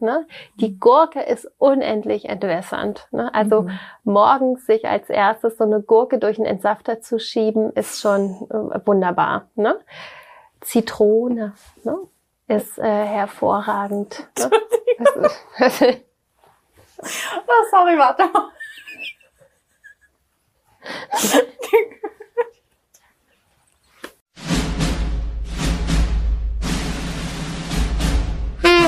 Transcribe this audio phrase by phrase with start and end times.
[0.00, 0.26] Ne?
[0.54, 3.08] Die Gurke ist unendlich entwässernd.
[3.10, 3.34] Ne?
[3.34, 3.78] Also mhm.
[4.04, 8.80] morgens sich als erstes so eine Gurke durch einen Entsafter zu schieben, ist schon äh,
[8.86, 9.50] wunderbar.
[9.54, 9.78] Ne?
[10.62, 11.52] Zitrone
[11.84, 11.98] ne?
[12.48, 14.26] ist äh, hervorragend.
[14.38, 14.50] Ne?
[17.02, 18.48] oh, sorry, warte mal.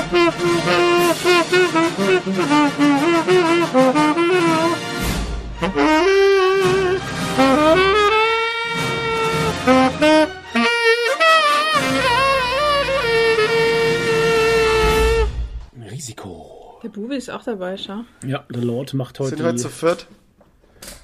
[15.89, 16.79] Risiko.
[16.83, 18.01] Der Bubi ist auch dabei, schau.
[18.25, 19.37] Ja, der Lord macht heute.
[19.37, 20.07] Sind wir zu viert?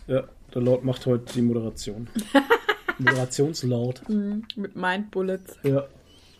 [0.07, 0.23] Ja,
[0.53, 2.09] der Lord macht heute die Moderation.
[2.97, 4.09] Moderationslord.
[4.09, 5.57] Mhm, mit Mind Bullets.
[5.63, 5.87] Ja.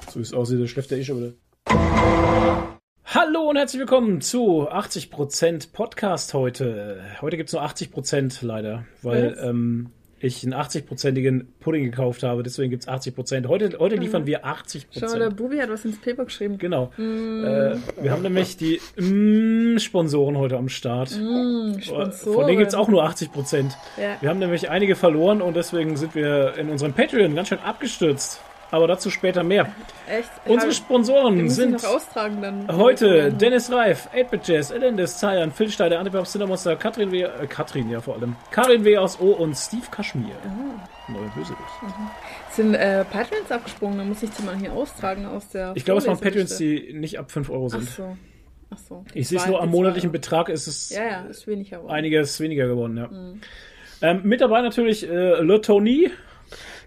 [0.09, 2.74] So wie es aussieht, der schläft der eh schon wieder.
[3.15, 6.99] Hallo und herzlich willkommen zu 80% Podcast heute.
[7.21, 12.72] Heute gibt es nur 80% leider, weil ähm, ich einen 80%igen Pudding gekauft habe, deswegen
[12.72, 13.47] gibt es 80%.
[13.47, 14.83] Heute, heute liefern wir 80%.
[14.99, 16.57] Schau der Bubi hat was ins Paper geschrieben.
[16.57, 16.91] Genau.
[16.97, 17.45] Mm.
[17.45, 21.11] Äh, wir haben nämlich die mm, Sponsoren heute am Start.
[21.11, 22.11] Mm, Sponsoren.
[22.11, 23.72] Von denen gibt es auch nur 80%.
[23.95, 24.17] Ja.
[24.19, 28.41] Wir haben nämlich einige verloren und deswegen sind wir in unserem Patreon ganz schön abgestürzt
[28.71, 29.71] aber dazu später mehr.
[30.08, 30.30] Echt?
[30.45, 31.81] Unsere Sponsoren sind
[32.72, 37.89] heute Dennis Reif, 8-Bit Jazz, Elendis, Zayan, Phil Steider, Antipop, Cinnamonster, Katrin W., äh, Katrin
[37.89, 38.97] ja vor allem, Karin W.
[38.97, 40.35] aus O und Steve Kaschmir.
[40.45, 41.11] Oh.
[41.11, 41.61] Neue Bösewicht.
[41.81, 42.09] Mhm.
[42.52, 43.97] Sind äh, Patreons abgesprungen?
[43.97, 45.73] Dann muss ich die mal hier austragen aus der.
[45.75, 47.88] Ich glaube, es waren Patreons, die nicht ab 5 Euro sind.
[47.88, 48.17] Ach so.
[48.72, 49.05] Ach so.
[49.13, 51.94] Ich sehe es nur am monatlichen Betrag, ist es ja, ja, ist weniger geworden.
[51.94, 53.07] einiges weniger geworden, ja.
[53.07, 53.41] Mhm.
[54.02, 56.11] Ähm, mit dabei natürlich äh, Le Tony.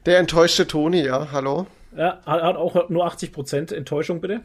[0.06, 1.66] Der enttäuschte Toni, ja, hallo.
[1.96, 4.42] Ja, hat auch nur 80% Enttäuschung, bitte.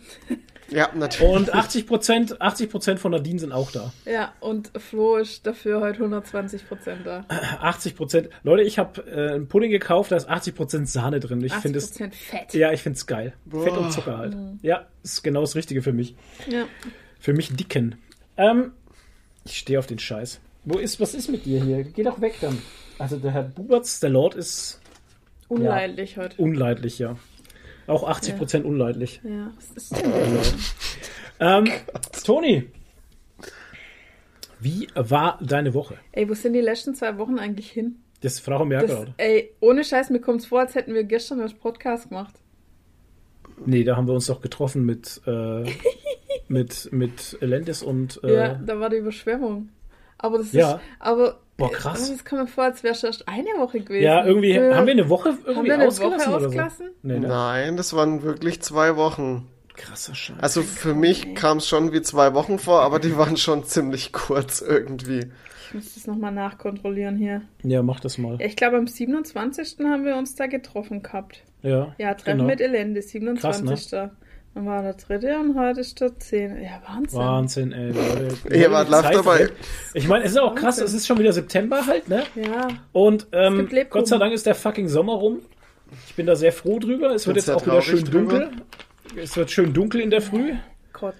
[0.69, 1.35] Ja, natürlich.
[1.35, 3.93] Und 80%, 80 von Nadine sind auch da.
[4.05, 6.59] Ja, und Flo ist dafür heute 120%
[7.03, 7.25] da.
[7.61, 8.29] 80%.
[8.43, 11.43] Leute, ich habe äh, einen Pudding gekauft, da ist 80% Sahne drin.
[11.43, 12.53] Ich 80% es, Fett.
[12.53, 13.33] Ja, ich finde es geil.
[13.45, 13.63] Boah.
[13.63, 14.35] Fett und Zucker halt.
[14.35, 14.59] Mhm.
[14.61, 16.15] Ja, ist genau das Richtige für mich.
[16.47, 16.65] Ja.
[17.19, 17.95] Für mich dicken.
[18.37, 18.71] Ähm,
[19.45, 20.39] ich stehe auf den Scheiß.
[20.65, 21.83] Wo ist, was ist mit dir hier?
[21.83, 22.57] Geh doch weg dann.
[22.97, 24.79] Also der Herr Buberts, der Lord ist...
[25.53, 26.41] Unleidlich ja, heute.
[26.41, 27.15] Unleidlich, ja.
[27.87, 28.71] Auch 80 Prozent ja.
[28.71, 29.21] unleidlich.
[29.23, 30.53] Ja, was ist das?
[31.39, 31.69] ähm,
[32.23, 32.69] Toni,
[34.59, 35.97] wie war deine Woche?
[36.13, 37.97] Ey, wo sind die letzten zwei Wochen eigentlich hin?
[38.21, 39.13] Das ist Frau Merkel.
[39.17, 42.35] Ey, ohne Scheiß, mir kommt es vor, als hätten wir gestern das Podcast gemacht.
[43.65, 45.65] Nee, da haben wir uns doch getroffen mit, äh,
[46.47, 48.23] mit, mit Elendis und.
[48.23, 49.69] Äh, ja, da war die Überschwemmung.
[50.17, 50.75] Aber das ja.
[50.75, 50.81] ist.
[50.99, 52.09] Aber Boah, krass.
[52.09, 54.03] Das kommt mir vor, als wäre es eine Woche gewesen.
[54.03, 54.53] Ja, irgendwie.
[54.53, 56.33] Für, haben wir eine Woche irgendwie haben wir eine ausgelassen?
[56.33, 56.87] Woche ausgelassen?
[56.87, 57.07] So?
[57.07, 57.27] Nee, ne?
[57.27, 59.47] Nein, das waren wirklich zwei Wochen.
[59.75, 60.37] Krasser Scheiß.
[60.39, 64.13] Also für mich kam es schon wie zwei Wochen vor, aber die waren schon ziemlich
[64.13, 65.31] kurz irgendwie.
[65.67, 67.41] Ich muss das nochmal nachkontrollieren hier.
[67.63, 68.39] Ja, mach das mal.
[68.39, 69.77] Ich glaube, am 27.
[69.85, 71.43] haben wir uns da getroffen gehabt.
[71.63, 71.95] Ja.
[71.97, 72.49] Ja, Treffen genau.
[72.49, 73.65] mit Elende, 27.
[73.65, 74.11] Krass, ne?
[74.53, 76.61] Dann war der dritte und heute ist der zehnte.
[76.61, 77.19] Ja, Wahnsinn.
[77.19, 77.91] Wahnsinn, ey.
[77.91, 78.55] Leute.
[78.55, 79.49] Ihr wart live dabei.
[79.95, 82.23] Ich meine, es ist auch krass, es ist schon wieder September halt, ne?
[82.35, 82.67] Ja.
[82.91, 85.39] Und ähm, Gott sei Dank ist der fucking Sommer rum.
[86.07, 87.11] Ich bin da sehr froh drüber.
[87.13, 88.39] Es wird jetzt auch wieder schön drüber.
[88.39, 88.51] dunkel.
[89.15, 90.53] Es wird schön dunkel in der Früh.
[90.91, 91.15] Gott.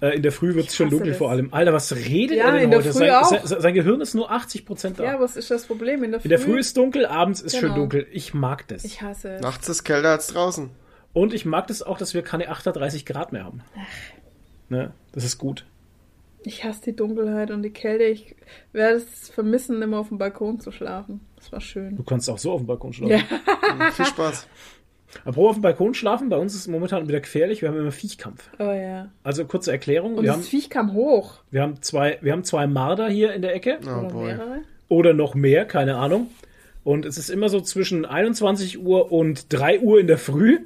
[0.00, 1.18] Äh, in der Früh wird es schön dunkel das.
[1.18, 1.52] vor allem.
[1.52, 2.92] Alter, was redet ja, er denn in der heute?
[2.92, 3.44] Früh sein, auch.
[3.44, 5.04] Sein, sein, Gehirn ist nur 80% da.
[5.04, 6.24] Ja, was ist das Problem in der Früh?
[6.24, 7.68] In der Früh ist dunkel, abends ist genau.
[7.68, 8.06] schön dunkel.
[8.12, 8.84] Ich mag das.
[8.84, 9.40] Ich hasse es.
[9.40, 10.70] Nachts ist kälter als draußen.
[11.14, 13.62] Und ich mag das auch, dass wir keine 38 Grad mehr haben.
[14.68, 14.92] Ne?
[15.12, 15.64] Das ist gut.
[16.42, 18.04] Ich hasse die Dunkelheit und die Kälte.
[18.04, 18.36] Ich
[18.72, 21.20] werde es vermissen, immer auf dem Balkon zu schlafen.
[21.36, 21.96] Das war schön.
[21.96, 23.24] Du kannst auch so auf dem Balkon schlafen.
[23.78, 23.90] Ja.
[23.92, 24.46] Viel Spaß.
[25.24, 27.62] Apropos auf dem Balkon schlafen, bei uns ist es momentan wieder gefährlich.
[27.62, 28.50] Wir haben immer Viechkampf.
[28.58, 29.10] Oh ja.
[29.22, 30.16] Also kurze Erklärung.
[30.16, 31.40] Und wir das haben, Viech kam hoch.
[31.50, 33.78] Wir haben zwei, wir haben zwei Marder hier in der Ecke.
[33.86, 34.62] Oh Oder mehrere.
[34.88, 36.28] Oder noch mehr, keine Ahnung.
[36.82, 40.58] Und es ist immer so zwischen 21 Uhr und 3 Uhr in der Früh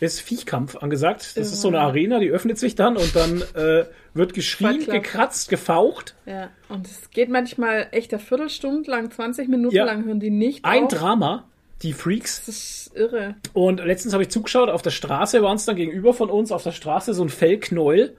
[0.00, 1.20] ist Viechkampf angesagt.
[1.20, 1.42] Das Ja.
[1.42, 3.84] ist so eine Arena, die öffnet sich dann und dann äh,
[4.14, 6.14] wird geschrien, gekratzt, gefaucht.
[6.26, 6.48] Ja.
[6.68, 9.84] Und es geht manchmal echt eine Viertelstunde lang, 20 Minuten Ja.
[9.84, 10.88] lang hören die nicht Ein auf.
[10.92, 11.44] Drama,
[11.82, 12.44] die Freaks.
[12.46, 13.34] Das ist irre.
[13.52, 16.62] Und letztens habe ich zugeschaut, auf der Straße waren es dann gegenüber von uns, auf
[16.62, 18.16] der Straße so ein Fellknäuel,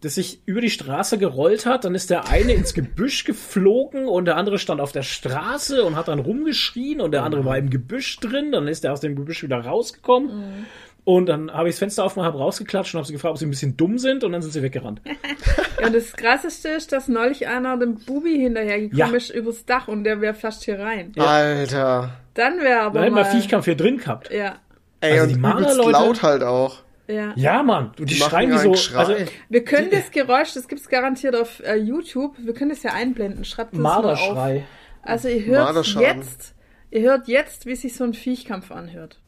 [0.00, 1.84] das sich über die Straße gerollt hat.
[1.86, 5.96] Dann ist der eine ins Gebüsch geflogen und der andere stand auf der Straße und
[5.96, 8.52] hat dann rumgeschrien und der andere war im Gebüsch drin.
[8.52, 10.66] Dann ist er aus dem Gebüsch wieder rausgekommen.
[11.04, 13.44] Und dann habe ich das Fenster aufgemacht, habe rausgeklatscht und habe sie gefragt, ob sie
[13.46, 15.02] ein bisschen dumm sind und dann sind sie weggerannt.
[15.80, 19.16] Ja, und das Krasseste ist, dass neulich einer dem Bubi hinterhergekommen Ja.
[19.16, 21.12] ist übers Dach und der wäre fast hier rein.
[21.16, 21.24] Ja.
[21.24, 22.10] Alter.
[22.34, 23.30] Dann wäre aber Dann hätten wir mal...
[23.30, 24.30] Viechkampf hier drin gehabt.
[24.32, 24.54] Ja.
[25.00, 26.78] Ey, Also und die übelst Marder-Leute- laut halt auch.
[27.08, 27.32] Ja.
[27.36, 27.88] Ja, Mann.
[27.88, 28.74] Und die, Die schreien wie so.
[28.74, 28.98] Schrei.
[28.98, 29.14] Also,
[29.50, 33.44] Wir können das Geräusch, das gibt's garantiert auf äh, YouTube, wir können das ja einblenden.
[33.44, 34.04] Schreibt das mal auf.
[34.04, 34.64] Marderschrei.
[35.02, 36.54] Also ihr hört jetzt,
[36.90, 39.20] ihr hört jetzt, wie sich so ein Viechkampf anhört.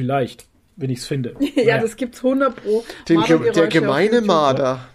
[0.00, 1.34] Vielleicht, wenn ich's finde.
[1.40, 1.78] ja, Naja.
[1.82, 2.84] das gibt's 100 pro.
[3.08, 3.22] Den,
[3.54, 4.20] der gemeine.
[4.22, 4.86] Marder.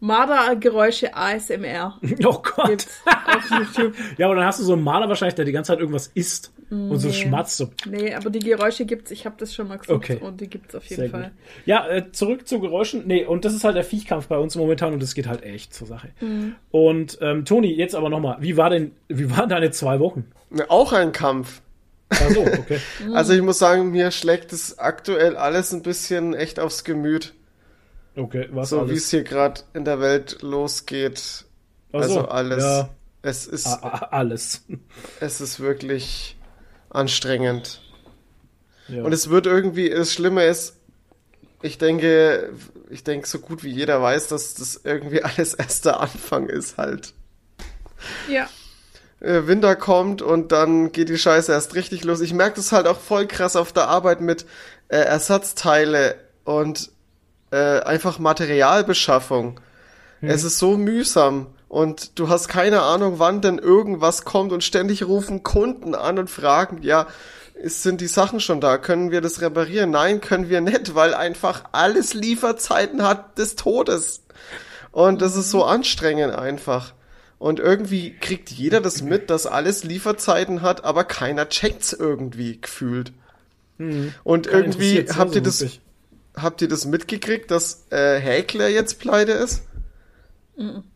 [0.00, 2.86] Mardergeräusche ASMR Oh Gott.
[4.18, 6.52] Ja, aber dann hast du so einen Maler wahrscheinlich, der die ganze Zeit irgendwas isst
[6.70, 7.14] und so Nee.
[7.14, 7.56] schmatzt.
[7.58, 7.70] So.
[7.88, 10.16] Nee, aber die Geräusche gibt's, ich habe das schon mal gesucht Okay.
[10.20, 11.22] und die gibt's auf jeden Sehr Fall.
[11.24, 11.30] gut.
[11.66, 13.06] Ja, äh, zurück zu Geräuschen.
[13.06, 15.72] Nee, und das ist halt der Viechkampf bei uns momentan und das geht halt echt
[15.74, 16.08] zur Sache.
[16.20, 16.56] Mhm.
[16.72, 20.24] Und ähm, Toni, jetzt aber nochmal, wie war denn, wie waren deine zwei Wochen?
[20.50, 21.60] Ne, Auch ein Kampf.
[22.12, 22.80] Ach so, okay.
[23.14, 27.34] Also ich muss sagen, mir schlägt es aktuell alles ein bisschen echt aufs Gemüt.
[28.16, 31.44] Okay, was So wie es hier gerade in der Welt losgeht.
[31.92, 32.62] Ach Also so, alles.
[32.62, 32.90] Ja,
[33.22, 34.62] Es ist, a- a- alles.
[35.20, 36.36] es ist wirklich
[36.90, 37.80] anstrengend.
[38.88, 39.02] Ja.
[39.02, 40.76] Und es wird irgendwie, das Schlimme ist,
[41.62, 42.52] ich denke,
[42.90, 46.76] ich denke so gut wie jeder weiß, dass das irgendwie alles erst der Anfang ist
[46.76, 47.14] halt.
[48.28, 48.48] Ja.
[49.22, 52.20] Äh, Winter kommt und dann geht die Scheiße erst richtig los.
[52.20, 54.46] Ich merke das halt auch voll krass auf der Arbeit mit
[54.88, 56.90] äh, Ersatzteile und
[57.52, 59.60] äh, einfach Materialbeschaffung.
[60.24, 65.04] Es ist so mühsam und du hast keine Ahnung, wann denn irgendwas kommt und ständig
[65.04, 67.08] rufen Kunden an und fragen, ja,
[67.54, 68.78] ist, sind die Sachen schon da?
[68.78, 69.90] Können wir das reparieren?
[69.90, 74.22] Nein, können wir nicht, weil einfach alles Lieferzeiten hat des Todes.
[74.92, 76.92] Und das ist so anstrengend einfach.
[77.42, 83.12] Und irgendwie kriegt jeder das mit, dass alles Lieferzeiten hat, aber keiner checkt's irgendwie gefühlt.
[84.22, 85.80] Und Keinen irgendwie habt ihr das, wirklich.
[86.36, 89.64] habt ihr das mitgekriegt, dass äh, Häkler jetzt pleite ist?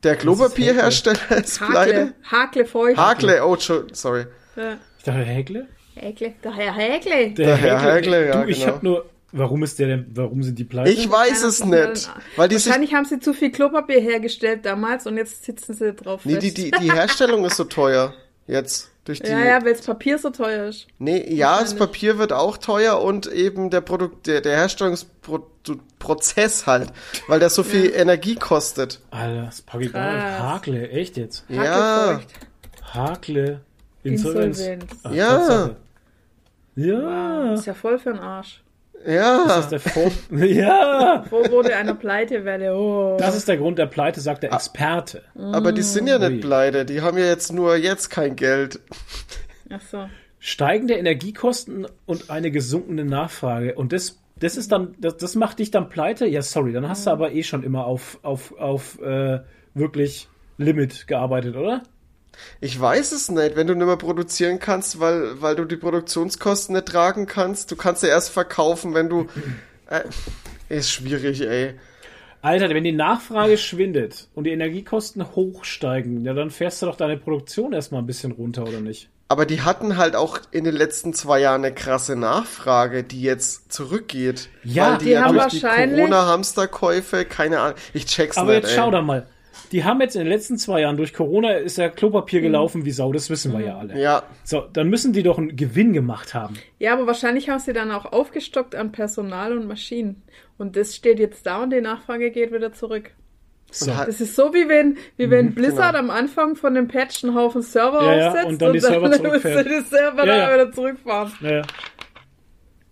[0.04, 2.14] Der Klopapierhersteller ist pleite?
[2.30, 2.64] Hakle.
[2.72, 2.96] Hakle.
[2.96, 3.56] Hakle, oh,
[3.92, 4.26] sorry.
[4.54, 4.76] Ja.
[4.98, 5.66] Ich dachte, Häkle?
[5.96, 6.34] Häkle.
[6.44, 7.30] Der Herr Häkle.
[7.30, 8.72] Der, Herr Häkle, ja, Du, ich genau.
[8.72, 10.90] hab nur, warum ist der denn, warum sind die pleite?
[10.90, 12.10] Ich weiß es nicht.
[12.36, 15.92] Weil die sich, Wahrscheinlich haben sie zu viel Klopapier hergestellt damals und jetzt sitzen sie
[15.92, 16.56] drauf nee, fest.
[16.58, 18.14] die, die, die Herstellung ist so teuer.
[18.46, 18.90] Jetzt.
[19.04, 20.88] Durch die, ja, ja, weil das Papier so teuer ist.
[20.98, 21.76] Nee, ja, das.
[21.76, 26.92] Papier wird auch teuer und eben der Produkt, der, der Herstellungsprozess halt,
[27.28, 29.00] weil der so viel Energie kostet.
[29.12, 29.94] Alter, das pack ich.
[29.94, 31.44] Hakle, echt jetzt?
[31.48, 32.20] Ja.
[32.82, 33.60] Hakle,
[34.02, 34.58] Insolvenz.
[34.58, 34.92] Insolvenz.
[35.04, 35.38] Ach, Ja.
[35.38, 35.76] Tatsache.
[36.74, 37.54] Ja.
[37.54, 38.64] Ist ja voll für den Arsch.
[39.06, 39.60] Das ja.
[39.60, 41.24] ist der Vor ja.
[41.30, 42.74] Vorbote einer Pleitewelle.
[42.74, 43.16] Oh.
[43.18, 45.22] Das ist der Grund der Pleite, sagt der Experte.
[45.36, 46.28] Aber die sind ja Ui.
[46.28, 48.80] nicht pleite, die haben ja jetzt nur jetzt kein Geld.
[49.70, 50.08] Ach so.
[50.40, 53.74] Steigende Energiekosten und eine gesunkene Nachfrage.
[53.74, 56.26] Und das, das ist dann, das, das macht dich dann pleite?
[56.26, 59.40] Ja, sorry, dann hast du aber eh schon immer auf, auf, auf äh,
[59.74, 61.82] wirklich Limit gearbeitet, oder?
[62.60, 66.74] Ich weiß es nicht, wenn du nicht mehr produzieren kannst, weil, weil du die Produktionskosten
[66.74, 67.70] nicht tragen kannst.
[67.70, 69.26] Du kannst ja erst verkaufen, wenn du.
[69.88, 70.02] Äh,
[70.68, 71.74] ist schwierig, ey.
[72.42, 77.16] Alter, wenn die Nachfrage schwindet und die Energiekosten hochsteigen, ja, dann fährst du doch deine
[77.16, 79.08] Produktion erstmal ein bisschen runter, oder nicht?
[79.28, 83.72] Aber die hatten halt auch in den letzten zwei Jahren eine krasse Nachfrage, die jetzt
[83.72, 84.48] zurückgeht.
[84.62, 87.78] Ja, weil die, die ja haben durch die wahrscheinlich- Corona-Hamsterkäufe, keine Ahnung.
[87.92, 88.76] Ich check's Aber nicht, jetzt ey.
[88.78, 89.26] schau da mal.
[89.72, 92.90] Die haben jetzt in den letzten zwei Jahren durch Corona ist ja Klopapier gelaufen wie
[92.92, 93.98] Sau, das wissen wir ja alle.
[94.00, 96.54] Ja, So, dann müssen die doch einen Gewinn gemacht haben.
[96.78, 100.22] Ja, aber wahrscheinlich haben sie dann auch aufgestockt an Personal und Maschinen.
[100.58, 103.10] Und das steht jetzt da und die Nachfrage geht wieder zurück.
[103.72, 103.90] So.
[103.90, 105.98] Und hat- Das ist so wie wenn, wie wenn Blizzard genau.
[106.04, 109.08] am Anfang von dem Patch einen Haufen Server Ja, ja, aufsetzt und dann die Server
[109.08, 109.66] müssen zurückfährt.
[109.66, 110.54] die Server Ja, da ja.
[110.54, 111.32] wieder zurückfahren.
[111.40, 111.62] Ja.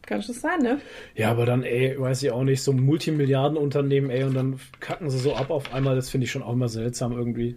[0.07, 0.81] Kann schon sein, ne?
[1.15, 5.09] ja, aber dann, ey, weiß ich auch nicht, so ein Multimilliardenunternehmen, ey, und dann kacken
[5.11, 7.57] sie so ab auf einmal, das finde ich schon auch immer seltsam irgendwie.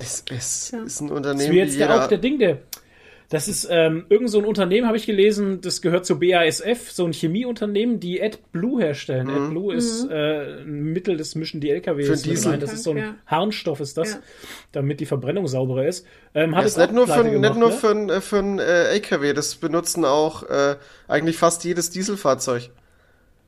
[0.00, 0.82] es, es Ja.
[0.82, 2.04] ist ein Das Unternehmen, ist wie wie jetzt der, jeder...
[2.04, 2.58] auch der Ding, der.
[3.30, 7.04] Das ist ähm, irgend so ein Unternehmen, habe ich gelesen, das gehört zu BASF, so
[7.04, 9.28] ein Chemieunternehmen, die AdBlue herstellen.
[9.28, 12.52] AdBlue ist äh, ein Mittel, das mischen die LKWs Für Diesel.
[12.52, 12.60] rein.
[12.60, 13.14] Das ist so ein Ja.
[13.26, 14.18] Harnstoff, ist das, Ja.
[14.72, 16.06] damit die Verbrennung sauberer ist.
[16.34, 17.74] Ähm, hat Das ist jetzt nicht nur, für, gemacht, nicht nur ne?
[17.76, 22.70] für, ein- äh, für ein äh, LKW, das benutzen auch äh, eigentlich fast jedes Dieselfahrzeug.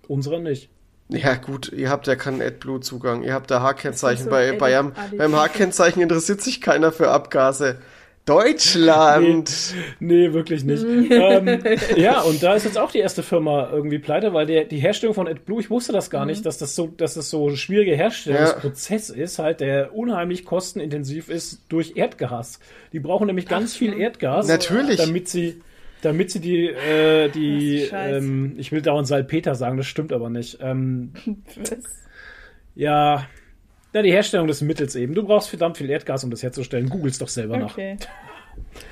[0.09, 0.69] Unserer nicht.
[1.09, 4.25] Ja gut, ihr habt ja keinen AdBlue-Zugang, ihr habt da H-Kennzeichen.
[4.25, 4.81] so Bei, bei
[5.17, 7.79] beim H-Kennzeichen interessiert sich keiner für Abgase.
[8.31, 9.75] Deutschland!
[9.99, 10.85] Nee, wirklich nicht.
[11.11, 11.59] ähm,
[11.97, 15.17] ja, und da ist jetzt auch die erste Firma irgendwie pleite, weil der, die Herstellung
[15.17, 17.97] von AdBlue, ich wusste das gar nicht, dass das so, dass das so ein schwieriger
[17.97, 22.61] Herstellungsprozess ist, halt, der unheimlich kostenintensiv ist durch Erdgas.
[22.93, 24.47] Die brauchen nämlich ganz viel Erdgas.
[24.47, 24.99] Natürlich.
[24.99, 25.61] Damit sie,
[26.03, 30.59] damit sie die, äh, die, ähm, ich will dauernd Salpeter sagen, das stimmt aber nicht.
[30.61, 31.15] Ähm,
[31.57, 31.81] Was?
[32.77, 33.27] ja,
[33.93, 35.15] ja, die Herstellung des Mittels eben.
[35.15, 36.89] Du brauchst verdammt viel Erdgas, um das herzustellen.
[36.89, 37.73] Googles doch selber nach.
[37.73, 37.97] Okay.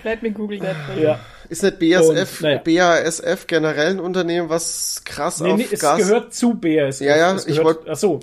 [0.04, 0.76] Let me google that.
[1.00, 1.20] Ja.
[1.48, 2.58] Ist nicht BASF, Und, naja.
[2.64, 5.98] BASF generell ein Unternehmen, was krass Nee, auf nee, es Gas...
[5.98, 7.00] gehört zu BASF.
[7.00, 8.20] Ja, ja, es ich gehört, wollt- Ach so,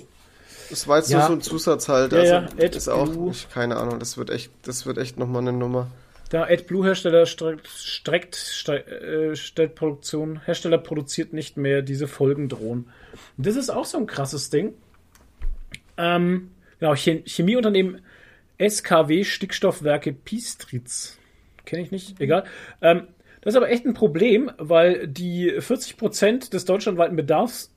[0.70, 1.18] Das war jetzt Ja.
[1.18, 2.12] nur so ein Zusatz halt.
[2.12, 2.68] Ja, Also ja, AdBlue.
[2.70, 5.88] ist auch, ich, keine Ahnung, das wird echt, das wird echt nochmal eine Nummer.
[6.32, 12.88] Der AdBlue-Hersteller streckt, streckt stre äh, stellt Produktion, Hersteller produziert nicht mehr diese Folgendrohnen.
[13.38, 14.74] Und das ist auch so ein krasses Ding.
[15.96, 18.00] Ähm, genau, Chem Chemieunternehmen
[18.58, 21.18] SKW Stickstoffwerke Pistritz.
[21.64, 22.44] Kenne ich nicht, egal.
[22.80, 23.08] Ähm,
[23.40, 27.72] das ist aber echt ein Problem, weil die 40% des deutschlandweiten Bedarfs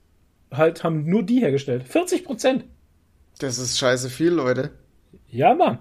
[0.50, 1.84] halt haben nur die hergestellt.
[1.84, 2.62] 40%!
[3.38, 4.70] Das ist scheiße viel, Leute.
[5.28, 5.78] Ja, Mann.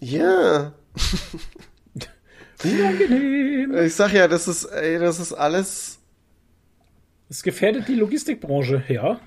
[0.00, 0.74] Ja.
[2.64, 3.76] Unangenehm.
[3.78, 5.98] Ich sag ja, das ist, ey, das ist alles,
[7.28, 9.20] Es gefährdet die Logistikbranche, ja.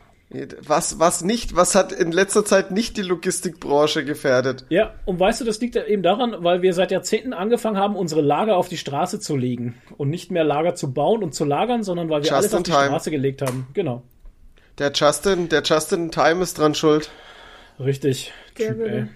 [0.61, 4.65] Was, was nicht, was hat in letzter Zeit nicht die Logistikbranche gefährdet?
[4.67, 7.95] Ja, und weißt du, das liegt ja eben daran, weil wir seit Jahrzehnten angefangen haben,
[7.95, 9.75] unsere Lager auf die Straße zu legen.
[9.95, 12.63] Und nicht mehr Lager zu bauen und zu lagern, sondern weil wir Just alles auf
[12.63, 12.85] die time.
[12.87, 13.67] Straße gelegt haben.
[13.73, 14.03] Genau.
[14.77, 17.09] Der Justin, der Justin Time ist dran schuld.
[17.79, 18.33] Richtig.
[18.57, 19.07] Der Typ, ey.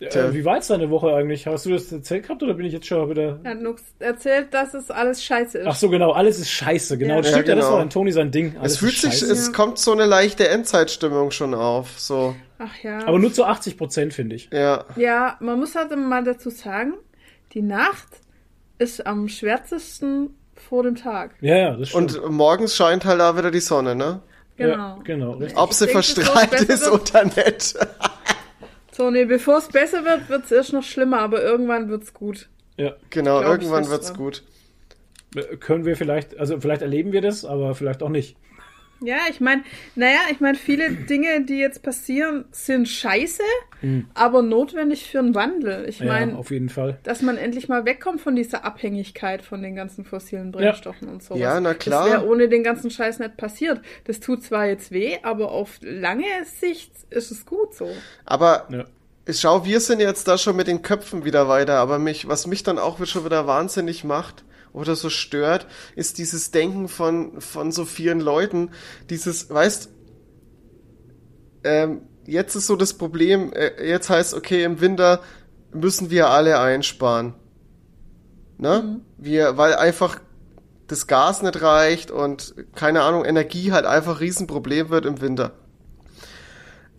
[0.00, 1.46] Äh, wie war jetzt deine Woche eigentlich?
[1.46, 3.40] Hast du das erzählt gehabt oder bin ich jetzt schon wieder.
[3.42, 5.66] Er hat nur erzählt, dass es alles scheiße ist.
[5.66, 6.98] Ach so, genau, alles ist scheiße.
[6.98, 7.20] Genau, Ja.
[7.22, 7.76] das stimmt ja, Ja, das genau.
[7.78, 8.56] war ein Toni sein Ding.
[8.58, 9.32] Alles es fühlt ist sich, scheiße.
[9.32, 13.06] es kommt so eine leichte Endzeitstimmung schon auf, so, Ach ja.
[13.06, 14.48] Aber nur zu 80 Prozent, finde ich.
[14.52, 14.84] ja.
[14.96, 16.94] Ja, man muss halt mal dazu sagen,
[17.54, 18.06] die Nacht
[18.78, 21.34] ist am schwärzesten vor dem Tag.
[21.40, 22.16] Ja, ja, das stimmt.
[22.18, 24.20] Und morgens scheint halt da wieder die Sonne, ne?
[24.56, 24.74] Genau.
[24.76, 25.56] Ja, genau, richtig.
[25.58, 27.74] Ob Ich sie es verstrahlt ist wird- oder nicht.
[28.98, 32.48] So, nee, bevor es besser wird, wird es erst noch schlimmer, aber irgendwann wird's gut.
[32.76, 32.96] Ja.
[33.10, 34.16] Genau, Glaub irgendwann wird's dran.
[34.16, 34.42] gut.
[35.36, 38.36] Äh, Können wir vielleicht, also vielleicht erleben wir das, aber vielleicht auch nicht.
[39.00, 39.62] Ja, ich meine,
[39.94, 43.42] naja, ich meine, viele Dinge, die jetzt passieren, sind scheiße,
[44.14, 45.88] aber notwendig für einen Wandel.
[45.88, 46.06] Ich Hm.
[46.08, 46.98] ja, meine, auf jeden Fall.
[47.04, 51.40] dass man endlich mal wegkommt von dieser Abhängigkeit von den ganzen fossilen Brennstoffen und sowas.
[51.40, 52.04] Ja, na klar.
[52.08, 53.80] Das wäre ohne den ganzen Scheiß nicht passiert.
[54.04, 56.26] Das tut zwar jetzt weh, aber auf lange
[56.60, 57.88] Sicht ist es gut so.
[58.24, 58.84] Aber Ja.
[59.26, 62.48] ich schau, wir sind jetzt da schon mit den Köpfen wieder weiter, aber mich, was
[62.48, 64.44] mich dann auch schon wieder wahnsinnig macht
[64.78, 65.66] oder so stört,
[65.96, 68.70] ist dieses Denken von, von so vielen Leuten,
[69.10, 69.90] dieses, weißt,
[71.64, 75.20] ähm, jetzt ist so das Problem, äh, jetzt heißt, okay, im Winter
[75.72, 77.34] müssen wir alle einsparen.
[78.58, 79.00] Ne?
[79.16, 80.20] Wir, weil einfach
[80.86, 85.52] das Gas nicht reicht und keine Ahnung, Energie halt einfach ein Riesenproblem wird im Winter.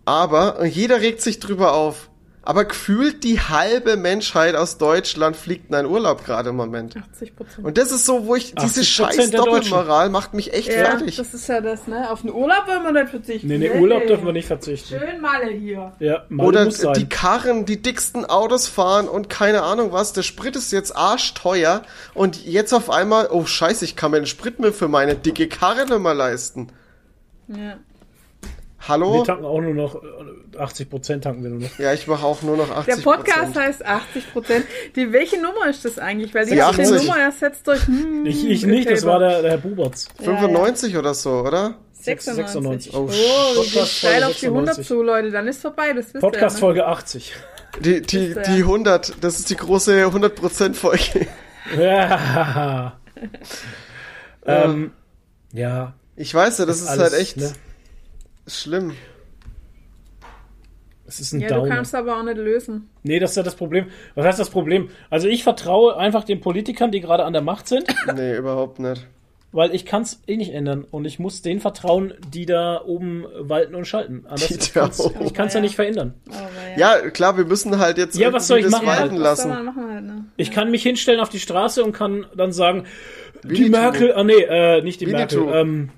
[0.04, 2.09] Aber, jeder regt sich drüber auf,
[2.42, 6.96] aber gefühlt die halbe Menschheit aus Deutschland fliegt in einen Urlaub gerade im Moment.
[6.96, 7.66] 80 Prozent.
[7.66, 9.30] Und das ist so, wo ich, diese 80% scheiß.
[9.32, 11.16] Doppelmoral macht mich echt Ja, fertig.
[11.16, 12.10] das ist ja das, ne?
[12.10, 13.46] Auf den Urlaub wollen wir nicht verzichten.
[13.46, 14.98] Nee, nee, Urlaub dürfen wir nicht verzichten.
[14.98, 15.92] Schön Malle hier.
[15.98, 16.94] Ja, mal Oder muss sein.
[16.94, 21.82] die Karren, die dicksten Autos fahren und keine Ahnung was, der Sprit ist jetzt arschteuer
[22.14, 25.46] und jetzt auf einmal, oh scheiße, ich kann mir den Sprit mir für meine dicke
[25.46, 26.68] Karre nicht mehr leisten.
[27.48, 27.76] Ja.
[28.88, 29.14] Hallo?
[29.14, 31.78] Wir tanken auch nur noch, äh, 80 Prozent tanken wir nur noch.
[31.78, 34.66] Ja, ich mache auch nur noch 80% Der Podcast heißt 80 Prozent.
[34.96, 36.34] Die, welche Nummer ist das eigentlich?
[36.34, 37.02] Weil die Die hat die 80.
[37.06, 37.86] Nummer ersetzt durch.
[37.86, 40.08] Hm, Ich, ich nicht, das war der, der Herr Buberts.
[40.22, 41.74] 95 oder so, oder?
[41.92, 42.52] 96.
[42.52, 42.94] 96.
[42.94, 44.86] Oh, Oh, Podcast steil auf die 100 96.
[44.86, 45.30] zu, Leute.
[45.30, 45.92] Dann ist vorbei.
[45.92, 46.60] Das wisst Podcast ihr, ne?
[46.60, 47.34] Folge 80.
[47.80, 51.26] Die, die, Ist die 100, das ist die große 100% Folge.
[51.78, 52.98] Ja.
[54.46, 54.92] ähm,
[55.52, 55.92] ja.
[56.16, 57.52] Ich weiß ja, das ist, alles, halt echt Ne?
[58.58, 58.92] Schlimm.
[61.06, 61.74] Es ist ein Ja, du Downer.
[61.74, 62.88] kannst aber auch nicht lösen.
[63.02, 63.86] Nee, das ist ja das Problem.
[64.14, 64.90] Was heißt das Problem?
[65.10, 69.08] Also ich vertraue einfach den Politikern, die gerade an der Macht sind, Nee, überhaupt nicht.
[69.50, 70.84] weil ich kann es eh nicht ändern.
[70.88, 74.24] Und ich muss denen vertrauen, die da oben walten und schalten.
[74.28, 74.72] Anders Die ich
[75.34, 76.14] kann es ja nicht verändern.
[76.28, 78.86] Aber Ja, klar, wir müssen halt jetzt Ja, was soll ich das machen?
[78.86, 79.48] walten was soll lassen.
[79.48, 80.24] man machen halt, ne?
[80.36, 82.84] Ich kann mich hinstellen auf die Straße und kann dann sagen,
[83.42, 83.70] die Winnetou.
[83.70, 85.46] Merkel, ah nee, äh, nicht die Winnetou.
[85.46, 85.88] Merkel, ähm,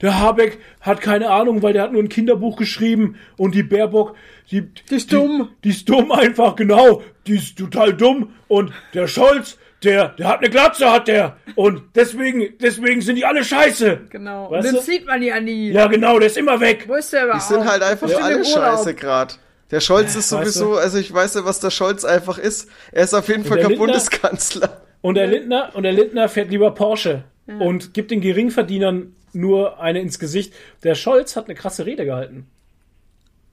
[0.00, 4.14] der Habeck hat keine Ahnung, weil der hat nur ein Kinderbuch geschrieben und die Baerbock,
[4.50, 5.50] die, die ist dumm.
[5.64, 7.02] Die, ist dumm einfach, genau.
[7.26, 11.36] Die ist total dumm und der Scholz, der, der hat eine Glatze, hat der.
[11.54, 14.00] Und deswegen, deswegen sind die alle scheiße.
[14.10, 14.46] Genau.
[14.46, 14.80] Und Weißt den du?
[14.80, 15.70] sieht man ja nie.
[15.70, 16.84] Ja, genau, der ist immer weg.
[16.86, 17.42] Wo ist der überhaupt?
[17.42, 19.38] Die sind halt einfach Bestimmt alle scheiße grad.
[19.70, 22.68] Der Scholz ist Weißt sowieso, also ich weiß ja, was der Scholz einfach ist.
[22.92, 23.86] Er ist auf jeden Fall kein Lindner?
[23.86, 24.80] Bundeskanzler.
[25.00, 30.00] Und der Lindner, und der Lindner fährt lieber Porsche und gibt den Geringverdienern nur eine
[30.00, 30.54] ins Gesicht.
[30.82, 32.46] Der Scholz hat eine krasse Rede gehalten.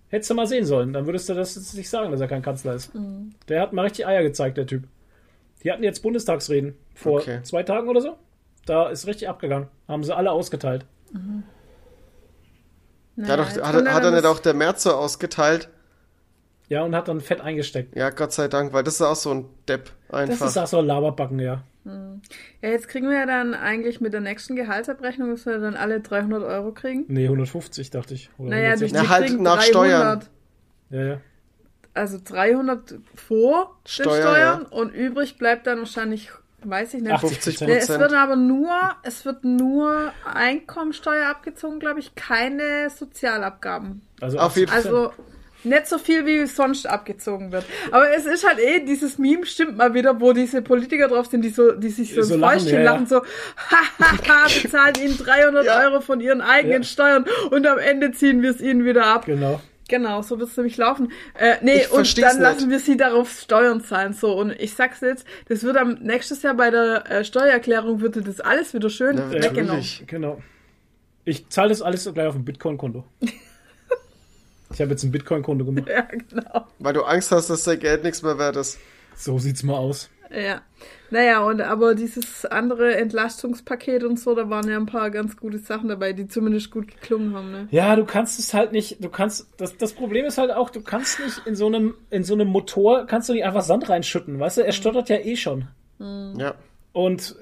[0.09, 2.41] Hättest du mal sehen sollen, dann würdest du das jetzt nicht sagen, dass er kein
[2.43, 2.91] Kanzler ist.
[3.47, 4.83] Der hat mal richtig Eier gezeigt, der Typ.
[5.63, 7.39] Die hatten jetzt Bundestagsreden vor Okay.
[7.43, 8.17] zwei Tagen oder so.
[8.65, 9.67] Da ist richtig abgegangen.
[9.87, 10.85] Haben sie alle ausgeteilt.
[13.15, 15.69] Ja, doch, hat, er- hat er nicht auch der Merz so ausgeteilt?
[16.69, 17.95] Ja, und hat dann fett eingesteckt.
[17.95, 20.47] Ja, Gott sei Dank, weil das ist auch so ein Depp Das einfach.
[20.47, 21.63] ist auch so ein Laberbacken, ja.
[21.85, 25.99] Ja, jetzt kriegen wir ja dann eigentlich mit der nächsten Gehaltsabrechnung, dass wir dann alle
[25.99, 27.05] 300 Euro kriegen.
[27.09, 28.29] Nee, 150 dachte ich.
[28.37, 28.91] Oder Naja, die, 160.
[28.91, 29.67] die Na, halt kriegen nach 300.
[29.69, 30.23] Steuern.
[30.91, 31.17] ja, ja.
[31.95, 36.31] Also 300 vor Steuer, den Steuern und übrig bleibt dann wahrscheinlich,
[36.63, 37.11] weiß ich nicht.
[37.11, 37.81] 80 50 Prozent.
[37.83, 38.71] Es wird aber nur,
[39.03, 44.01] es wird nur Einkommensteuer abgezogen, glaube ich, keine Sozialabgaben.
[44.21, 44.75] Also Auf jeden 80%.
[44.75, 45.11] Also
[45.65, 47.65] nicht so viel, wie sonst abgezogen wird.
[47.91, 51.41] Aber es ist halt eh, dieses Meme stimmt mal wieder, wo diese Politiker drauf sind,
[51.43, 52.91] die so, die sich so, So ins lachen, Fäustchen ja, ja.
[52.93, 53.21] lachen, so,
[53.57, 55.79] hahaha, wir zahlen ihnen 300 Ja.
[55.85, 56.87] Euro von ihren eigenen Ja.
[56.87, 59.25] Steuern und am Ende ziehen wir es ihnen wieder ab.
[59.25, 59.59] Genau.
[59.89, 61.11] Genau, so wird es nämlich laufen.
[61.37, 62.41] Äh, nee, Ich und dann nicht.
[62.41, 64.13] lassen wir sie darauf Steuern zahlen.
[64.13, 68.15] So, und ich sag's jetzt, das wird am nächstes Jahr bei der äh, Steuererklärung wird
[68.25, 69.83] das alles wieder schön Na, weggenommen.
[70.07, 70.41] Genau.
[71.25, 73.03] Ich zahle das alles gleich auf ein Bitcoin-Konto.
[74.73, 75.87] ich habe jetzt ein Bitcoin-Konto gemacht.
[75.93, 76.67] Ja, genau.
[76.79, 78.79] Weil du Angst hast, dass dein Geld nichts mehr wert ist.
[79.15, 80.09] So sieht's mal aus.
[80.31, 80.61] Ja.
[81.11, 85.59] Naja, und aber dieses andere Entlastungspaket und so, da waren ja ein paar ganz gute
[85.59, 87.67] Sachen dabei, die zumindest gut geklungen haben, ne?
[87.69, 90.81] Ja, du kannst es halt nicht, du kannst, das, das Problem ist halt auch, du
[90.81, 94.39] kannst nicht in so einem, in so einem Motor, kannst du nicht einfach Sand reinschütten,
[94.39, 95.67] weißt du, er stottert ja eh schon.
[95.99, 96.55] Ja.
[96.93, 97.35] Und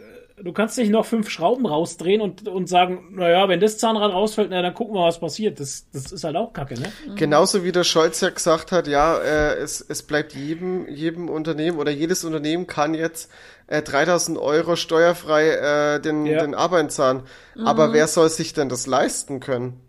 [0.43, 4.49] du kannst nicht noch fünf Schrauben rausdrehen und, und sagen, naja, wenn das Zahnrad rausfällt,
[4.51, 5.59] na, dann gucken wir, was passiert.
[5.59, 6.91] Das, das ist halt auch kacke, ne?
[7.15, 11.77] Genauso wie der Scholz ja gesagt hat, ja, äh, es, es bleibt jedem, jedem Unternehmen
[11.77, 13.31] oder jedes Unternehmen kann jetzt
[13.67, 15.49] äh, 3000 Euro steuerfrei
[15.95, 16.41] äh, den, Ja.
[16.41, 17.23] den Arbeitern zahlen.
[17.63, 19.79] Aber wer soll sich denn das leisten können?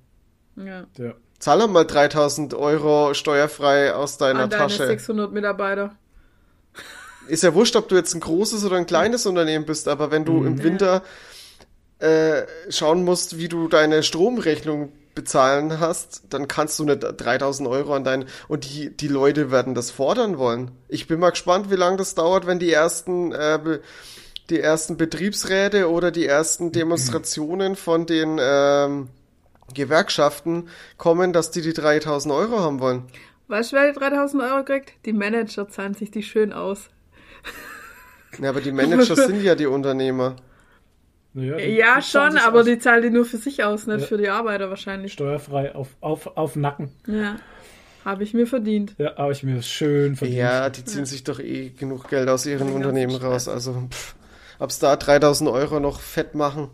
[0.57, 0.85] Ja.
[0.99, 1.15] Ja.
[1.39, 4.87] Zahl doch mal 3000 Euro steuerfrei aus deiner An deine Tasche.
[4.87, 5.97] 600 Mitarbeiter.
[7.29, 10.25] Ist ja wurscht, ob du jetzt ein großes oder ein kleines Unternehmen bist, aber wenn
[10.25, 11.03] du im Winter
[11.99, 17.95] äh, schauen musst, wie du deine Stromrechnung bezahlen hast, dann kannst du nicht 3000 Euro
[17.95, 20.71] an deinen, und die, die Leute werden das fordern wollen.
[20.89, 23.79] Ich bin mal gespannt, wie lange das dauert, wenn die ersten, äh,
[24.51, 29.09] die ersten Betriebsräte oder die ersten Demonstrationen von den ähm,
[29.75, 33.05] Gewerkschaften kommen, dass die die 3000 Euro haben wollen.
[33.49, 34.93] Weißt du, wer die 3000 Euro kriegt?
[35.05, 36.89] Die Manager zahlen sich die schön aus.
[38.41, 40.37] Ja, aber die Manager sind ja die Unternehmer.
[41.35, 42.67] Naja, die- Ja, die schon, aber aus.
[42.67, 44.07] die zahlen die nur für sich aus, nicht Ja.
[44.07, 45.13] für die Arbeiter wahrscheinlich.
[45.15, 46.91] Steuerfrei auf, auf, auf Nacken.
[47.07, 47.37] Ja.
[48.05, 48.95] Habe ich mir verdient.
[48.99, 50.39] Ja, habe ich mir schön verdient.
[50.39, 53.47] Ja, die ziehen sich doch eh genug Geld aus ihren ganzen Unternehmen raus.
[53.49, 54.17] Also, pff,
[54.59, 56.69] ob's da 3000 Euro noch fett machen,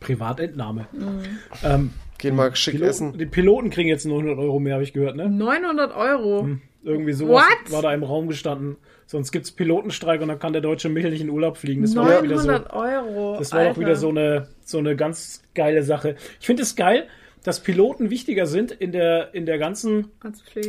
[0.00, 0.86] Privatentnahme.
[0.92, 1.38] Mhm.
[1.62, 3.18] Ähm, gehen mal schick Piloten, essen.
[3.18, 5.28] die Piloten kriegen jetzt 900 Euro mehr, habe ich gehört, ne?
[5.28, 6.42] 900 Euro.
[6.42, 7.72] Hm, Irgendwie sowas What?
[7.72, 8.76] war da im Raum gestanden.
[9.10, 11.80] Sonst gibt's Pilotenstreik und dann kann der deutsche Michel nicht in Urlaub fliegen.
[11.80, 12.46] Das war doch wieder so.
[12.46, 13.36] 900 Euro.
[13.38, 13.80] Das war Alter.
[13.80, 16.14] wieder so eine, so eine ganz geile Sache.
[16.40, 17.08] Ich finde es geil,
[17.42, 20.10] dass Piloten wichtiger sind in der, in der ganzen.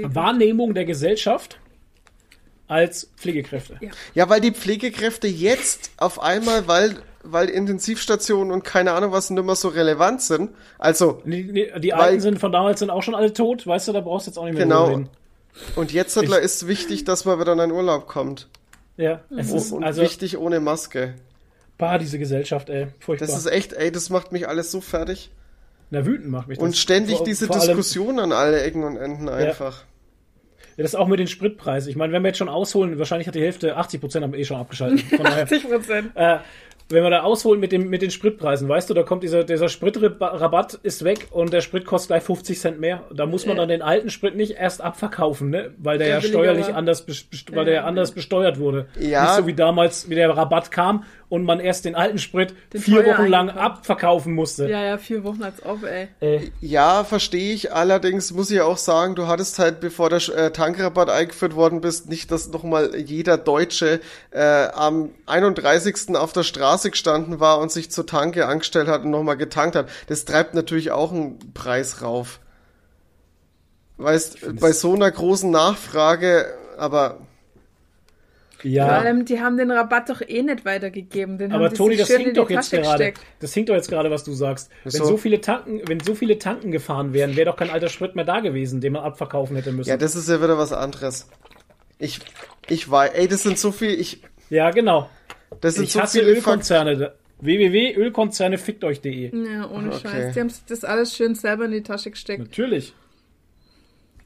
[0.04, 1.60] Wahrnehmung der Gesellschaft
[2.70, 3.78] als Pflegekräfte.
[3.82, 3.90] Ja.
[4.14, 9.44] Ja, weil die Pflegekräfte jetzt auf einmal, weil, weil Intensivstationen und keine Ahnung was nicht
[9.44, 10.52] mehr so relevant sind.
[10.78, 13.88] Also, Die, die, die Weil- Alten sind von damals sind auch schon alle tot, weißt
[13.88, 14.86] du, da brauchst du jetzt auch nicht mehr Genau.
[14.86, 15.10] reden.
[15.76, 18.48] Und jetzt Hitler, ist wichtig, dass man wieder in den Urlaub kommt.
[18.98, 21.16] Ja, es ist Und also, wichtig ohne Maske.
[21.78, 23.28] bah, diese Gesellschaft, ey, furchtbar.
[23.28, 25.32] Das ist echt, ey, das macht mich alles so fertig.
[25.92, 26.66] Na, wütend macht mich das.
[26.66, 29.84] Und ständig Vor- diese vor allem- Diskussion an alle Ecken und Enden einfach.
[30.78, 31.90] Ja, das ist auch mit den Spritpreisen.
[31.90, 34.46] Ich meine, wenn wir jetzt schon ausholen, wahrscheinlich hat die Hälfte, 80 Prozent haben eh
[34.46, 35.02] schon abgeschaltet.
[35.02, 36.12] Von daher, 80 Prozent.
[36.16, 36.38] äh,
[36.90, 39.70] wenn wir da ausholen mit, dem, mit den Spritpreisen, weißt du, da kommt dieser, dieser
[39.70, 43.04] Spritrabatt ist weg und der Sprit kostet gleich 50 Cent mehr.
[43.14, 43.62] Da muss man Ja.
[43.62, 45.72] dann den alten Sprit nicht erst abverkaufen, ne?
[45.78, 47.06] Weil der, Der ja steuerlich anders,
[47.52, 48.88] weil der ja anders besteuert wurde.
[49.00, 49.24] Ja.
[49.24, 52.82] Nicht so wie damals, wie der Rabatt kam und man erst den alten Sprit Den
[52.82, 54.68] vier Wochen lang abverkaufen musste.
[54.68, 56.08] Ja, ja, vier Wochen als ob, ey.
[56.20, 57.72] Äh, Ja, verstehe ich.
[57.72, 62.10] Allerdings muss ich auch sagen, du hattest halt, bevor der äh, Tankrabatt eingeführt worden bist,
[62.10, 66.16] nicht, dass nochmal jeder Deutsche äh, am 31.
[66.16, 69.88] auf der Straße gestanden war und sich zur Tanke angestellt hat und nochmal getankt hat.
[70.08, 72.40] Das treibt natürlich auch einen Preis rauf.
[73.98, 76.46] Weißt, bei so einer großen Nachfrage,
[76.78, 77.18] aber
[78.62, 81.38] Vor Ja, allem, die haben den Rabatt doch eh nicht weitergegeben.
[81.38, 82.98] Den aber haben die Toni, das hinkt doch jetzt Tasche gerade.
[83.06, 83.20] gesteckt.
[83.40, 84.70] Das hinkt doch jetzt gerade, was du sagst.
[84.84, 88.16] Wenn so viele Tanken, wenn so viele Tanken gefahren wären, wäre doch kein alter Sprit
[88.16, 89.90] mehr da gewesen, den man abverkaufen hätte müssen.
[89.90, 91.30] Ja, das ist ja wieder was anderes.
[92.00, 92.20] Ich,
[92.68, 95.10] ich weiß, ey, das sind so viel, ich, Ja, genau.
[95.62, 96.32] das sind Ich so hasse viele.
[96.32, 97.14] Ölkonzerne.
[97.42, 99.32] www.ölkonzerne fickt euch.de.
[99.34, 100.00] Ja, ohne Okay.
[100.04, 100.34] Scheiß.
[100.34, 102.40] Die haben sich das alles schön selber in die Tasche gesteckt.
[102.42, 102.94] Natürlich.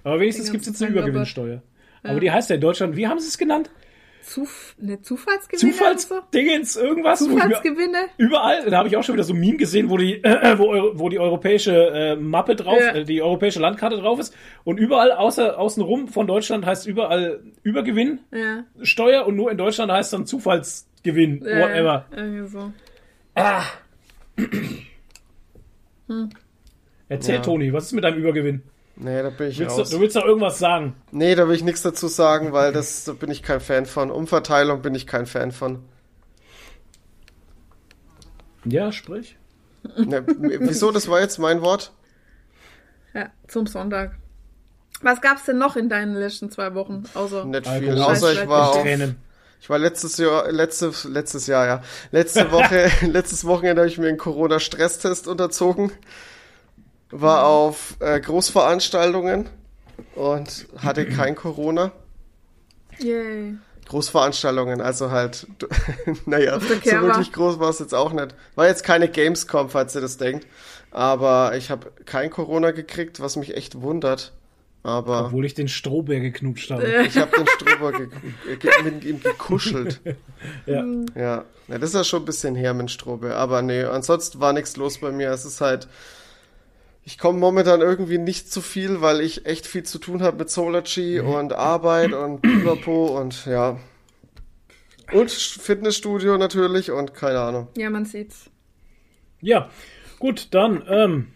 [0.04, 1.62] Aber wenigstens gibt es jetzt eine Übergewinnsteuer.
[2.04, 3.70] Aber die heißt ja in Deutschland, wie haben sie es genannt?
[4.24, 6.08] Zuf ne, Zufallsgewinne oder so?
[6.08, 7.22] Zufallsdingens, irgendwas?
[7.22, 7.98] wo Zufallsgewinne?
[8.18, 10.74] Überall, da habe ich auch schon wieder so ein Meme gesehen, wo die, äh, wo,
[10.74, 12.94] Eu- wo die europäische äh, Mappe drauf, Ja.
[12.96, 14.34] äh, die europäische Landkarte drauf ist.
[14.64, 18.64] Und überall außer außenrum von Deutschland heißt überall Übergewinn, Ja.
[18.82, 22.06] Steuer und nur in Deutschland heißt dann Zufallsgewinn, whatever.
[22.16, 22.72] Irgendwie so.
[23.36, 23.64] Ah.
[27.10, 27.42] Erzähl, Ja.
[27.42, 28.64] Toni, was ist mit deinem Übergewinn?
[28.96, 29.90] Nee, da bin ich Willst du, raus.
[29.90, 30.96] du willst doch irgendwas sagen.
[31.12, 34.12] Nee, da will ich nichts dazu sagen, weil das, da bin ich kein Fan von.
[34.12, 35.84] Umverteilung bin ich kein Fan von.
[38.66, 39.36] Ja, sprich.
[39.98, 41.92] Ne, wieso, das war jetzt mein Wort?
[43.14, 44.16] Ja, zum Sonntag.
[45.02, 47.04] Was gab's denn noch in deinen letzten zwei Wochen?
[47.14, 51.82] Außer Nicht viel, außer ich war auf, ich war letztes Jahr, letztes, letztes Jahr, ja.
[52.12, 55.92] Letzte Woche, letztes Wochenende habe ich mir einen Corona-Stresstest unterzogen.
[57.16, 59.50] War auf äh, Großveranstaltungen
[60.16, 61.92] und hatte kein Corona.
[63.00, 63.56] Yay.
[63.88, 65.46] Großveranstaltungen, also halt,
[66.26, 68.34] naja, so wirklich groß war es jetzt auch nicht.
[68.56, 70.48] War jetzt keine Gamescom, falls ihr das denkt.
[70.92, 74.32] Aber ich habe kein Corona gekriegt, was mich echt wundert.
[74.84, 76.86] Aber Obwohl ich den Strohbär geknutscht habe.
[77.08, 78.10] ich habe den Strober ge
[78.60, 80.02] ge mit ihm gekuschelt.
[80.66, 80.84] Ja.
[81.16, 81.46] Ja.
[81.70, 83.36] ja, das ist ja schon ein bisschen her mit Strobe.
[83.36, 85.30] Aber nee, ansonsten war nichts los bei mir.
[85.32, 85.88] Es ist halt,
[87.06, 90.50] ich komme momentan irgendwie nicht zu viel, weil ich echt viel zu tun habe mit
[90.50, 93.78] Solargy und Arbeit und Pipapo und ja.
[95.12, 97.68] Und Fitnessstudio natürlich und keine Ahnung.
[97.78, 98.50] Ja, man sieht's.
[99.42, 99.70] ja,
[100.20, 101.28] gut, dann, ähm,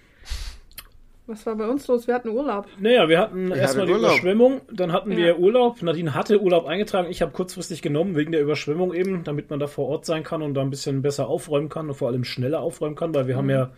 [1.26, 2.08] Was war bei uns los?
[2.08, 2.68] Wir hatten Urlaub.
[2.80, 4.12] naja, wir hatten erstmal hattet die Urlaub.
[4.12, 5.18] Überschwemmung, dann hatten Ja.
[5.18, 5.82] wir Urlaub.
[5.82, 9.68] Nadine hatte Urlaub eingetragen, ich habe kurzfristig genommen, wegen der Überschwemmung eben, damit man da
[9.68, 12.62] vor Ort sein kann und da ein bisschen besser aufräumen kann und vor allem schneller
[12.62, 13.72] aufräumen kann, weil wir haben ja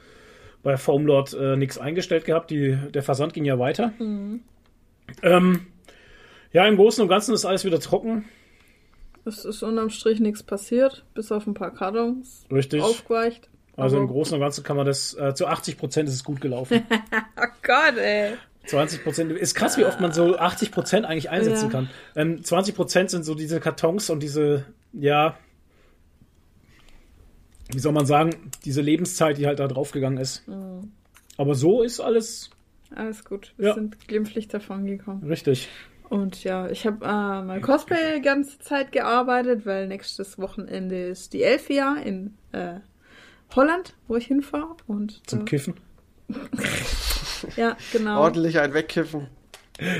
[0.64, 3.94] bei Foamlord äh, nichts eingestellt gehabt, die, der Versand ging ja weiter.
[5.22, 5.68] Ähm,
[6.52, 8.26] ja, im Großen und Ganzen ist alles wieder trocken.
[9.26, 12.46] Es ist unterm Strich nichts passiert, bis auf ein paar Kartons.
[12.52, 12.82] Richtig.
[12.82, 13.50] Aufgeweicht.
[13.78, 16.42] Also im Großen und Ganzen kann man das, äh, zu 80 Prozent ist es gut
[16.42, 16.84] gelaufen.
[17.42, 18.34] Oh Gott, ey.
[18.66, 21.72] 20 Prozent, ist krass, wie oft man so 80 Prozent eigentlich einsetzen Ja.
[21.72, 21.90] kann.
[22.16, 25.38] Ähm, 20 Prozent sind so diese Kartons und diese, ja,
[27.72, 30.48] wie soll man sagen, diese Lebenszeit, die halt da draufgegangen ist.
[30.48, 30.92] Mhm.
[31.38, 32.50] Aber so ist alles
[32.96, 33.54] Alles gut.
[33.58, 33.74] Wir Ja.
[33.76, 35.24] sind glimpflich davon gekommen.
[35.24, 35.70] richtig.
[36.10, 41.34] Und ja, ich habe äh, mein Cosplay die ganze Zeit gearbeitet, weil nächstes Wochenende ist
[41.34, 42.80] die Elfia in äh,
[43.56, 44.76] Holland, wo ich hinfahre.
[44.88, 45.76] Und Zum äh, Kiffen.
[47.58, 48.22] ja, genau.
[48.22, 49.28] Ordentlich ein Wegkiffen.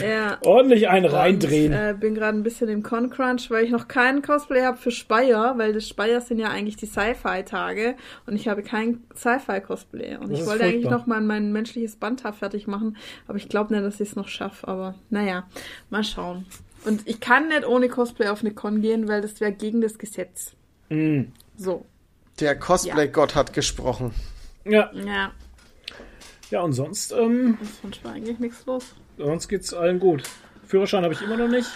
[0.02, 0.38] Ja.
[0.44, 1.72] Ordentlich einen reindrehen.
[1.72, 5.58] äh, bin gerade ein bisschen im Con-Crunch, weil ich noch keinen Cosplay habe für Speyer,
[5.58, 10.18] weil das Speyer sind ja eigentlich die Sci-Fi-Tage und ich habe kein Sci-Fi-Cosplay.
[10.18, 13.74] Und Das ich wollte eigentlich noch mal mein menschliches Bandhaar fertig machen, aber ich glaube
[13.74, 14.68] nicht, dass ich es noch schaffe.
[14.68, 15.48] Aber naja,
[15.90, 16.46] mal schauen.
[16.86, 19.98] Und ich kann nicht ohne Cosplay auf eine Con gehen, weil das wäre gegen das
[19.98, 20.54] Gesetz.
[20.90, 21.24] Mm.
[21.58, 21.86] So,
[22.40, 24.14] Der Cosplay-Gott hat gesprochen.
[24.66, 24.92] Ja.
[24.94, 25.32] ja,
[26.52, 28.96] ja, und sonst, ähm, sonst war eigentlich nichts los.
[29.20, 30.24] Sonst geht's allen gut.
[30.66, 31.68] Führerschein habe ich immer noch nicht.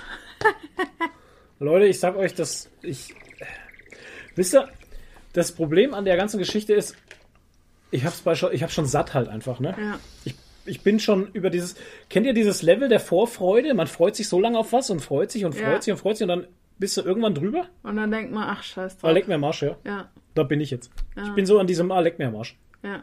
[1.60, 3.14] Leute, ich sag euch, dass ich.
[4.36, 4.68] Wisst ihr,
[5.34, 6.96] das Problem an der ganzen Geschichte ist,
[7.92, 9.76] ich hab's bei ich hab schon satt halt einfach, ne?
[9.80, 10.00] Ja.
[10.26, 11.76] Ich, ich bin schon über dieses.
[12.10, 13.74] Kennt ihr dieses Level der Vorfreude?
[13.74, 15.82] Man freut sich so lange auf was und freut sich und freut Ja.
[15.82, 16.48] sich und freut sich und dann
[16.80, 17.68] bist du irgendwann drüber?
[17.84, 19.14] Und dann denkt man, ach, scheiß Ah, drauf.
[19.14, 19.76] leck mir am Arsch, ja.
[19.86, 20.92] Ja, Da bin ich jetzt.
[21.16, 22.58] ja, Ich bin so an diesem Ah, leck mir am Arsch.
[22.84, 23.00] ja.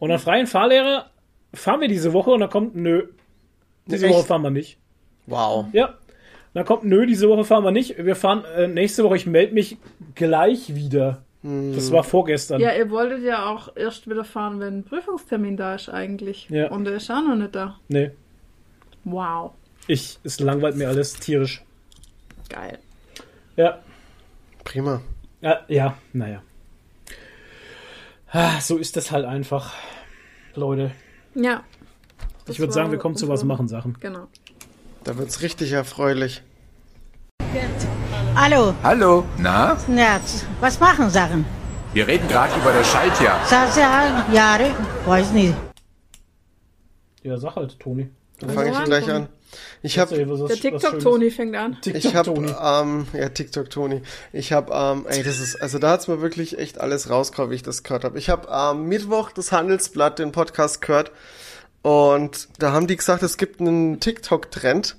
[0.00, 1.10] Und an freien Fahrlehrer
[1.54, 3.08] fahren wir diese Woche und dann kommt, nö.
[3.86, 4.14] Diese Echt?
[4.14, 4.78] Woche fahren wir nicht.
[5.26, 5.66] Wow.
[5.72, 5.94] Ja.
[6.54, 7.96] Dann kommt, nö, diese Woche fahren wir nicht.
[8.04, 9.76] Wir fahren äh, nächste Woche, ich melde mich
[10.14, 11.22] gleich wieder.
[11.42, 12.60] Das war vorgestern.
[12.60, 16.50] Ja, ihr wolltet ja auch erst wieder fahren, wenn ein Prüfungstermin da ist eigentlich.
[16.50, 16.68] Ja.
[16.70, 17.78] Und der ist auch noch nicht da.
[17.88, 18.10] Nee,
[19.04, 19.52] Wow.
[19.86, 21.62] ich, es langweilt mir alles tierisch.
[22.50, 22.78] Geil.
[23.56, 23.78] Ja,
[24.64, 25.00] Prima.
[25.40, 26.42] ja, ja naja.
[28.32, 29.72] Ah, so ist das halt einfach,
[30.54, 30.90] Leute.
[31.34, 31.62] Ja.
[32.44, 33.96] Das Ich würde sagen, wir kommen zu was machen Sachen.
[34.00, 34.26] Genau.
[35.04, 36.42] Da wird's richtig erfreulich.
[38.34, 39.76] Hallo, Hallo, na?
[39.88, 41.44] Nerz, was machen Sachen?
[41.92, 43.44] Wir reden gerade über das Schaltjahr.
[43.44, 44.70] Sasa, Jahre,
[45.04, 45.54] weiß nicht.
[47.22, 48.08] Ja, sag halt, Toni.
[48.38, 49.28] Dann fange ich gleich an.
[49.82, 50.82] Ich habe was- was Der Schönes.
[50.82, 51.76] TikTok-Toni fängt an.
[51.84, 52.52] Ich habe, Toni.
[52.62, 54.02] ähm, ja, TikTok Toni.
[54.32, 57.56] Ich habe, ähm, ey, das ist, also da hat's mir wirklich echt alles rausgekommen, wie
[57.56, 58.18] ich das gehört habe.
[58.18, 61.10] Ich habe am Mittwoch das Handelsblatt, den Podcast gehört
[61.82, 64.96] und da haben die gesagt, es gibt einen TikTok-Trend.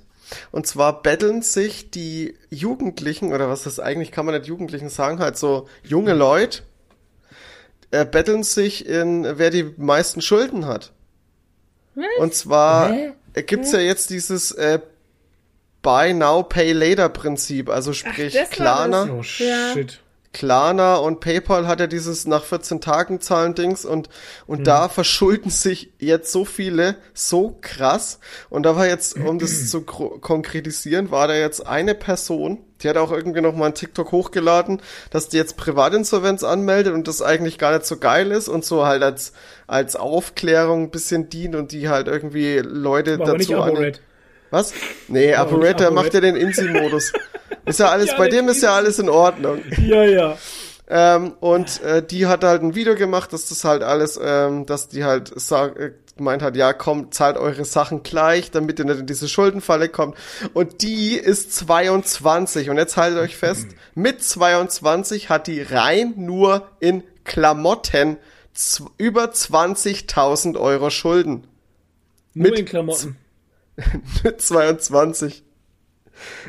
[0.50, 5.18] Und zwar betteln sich die Jugendlichen, oder was das eigentlich kann man nicht Jugendlichen sagen,
[5.18, 6.62] halt so junge Leute,
[7.90, 10.92] äh, betteln sich in, wer die meisten Schulden hat.
[12.18, 13.12] Und zwar Hä?
[13.34, 14.80] Äh, gibt's ja jetzt dieses äh,
[15.82, 17.68] Buy Now, Pay Later Prinzip.
[17.68, 19.74] Also sprich, das war Klarna, Oh, Ja.
[20.32, 24.08] Klarna und PayPal hat ja dieses nach 14 Tagen zahlen Dings und,
[24.46, 28.18] und da verschulden sich jetzt so viele so krass.
[28.48, 32.96] Und da war jetzt, um das zu konkretisieren, war da jetzt eine Person, die hat
[32.96, 37.58] auch irgendwie noch mal ein TikTok hochgeladen, dass die jetzt Privatinsolvenz anmeldet und das eigentlich
[37.58, 39.34] gar nicht so geil ist und so halt als,
[39.66, 43.92] als Aufklärung ein bisschen dient und die halt irgendwie Leute nicht dazu
[44.52, 44.74] was?
[45.08, 46.04] Nee, Aber nicht ApoRed, der ApoRed.
[46.04, 47.12] macht ja den Insi-Modus.
[47.64, 49.60] Ist ja alles, Ja, bei dem ist ja alles in Ordnung.
[49.80, 50.38] Ja, ja.
[50.88, 54.88] Ähm, und äh, die hat halt ein Video gemacht, dass das halt alles, ähm, dass
[54.88, 59.00] die halt sag, äh, gemeint hat, ja komm, zahlt eure Sachen gleich, damit ihr nicht
[59.00, 60.16] in diese Schuldenfalle kommt.
[60.52, 66.68] Und die ist 22 und jetzt haltet euch fest, mit 22 hat die rein nur
[66.80, 68.18] in Klamotten
[68.98, 71.46] über 20.000 Euro Schulden.
[72.34, 73.16] Nur Mit- in Klamotten.
[74.24, 75.42] Mit 22.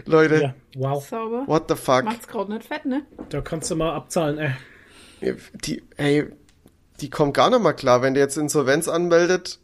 [0.05, 1.05] Leute, Ja, wow.
[1.07, 1.43] Sauber.
[1.47, 2.03] what the fuck?
[2.03, 3.03] Macht's gerade nicht fett, ne?
[3.29, 5.35] Da kannst du mal abzahlen, ey.
[5.65, 6.25] Die, ey,
[7.01, 9.59] die kommt gar nicht mal klar, wenn der jetzt Insolvenz anmeldet.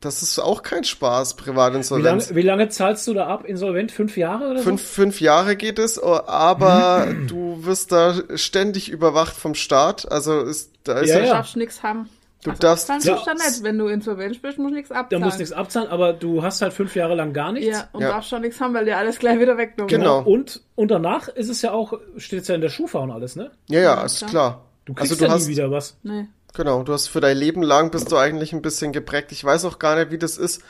[0.00, 2.34] Das ist auch kein Spaß, Wie lange, Privatinsolvenz.
[2.34, 3.44] wie lange zahlst du da ab?
[3.44, 3.92] Insolvent?
[3.92, 9.36] Fünf Jahre oder Fünf, fünf Jahre geht es, oh, aber du wirst da ständig überwacht
[9.36, 10.10] vom Staat.
[10.10, 11.32] Also ist, da ist Ja, Du ja.
[11.34, 12.08] darfst nix haben.
[12.44, 13.22] Du Also darfst- abzahlen Ja.
[13.24, 13.62] dann nicht.
[13.62, 14.88] Wenn du insolvent bist, musst du nichts?
[14.88, 15.22] Da abzahlen.
[15.22, 17.68] musst du nichts abzahlen, aber du hast halt fünf Jahre lang gar nichts.
[17.78, 18.08] Ja, und Ja.
[18.08, 20.22] darfst schon nichts haben, weil dir alles gleich wieder weggenommen Genau.
[20.22, 23.36] Und, und danach ist es ja auch, steht es ja in der Schufa und alles,
[23.36, 23.52] ne?
[23.68, 24.30] Ja, ja, ist klar.
[24.30, 24.64] klar.
[24.86, 25.96] Du kriegst also du ja hast, nie wieder was.
[26.02, 26.26] Nee.
[26.54, 29.30] genau, du hast für dein Leben lang bist du eigentlich ein bisschen geprägt.
[29.30, 30.62] Ich weiß auch gar nicht, wie das ist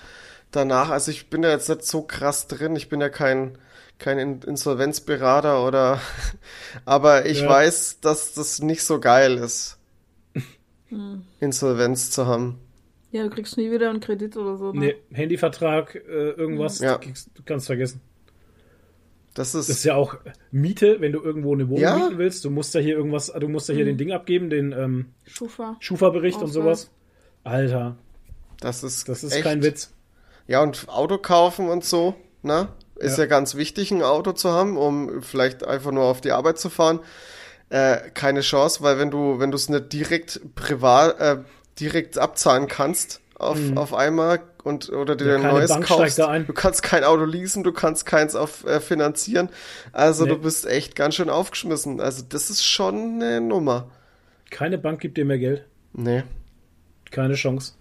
[0.50, 0.90] danach.
[0.90, 2.76] Also ich bin ja jetzt nicht so krass drin.
[2.76, 3.56] Ich bin ja kein,
[3.98, 6.00] kein In- Insolvenzberater oder,
[6.84, 7.48] aber ich Ja.
[7.48, 9.78] weiß, dass das nicht so geil ist,
[11.40, 12.58] Insolvenz zu haben.
[13.10, 14.72] Ja, du kriegst nie wieder einen Kredit oder so.
[14.72, 14.80] Ne?
[14.80, 16.94] Nee, Handyvertrag, äh, irgendwas, Ja.
[16.98, 18.00] du, kriegst, kannst vergessen.
[19.34, 20.16] Das ist, Das ist ja auch
[20.50, 21.96] Miete, wenn du irgendwo eine Wohnung Ja.
[21.96, 22.44] mieten willst.
[22.44, 25.76] Du musst ja hier irgendwas, du musst ja hier den Ding abgeben, den ähm, Schufa.
[25.80, 26.90] Schufa-Bericht und sowas.
[27.44, 27.96] Alter,
[28.60, 29.42] das ist, das ist echt.
[29.42, 29.92] kein Witz.
[30.46, 32.68] Ja, und Auto kaufen und so, ne?
[32.96, 33.24] Ist ja.
[33.24, 33.28] Ja.
[33.30, 37.00] ganz wichtig, ein Auto zu haben, um vielleicht einfach nur auf die Arbeit zu fahren.
[37.72, 41.38] Äh, keine Chance, weil wenn du, wenn du es nicht direkt privat, äh,
[41.80, 45.42] direkt abzahlen kannst auf, auf einmal und oder dir Mhm.
[45.42, 46.46] Ja, ein neues Bank kaufst, da ein.
[46.46, 49.48] du kannst kein Auto leasen, du kannst keins auf äh, finanzieren.
[49.92, 50.30] Also Nee.
[50.30, 52.00] du bist echt ganz schön aufgeschmissen.
[52.00, 53.90] Also das ist schon eine Nummer.
[54.50, 55.64] Keine Bank gibt dir mehr Geld.
[55.94, 56.24] Nee,
[57.10, 57.72] Keine Chance.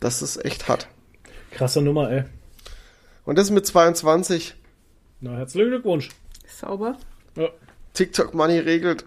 [0.00, 0.88] das ist echt hart.
[1.50, 2.24] Krasse Nummer, ey.
[3.26, 4.54] Und das mit 22.
[5.20, 6.08] Na, herzlichen Glückwunsch.
[6.46, 6.96] Sauber.
[7.36, 7.48] Ja,
[7.98, 9.04] TikTok Money regelt.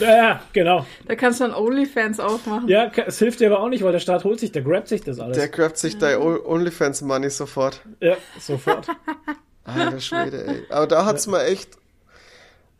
[0.00, 0.84] ja, ja genau.
[1.06, 2.68] Da kannst du dann OnlyFans aufmachen.
[2.68, 5.02] Ja, es hilft dir aber auch nicht, weil der Staat holt sich, der grabt sich
[5.02, 5.36] das alles.
[5.36, 7.80] Der grabt sich dein O- OnlyFans Money sofort.
[8.00, 8.88] ja, sofort.
[9.64, 10.62] Alter Schwede, ey.
[10.70, 11.70] Aber da hat's mir echt.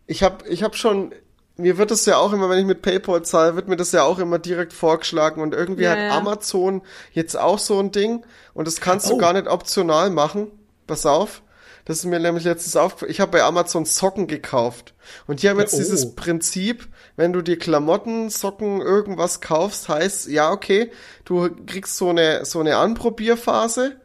[0.07, 1.13] Ich hab, ich hab schon.
[1.59, 4.03] Mir wird das ja auch immer, wenn ich mit PayPal zahle, wird mir das ja
[4.03, 5.41] auch immer direkt vorgeschlagen.
[5.41, 6.17] Und irgendwie Ja, hat ja.
[6.19, 8.25] Amazon jetzt auch so ein Ding.
[8.53, 9.19] Und das kannst du Oh.
[9.19, 10.49] gar nicht optional machen.
[10.87, 11.43] Pass auf.
[11.87, 13.11] Das ist mir nämlich letztens aufgefallen.
[13.13, 14.93] Ich habe bei Amazon Socken gekauft.
[15.27, 15.83] Und die haben jetzt Ja, oh.
[15.83, 20.91] dieses Prinzip, wenn du dir Klamotten, Socken, irgendwas kaufst, heißt, ja, okay,
[21.25, 23.97] du kriegst so eine, so eine Anprobierphase.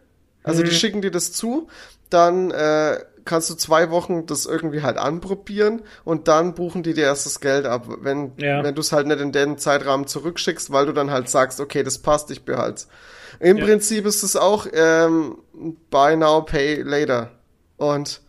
[0.43, 0.65] Also Mhm.
[0.67, 1.67] die schicken dir das zu,
[2.09, 7.03] dann äh, kannst du zwei Wochen das irgendwie halt anprobieren und dann buchen die dir
[7.05, 8.63] erst das Geld ab, wenn, Ja.
[8.63, 11.83] wenn du es halt nicht in den Zeitrahmen zurückschickst, weil du dann halt sagst, okay,
[11.83, 12.83] das passt, ich behalte
[13.39, 13.65] Im Ja.
[13.65, 15.37] Prinzip ist es auch ähm,
[15.89, 17.31] Buy Now, Pay Later.
[17.81, 18.21] Und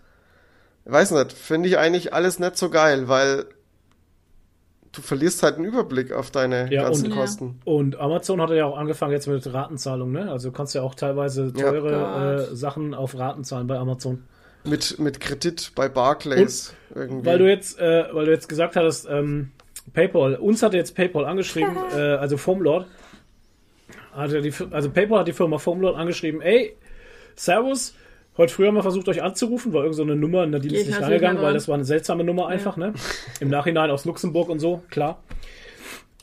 [0.87, 3.45] weiß nicht, finde ich eigentlich alles nicht so geil, weil
[4.93, 7.17] du verlierst halt einen Überblick auf deine Ja, ganzen und- Ja.
[7.21, 7.61] Kosten.
[7.65, 10.31] Und Amazon hat ja auch angefangen jetzt mit Ratenzahlung, ne?
[10.31, 11.71] Also du kannst ja auch teilweise Ja.
[11.71, 11.91] teure
[12.47, 12.53] Gott.
[12.53, 14.25] äh, Sachen auf Raten zahlen bei Amazon.
[14.65, 17.27] Mit, mit Kredit bei Barclays irgendwie.
[17.27, 19.51] Weil du jetzt, äh, weil du jetzt gesagt hattest, ähm,
[19.93, 22.87] PayPal, uns hatte jetzt PayPal angeschrieben, äh, also Foamlord,
[24.15, 26.77] hatte die, also PayPal hat die Firma Foamlord angeschrieben, ey,
[27.35, 27.95] Servus,
[28.37, 30.73] heute früh haben wir versucht, euch anzurufen, war irgend so eine Nummer, na, die ist
[30.73, 32.95] ich nicht natürlich rangegangen, weil das war eine seltsame Nummer einfach, ne?
[33.41, 35.23] Im Nachhinein aus Luxemburg und so, klar.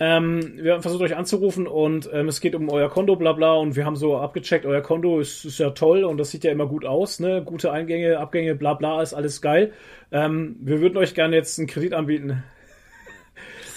[0.01, 3.53] Ähm, wir haben versucht euch anzurufen und ähm, es geht um euer Konto, bla bla,
[3.55, 6.51] und wir haben so abgecheckt, euer Konto ist, ist ja toll und das sieht ja
[6.51, 7.43] immer gut aus, ne?
[7.43, 9.73] Gute Eingänge, Abgänge, bla bla, ist alles geil.
[10.11, 12.43] Ähm, wir würden euch gerne jetzt einen Kredit anbieten.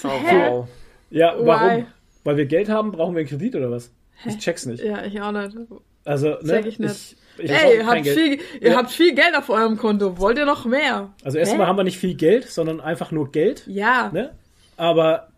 [0.03, 0.67] Oh, wow.
[1.09, 1.45] Ja, Why?
[1.45, 1.85] warum?
[2.23, 3.93] Weil wir Geld haben, brauchen wir einen Kredit oder was?
[4.25, 4.83] Ich check's nicht.
[4.83, 5.57] Ja, ich auch nicht.
[6.05, 6.53] Also, ne?
[6.53, 6.91] Check ich nicht.
[6.91, 8.17] Ich, ich Ey, ihr, habt Geld.
[8.17, 8.77] viel, ihr Ja.
[8.77, 10.17] habt viel Geld auf eurem Konto.
[10.17, 11.13] Wollt ihr noch mehr?
[11.23, 13.63] Also erstmal haben wir nicht viel Geld, sondern einfach nur Geld.
[13.67, 14.09] Ja.
[14.13, 14.33] Ne?
[14.77, 15.29] Aber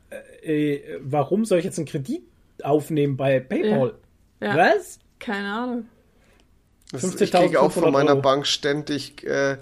[0.43, 2.23] äh, äh, warum soll ich jetzt einen Kredit
[2.63, 3.93] aufnehmen bei PayPal?
[4.41, 4.55] Ja.
[4.55, 4.99] Was?
[5.19, 5.86] Keine Ahnung.
[6.91, 8.21] Das, ich kriege auch von 15.500 meiner Euro.
[8.21, 9.58] Bank ständig äh, äh,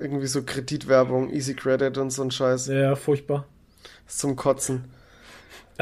[0.00, 2.66] irgendwie so Kreditwerbung, Easy Credit und so ein Scheiß.
[2.66, 3.46] Ja, furchtbar.
[4.04, 4.84] Das ist zum Kotzen.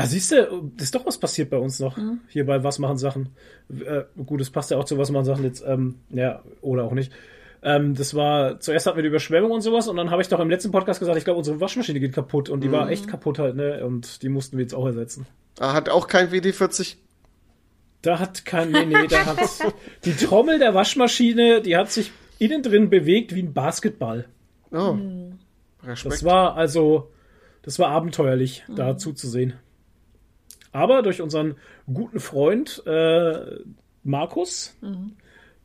[0.02, 1.96] Ah, siehst du, ist doch was passiert bei uns noch.
[1.96, 2.20] Mhm.
[2.28, 3.30] Hier bei Was machen Sachen.
[3.70, 5.64] Äh, gut, es passt ja auch zu Was machen Sachen jetzt.
[5.66, 7.12] Ähm, ja, oder auch nicht.
[7.62, 10.38] Ähm, das war, zuerst hatten wir die Überschwemmung und sowas und dann habe ich doch
[10.40, 12.72] im letzten Podcast gesagt, ich glaube, unsere Waschmaschine geht kaputt und die Mhm.
[12.72, 13.84] war echt kaputt halt, ne?
[13.84, 15.26] Und die mussten wir jetzt auch ersetzen.
[15.58, 16.96] Ah, hat auch kein WD-40.
[18.02, 19.38] Da hat kein, nee, nee, da hat
[20.04, 24.26] die Trommel der Waschmaschine, die hat sich innen drin bewegt wie ein Basketball.
[24.70, 24.92] Oh.
[24.92, 25.38] Mhm.
[25.84, 26.12] Respekt.
[26.14, 27.10] Das war also,
[27.62, 29.54] das war abenteuerlich, da zuzusehen.
[30.72, 31.56] Aber durch unseren
[31.92, 33.58] guten Freund äh,
[34.04, 34.76] Markus,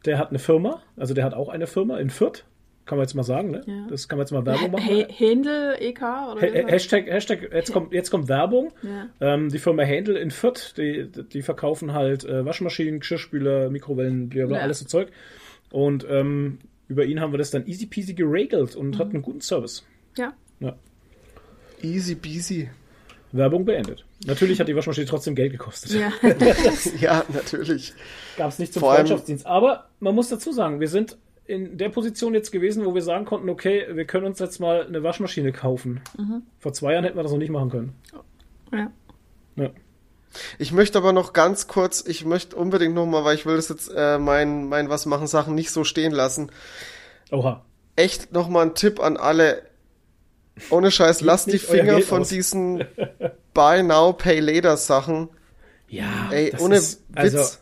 [0.06, 2.46] der hat eine Firma, also der hat auch eine Firma in Fürth,
[2.86, 3.62] kann man jetzt mal sagen, ne?
[3.66, 3.88] Ja.
[3.90, 4.84] Das kann man jetzt mal Werbung machen.
[4.84, 8.74] Hey, Händel EK oder Hashtag, Hashtag, jetzt kommt, jetzt kommt Werbung.
[8.82, 9.08] Ja.
[9.22, 14.58] Ähm, die Firma Handel in Fürth, die, die verkaufen halt äh, Waschmaschinen, Geschirrspüler, Mikrowellen, blablabla,
[14.58, 14.64] Ja.
[14.64, 15.10] alles so Zeug.
[15.72, 19.42] Und ähm, über ihn haben wir das dann easy peasy geregelt und hatten einen guten
[19.42, 19.86] Service.
[20.18, 20.34] Ja.
[20.60, 20.76] Ja.
[21.82, 22.70] Easy peasy.
[23.32, 24.06] Werbung beendet.
[24.26, 25.92] Natürlich hat die Waschmaschine trotzdem Geld gekostet.
[25.92, 26.12] Ja.
[27.00, 27.94] Ja, natürlich.
[28.38, 29.46] Gab es nicht zum Vor Freundschaftsdienst.
[29.46, 33.26] Aber man muss dazu sagen, wir sind in der Position jetzt gewesen, wo wir sagen
[33.26, 36.02] konnten, okay, wir können uns jetzt mal eine Waschmaschine kaufen.
[36.60, 37.94] Vor zwei Jahren hätten wir das noch nicht machen können.
[38.72, 38.92] ja.
[39.56, 39.70] Ja.
[40.58, 43.70] Ich möchte aber noch ganz kurz, ich möchte unbedingt noch mal, weil ich will das
[43.70, 46.52] jetzt äh, mein mein was machen Sachen nicht so stehen lassen.
[47.30, 47.64] Oha.
[47.96, 49.62] Echt noch mal ein Tipp an alle.
[50.72, 52.30] Ohne Scheiß, lasst die Finger von aus.
[52.30, 52.84] diesen
[53.54, 55.30] Buy Now Pay Later Sachen.
[55.88, 57.18] Ja, Ey, das ohne ist- Witz.
[57.36, 57.58] also,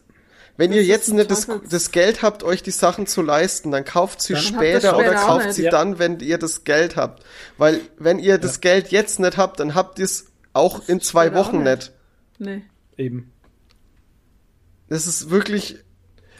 [0.57, 4.21] Wenn ihr jetzt nicht das, das Geld habt, euch die Sachen zu leisten, dann kauft
[4.21, 5.55] sie Dann später später oder kauft nicht.
[5.55, 5.71] sie Ja.
[5.71, 7.23] dann, wenn ihr das Geld habt.
[7.57, 11.33] Weil wenn ihr das Geld jetzt nicht habt, dann habt ihr es auch in zwei
[11.33, 11.91] Wochen nicht.
[12.37, 12.61] nicht.
[12.97, 13.03] Nee.
[13.03, 13.31] eben.
[14.89, 15.77] Das ist wirklich,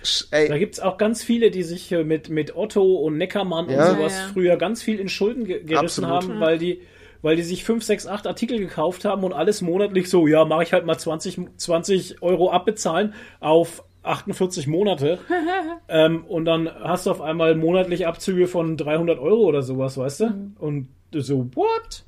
[0.03, 3.69] sch- Da ey, gibt's auch ganz viele, die sich äh, mit, mit Otto und Neckermann
[3.69, 3.89] Ja.
[3.89, 4.33] und sowas Ja, ja.
[4.33, 6.23] früher ganz viel in Schulden ge gerissen Absolut.
[6.35, 6.81] haben, weil die,
[7.21, 10.63] weil die sich 5, 6, 8 Artikel gekauft haben und alles monatlich so, ja, mache
[10.63, 15.19] ich halt mal 20, 20 Euro abbezahlen auf 48 Monate.
[15.87, 20.19] ähm, und dann hast du auf einmal monatlich Abzüge von 300 Euro oder sowas, weißt
[20.21, 20.25] du?
[20.27, 20.55] Mhm.
[20.59, 22.03] Und du so, what?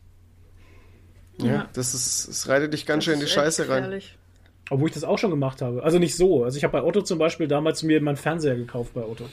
[1.38, 3.84] ja, das ist, es reitet dich ganz schön in die Das Scheiße rein.
[3.84, 4.18] gefährlich.
[4.70, 5.84] Obwohl ich das auch schon gemacht habe.
[5.84, 6.44] Also nicht so.
[6.44, 9.26] Also ich habe bei Otto zum Beispiel damals mir meinen Fernseher gekauft bei Otto.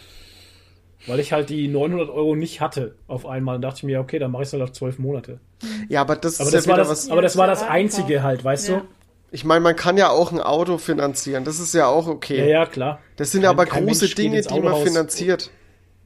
[1.07, 3.57] Weil ich halt die 900 Euro nicht hatte auf einmal.
[3.57, 5.41] Und dachte ich mir, okay, dann mache ich es halt auf 12 Monate.
[5.89, 7.11] Ja, aber das Aber ist das, ja war das, was.
[7.11, 8.79] aber das war das Einzige halt, weißt Ja.
[8.81, 8.85] du?
[9.33, 11.45] Ich meine, man kann ja auch ein Auto finanzieren.
[11.45, 12.39] Das ist ja auch okay.
[12.41, 12.99] Ja, ja, klar.
[13.17, 14.83] Das sind Kein- aber große Dinge, die man Autohaus.
[14.89, 15.51] finanziert.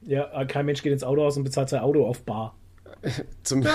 [0.03, 2.55] Ja, äh, kein Mensch geht ins Autohaus und bezahlt sein Auto auf Bar.
[3.43, 3.71] Zum, Ja,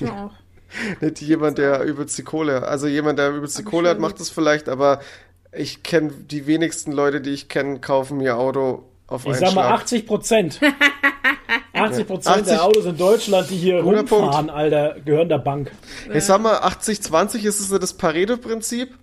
[0.00, 0.30] ja auch.
[1.02, 4.30] nicht jemand, der übelst die Kohle, also jemand, der übelst die Kohle hat, macht das
[4.30, 5.00] vielleicht, aber
[5.52, 9.54] ich kenne die wenigsten Leute, die ich kenne, kaufen mir Auto auf Ich einen sag
[9.54, 9.80] mal Schlag.
[9.80, 10.60] 80 Prozent.
[11.72, 15.72] 80 Prozent 80 der Autos in Deutschland, die hier Guter rumfahren, Alter, gehören der Bank.
[16.12, 18.96] Ich sag mal, 80-20 ist es so das Pareto-Prinzip.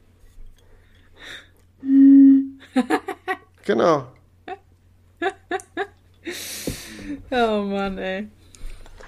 [3.65, 4.07] genau.
[7.31, 8.29] Oh Mann, ey.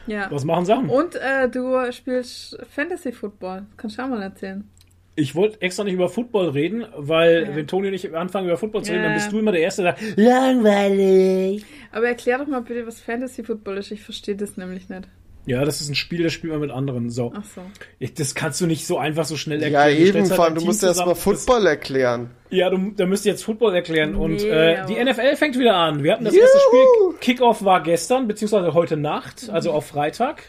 [0.08, 0.30] Ja.
[0.30, 0.90] Was machen Sachen?
[0.90, 3.66] Und äh, du spielst Fantasy Football.
[3.78, 4.70] Kannst du auch mal erzählen.
[5.16, 7.56] Ich wollte extra nicht über Football reden, weil Ja.
[7.56, 9.10] wenn Toni und ich anfangen über Football zu reden, Ja.
[9.10, 11.66] dann bist du immer der Erste, der sagt, langweilig.
[11.92, 13.92] Aber erklär doch mal bitte, was Fantasy Football ist.
[13.92, 15.04] Ich verstehe das nämlich nicht.
[15.46, 17.10] Ja, das ist ein Spiel, das spielt man mit anderen.
[17.10, 17.34] So.
[17.36, 17.62] Ach so.
[18.00, 19.88] Ich, das kannst du nicht so einfach so schnell Ja, erklären.
[19.98, 22.30] Du eben, stellst halt vor allem, ein du musst erst mal zusammen, das- Football erklären.
[22.50, 24.16] Ja, du, da müsst ihr jetzt Football erklären.
[24.16, 26.02] und Nee, äh, die NFL fängt wieder an.
[26.02, 26.44] Wir hatten das Juhu!
[26.44, 27.18] erste Spiel.
[27.20, 30.44] Kickoff war gestern, beziehungsweise heute Nacht, also auf Freitag.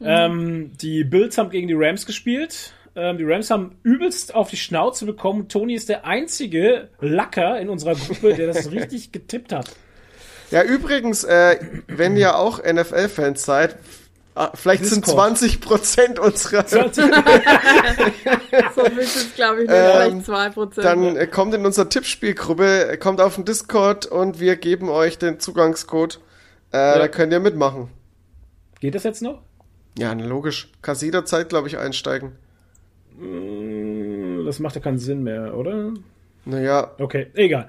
[0.00, 2.74] Ähm, die Bills haben gegen die Rams gespielt.
[2.96, 5.48] Ähm, die Rams haben übelst auf die Schnauze bekommen.
[5.48, 9.70] Toni ist der einzige Lacker in unserer Gruppe, der das richtig getippt hat.
[10.50, 13.76] Ja, übrigens, äh, wenn ihr auch NFL-Fans seid,
[14.34, 15.36] ah, vielleicht sind Discord.
[15.38, 16.80] 20 Prozent unserer, So
[18.84, 20.80] viel ist glaube ich, nur Ähm, vielleicht 2%.
[20.80, 25.18] dann äh, kommt in unsere Tippspielgruppe, äh, kommt auf den Discord und wir geben euch
[25.18, 26.20] den Zugangscode.
[26.70, 27.90] Äh, Da könnt ihr mitmachen.
[28.80, 29.42] Geht das jetzt noch?
[29.98, 30.70] Ja, logisch.
[30.82, 32.32] Kannst jederzeit, glaube ich, einsteigen.
[33.18, 35.92] Mm, Das macht ja keinen Sinn mehr, oder?
[36.44, 37.68] Naja, Okay, egal.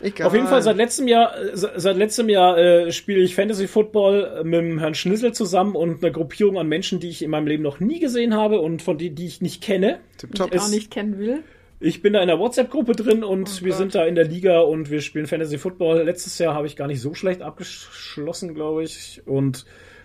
[0.00, 0.26] egal.
[0.26, 3.68] Auf jeden Fall seit letztem Jahr, äh, se- seit letztem Jahr äh, spiele ich Fantasy
[3.68, 7.46] Football mit dem Herrn Schnissel zusammen und einer Gruppierung an Menschen, die ich in meinem
[7.46, 10.00] Leben noch nie gesehen habe und von die, die ich nicht kenne.
[10.18, 10.56] Tipptopp.
[10.58, 11.40] auch nicht kennen will.
[11.82, 13.78] Ich bin da in der WhatsApp-Gruppe drin und Oh wir Gott.
[13.78, 16.02] sind da in der Liga und wir spielen Fantasy Football.
[16.02, 19.22] Letztes Jahr habe ich gar nicht so schlecht abgeschlossen, glaube ich.
[19.24, 19.64] Und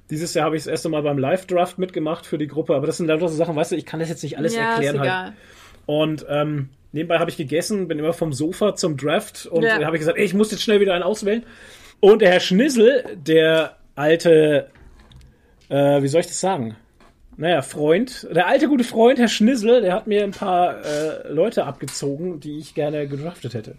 [0.10, 2.76] dieses Jahr habe ich das erste Mal beim Live-Draft mitgemacht für die Gruppe.
[2.76, 4.72] Aber das sind lauter so Sachen, weißt du, ich kann das jetzt nicht alles ja,
[4.74, 5.34] erklären ist halt.
[5.88, 9.80] Und ähm, nebenbei habe ich gegessen, bin immer vom Sofa zum Draft und Ja.
[9.80, 11.44] da habe ich gesagt, ey, ich muss jetzt schnell wieder einen auswählen.
[12.00, 14.70] Und der Herr Schnissel, der alte,
[15.70, 16.76] äh, wie soll ich das sagen?
[17.38, 21.66] Naja, Freund, der alte gute Freund, Herr Schnissel, der hat mir ein paar äh, Leute
[21.66, 23.76] abgezogen, die ich gerne gedraftet hätte.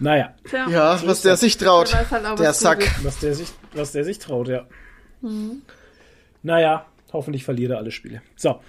[0.00, 1.92] Naja, Tja, Ja, was der sich traut.
[1.92, 2.90] Der halt Der was Sack.
[3.04, 4.66] was der sich, was der sich traut, ja.
[6.42, 8.22] Naja, hoffentlich verliert er alle Spiele.
[8.36, 8.60] So,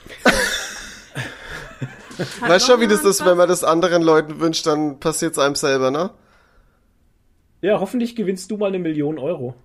[2.39, 5.91] Weißt schon, wie das ist, wenn man das anderen Leuten wünscht, dann passiert's einem selber,
[5.91, 6.11] ne?
[7.65, 9.55] ja, hoffentlich gewinnst du mal eine Million Euro.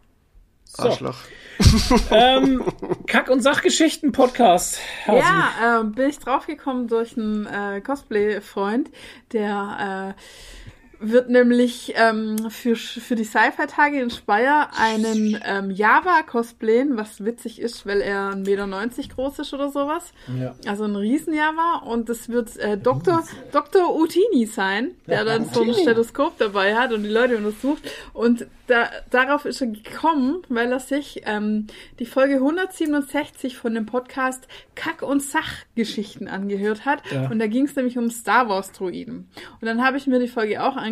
[0.64, 0.84] So.
[0.84, 1.18] Arschloch.
[2.10, 2.64] ähm,
[3.06, 4.78] Kack- und Sachgeschichten-Podcast.
[5.06, 8.88] Ja, ähm, bin ich draufgekommen durch einen äh, Cosplay-Freund,
[9.32, 10.20] der äh,
[11.00, 17.58] wird nämlich ähm, für, für die Sci-Fi-Tage in Speyer einen ähm, Java cosplayen, was witzig
[17.58, 20.12] ist, weil er 1,90 Meter groß ist oder sowas.
[20.38, 20.54] Ja.
[20.66, 23.24] Also ein Riesen-Java und das wird äh, Dr.
[23.50, 23.96] Dr.
[23.96, 27.82] Utini sein, der dann so ein Stethoskop dabei hat und die Leute untersucht.
[28.12, 31.66] Und da, darauf ist er gekommen, weil er sich ähm,
[31.98, 37.02] die Folge 167 von dem Podcast Kack- und Sachgeschichten angehört hat.
[37.10, 37.30] Ja.
[37.30, 39.28] Und da ging es nämlich um Star Wars-Droiden.
[39.60, 40.89] Und dann habe ich mir die Folge auch angehört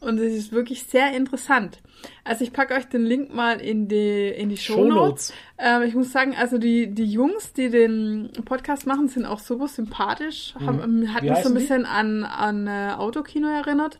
[0.00, 1.80] und es ist wirklich sehr interessant.
[2.24, 5.28] Also ich packe euch den Link mal in die, in die Show Notes.
[5.28, 5.32] Shownotes.
[5.58, 9.68] Ähm, ich muss sagen, also die, die Jungs, die den Podcast machen, sind auch super
[9.68, 10.54] sympathisch.
[10.58, 11.60] Haben, hat Wie mich so ein die?
[11.60, 13.98] bisschen an, an äh, Autokino erinnert.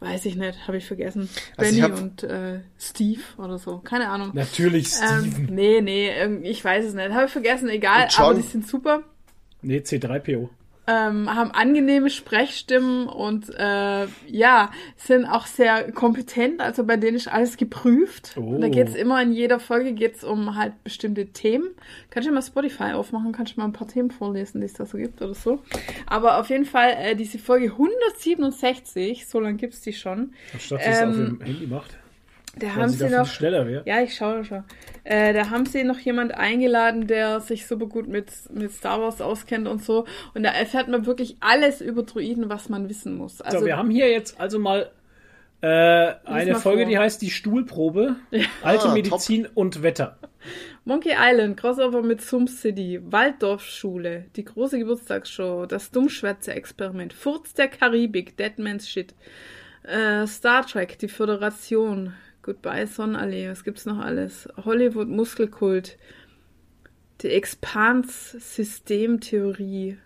[0.00, 1.28] Weiß ich nicht, habe ich vergessen.
[1.56, 4.30] Also ich Benny hab- und äh, Steve oder so, keine Ahnung.
[4.34, 5.48] Natürlich Steven.
[5.48, 6.10] Ähm, nee, nee,
[6.42, 7.10] ich weiß es nicht.
[7.12, 9.02] Habe ich vergessen, egal, aber die sind super.
[9.62, 10.48] nee, C3PO.
[10.84, 16.60] Ähm, haben angenehme Sprechstimmen und äh, ja, sind auch sehr kompetent.
[16.60, 18.34] Also bei denen ist alles geprüft.
[18.36, 18.40] Oh.
[18.40, 21.68] Und da geht's immer in jeder Folge geht's um halt bestimmte Themen.
[22.10, 24.84] Kannst du mal Spotify aufmachen, kannst du mal ein paar Themen vorlesen, die es da
[24.84, 25.60] so gibt oder so.
[26.06, 30.32] Aber auf jeden Fall, äh, diese Folge 167, so lange gibt's die schon.
[30.52, 31.96] Anstatt er auf Ähm, dem Handy macht.
[32.56, 33.26] Da Weil haben sie noch.
[33.26, 33.82] schneller wäre.
[33.86, 34.64] Ja, ich schaue schon.
[35.04, 39.20] Äh, da haben sie noch jemand eingeladen, der sich super gut mit, mit Star Wars
[39.22, 40.04] auskennt und so.
[40.34, 43.40] Und da erfährt man wirklich alles über Druiden, was man wissen muss.
[43.40, 44.90] Also, so, wir haben hier jetzt also mal
[45.62, 46.90] äh, eine mal Folge, vor.
[46.90, 48.16] die heißt die Stuhlprobe,
[48.62, 50.18] alte Ah, Medizin und Wetter.
[50.84, 58.36] Monkey Island, Crossover mit Sum City, Waldorfschule, die große Geburtstagsshow, das Dummschwätze-Experiment, Furz der Karibik,
[58.36, 59.14] Deadman's Shit,
[59.84, 64.48] äh, Star Trek, die Föderation, Goodbye Sonnenallee, was gibt's noch alles?
[64.64, 65.96] Hollywood Muskelkult,
[67.22, 69.98] die Expans-Systemtheorie,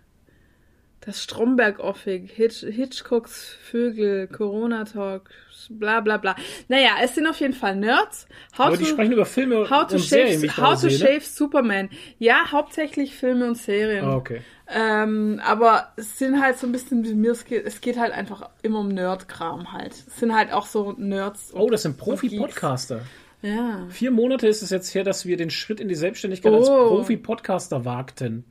[1.00, 5.30] das Stromberg-Offig, Hitch Hitchcocks Vögel, Corona-Talk,
[5.70, 6.34] bla bla bla.
[6.68, 8.26] Naja, es sind auf jeden Fall Nerds.
[8.58, 10.72] How Aber die to- sprechen über Filme How to, und Serien, wie shave, ich how
[10.80, 10.90] to sehe.
[10.90, 10.98] ne?
[11.14, 11.90] Shave Superman.
[12.18, 14.04] Ja, hauptsächlich Filme und Serien.
[14.04, 14.42] Ah, okay.
[14.68, 18.12] Ähm, aber es sind halt so ein bisschen wie mir, es geht, es geht halt
[18.12, 19.92] einfach immer um Nerd-Kram halt.
[19.92, 21.52] Es sind halt auch so Nerds.
[21.54, 23.02] Oh, das sind Profi-Podcaster.
[23.42, 23.86] Ja.
[23.90, 26.88] Vier Monate ist es jetzt her, dass wir den Schritt in die Selbstständigkeit als Oh.
[26.88, 28.44] Profi-Podcaster wagten.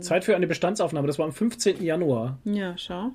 [0.00, 1.06] Zeit für eine Bestandsaufnahme.
[1.06, 1.82] Das war am 15.
[1.82, 2.38] Januar.
[2.44, 3.12] Ja, schau.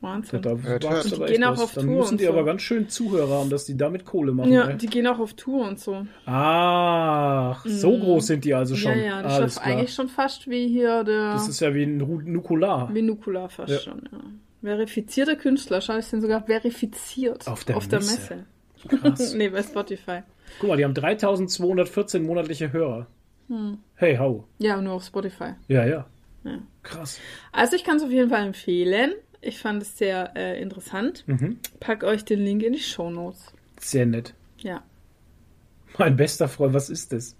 [0.00, 0.42] Wahnsinn.
[0.42, 1.04] Da Hört, wagst hört.
[1.04, 1.60] du Die aber gehen auch was.
[1.62, 2.30] auf Dann Tour müssen und die so.
[2.32, 4.50] aber ganz schön Zuhörer haben, dass die damit Kohle machen.
[4.52, 4.76] Ja, ey.
[4.76, 6.04] die gehen auch auf Tour und so.
[6.26, 8.92] Ach, so groß sind die also schon.
[8.92, 11.84] Ja, ja, das Alles ist eigentlich schon fast wie hier der Das ist ja wie
[11.84, 12.90] ein Nukular.
[12.92, 13.78] wie Nukular fast Ja.
[13.78, 14.18] schon, ja.
[14.62, 17.46] Verifizierter Künstler, schau, ich sind sogar verifiziert.
[17.48, 17.96] Auf der Messe.
[17.98, 18.44] Messe.
[18.88, 19.34] Krass.
[19.36, 20.22] nee, bei Spotify.
[20.58, 23.06] Guck mal, die haben 3214 monatliche Hörer.
[23.96, 24.46] Hey, hau.
[24.58, 25.54] Ja, nur auf Spotify.
[25.68, 26.06] Ja, ja.
[26.44, 26.58] Ja.
[26.82, 27.20] Krass.
[27.52, 29.12] Also ich kann es auf jeden Fall empfehlen.
[29.40, 31.24] Ich fand es sehr äh, interessant.
[31.26, 31.58] Mhm.
[31.80, 33.52] Pack euch den Link in die Show Notes.
[33.78, 34.34] Sehr nett.
[34.58, 34.82] Ja.
[35.98, 37.36] Mein bester Freund, was ist das?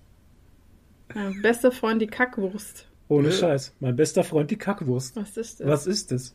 [1.14, 2.88] Mein bester Freund, die Kackwurst.
[3.08, 3.32] Ohne.
[3.32, 3.74] Scheiß.
[3.80, 5.16] Mein bester Freund, die Kackwurst.
[5.16, 5.66] Was ist das?
[5.66, 6.34] Was ist das?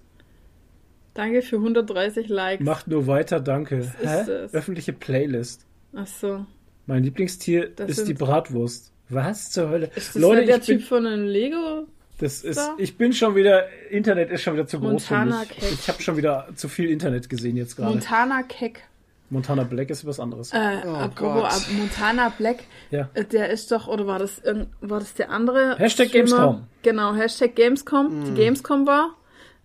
[1.18, 2.64] Danke für 130 Likes.
[2.64, 3.78] Macht nur weiter, danke.
[3.80, 4.24] ist Hä?
[4.26, 4.54] das?
[4.54, 5.66] Öffentliche Playlist.
[5.96, 6.46] Ach so.
[6.86, 8.94] Mein Lieblingstier Das ist sind- die Bratwurst.
[9.10, 9.90] Was zur Hölle?
[9.96, 11.88] Ist das Leute, nicht der ich bin, Typ von einem Lego?
[12.20, 12.76] das ist, da?
[12.78, 15.50] ich bin schon wieder, Internet ist schon wieder zu groß Montana für mich.
[15.60, 15.72] Keck.
[15.74, 17.92] Ich habe schon wieder zu viel Internet gesehen jetzt gerade.
[17.92, 18.82] Montana Keck.
[19.30, 20.54] Montana Black ist was anderes.
[20.54, 21.44] Äh, apropos Gott.
[21.52, 22.60] ab Montana Black,
[22.92, 23.10] Ja.
[23.14, 25.76] äh, der ist doch, oder war das irgend- war das der andere?
[25.78, 26.26] Hashtag Streamer?
[26.28, 26.68] Gamescom.
[26.84, 28.24] Genau, Hashtag Gamescom.
[28.26, 29.16] Die Gamescom war.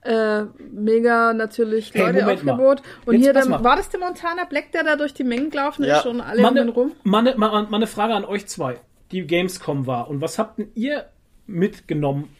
[0.05, 2.53] Äh, mega natürlich Hey, Leute Moment mal.
[2.53, 2.83] Aufgebot.
[3.07, 3.63] Und Jetzt hier der, mal.
[3.65, 5.99] war das der Montana Black, der da durch die Mengen gelaufen Ja.
[5.99, 6.93] ist und alle Mal um ihn eine, rum?
[7.05, 8.81] mal, eine, mal, mal eine Frage an euch zwei,
[9.13, 10.09] die Gamescom war.
[10.09, 11.07] Und was habt denn ihr
[11.47, 12.35] mitgenommen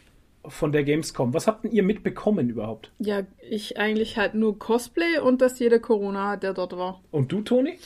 [0.45, 1.33] von der Gamescom?
[1.33, 2.91] Was habt denn ihr mitbekommen überhaupt?
[2.99, 7.01] Ja, ich eigentlich halt nur Cosplay und dass jeder Corona hat, der dort war.
[7.11, 7.79] Und du, Toni?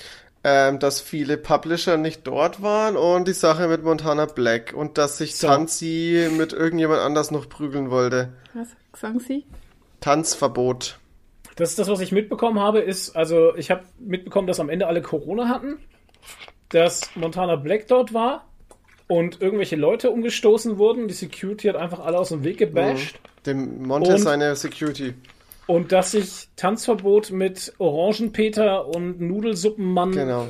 [0.44, 5.18] Ähm, dass viele Publisher nicht dort waren und die Sache mit Montana Black und dass
[5.18, 5.48] sich So.
[5.48, 8.30] Tanzi mit irgendjemand anders noch prügeln wollte.
[8.54, 8.70] Was
[9.00, 9.46] sagen Sie?
[10.08, 11.00] Tanzverbot.
[11.58, 14.88] Das ist das, was ich mitbekommen habe, ist, also ich habe mitbekommen, dass am Ende
[14.88, 15.80] alle Corona hatten,
[16.70, 18.48] dass Montana Black dort war
[19.08, 21.10] und irgendwelche Leute umgestoßen wurden.
[21.10, 23.20] Die Security hat einfach alle aus dem Weg gebasht.
[23.46, 25.14] Dem Monte Und- seine Security.
[25.66, 30.14] Und dass sich Tanzverbot mit Orangenpeter und Nudelsuppenmann.
[30.14, 30.48] Genau.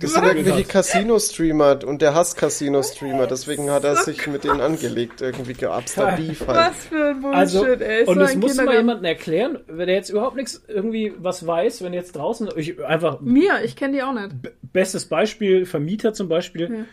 [0.00, 4.60] Das sind irgendwelche Casino-Streamer und der hasst Casino-Streamer, deswegen hat er so sich mit denen
[4.60, 5.20] angelegt.
[5.20, 6.72] Irgendwie gab's da Beef halt.
[6.72, 8.04] Was für ein Bullshit, Also, ey.
[8.04, 11.92] und ein muss mal jemanden erklären, wenn der jetzt überhaupt nichts irgendwie was weiß, wenn
[11.92, 14.30] jetzt draußen, ich einfach, Mir, ich kenne die auch nicht.
[14.72, 16.62] bestes Beispiel, Vermieter zum Beispiel.
[16.70, 16.84] Ja.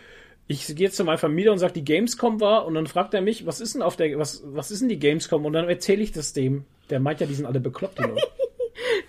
[0.47, 3.21] Ich gehe jetzt zu meinem Vermieter und sage, die Gamescom war, und dann fragt er
[3.21, 5.43] mich, was ist denn auf der, was, was ist denn die Gamescom?
[5.43, 6.65] Und dann erzähle ich das dem.
[6.91, 8.27] Der meint ja, die sind alle bekloppt, die Leute.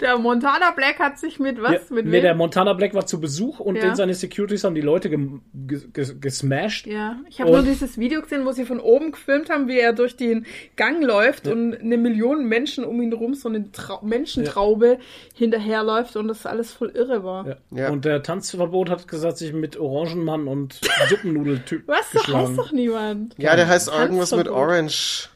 [0.01, 1.73] Der Montana Black hat sich mit was?
[1.73, 2.23] Ja, mit nee, wem?
[2.23, 3.83] der Montana Black war zu Besuch und Ja.
[3.83, 6.87] den seine Securities haben die Leute gem- ge- ge- gesmashed.
[6.87, 9.79] Ja, ich habe Und- nur dieses Video gesehen, wo sie von oben gefilmt haben, wie
[9.79, 10.47] er durch den
[10.77, 14.99] Gang läuft und eine Million Menschen um ihn rum, so eine Trau Menschentraube
[15.35, 17.47] hinterherläuft und das alles voll irre war.
[17.47, 17.57] Ja.
[17.71, 17.91] Ja.
[17.91, 22.13] Und der Tanzverbot hat gesagt, sich mit Orangenmann und Suppennudeltyp Was?
[22.13, 23.35] So heißt doch niemand.
[23.39, 24.49] Ja, der heißt irgendwas mit.
[24.49, 25.29] Orange.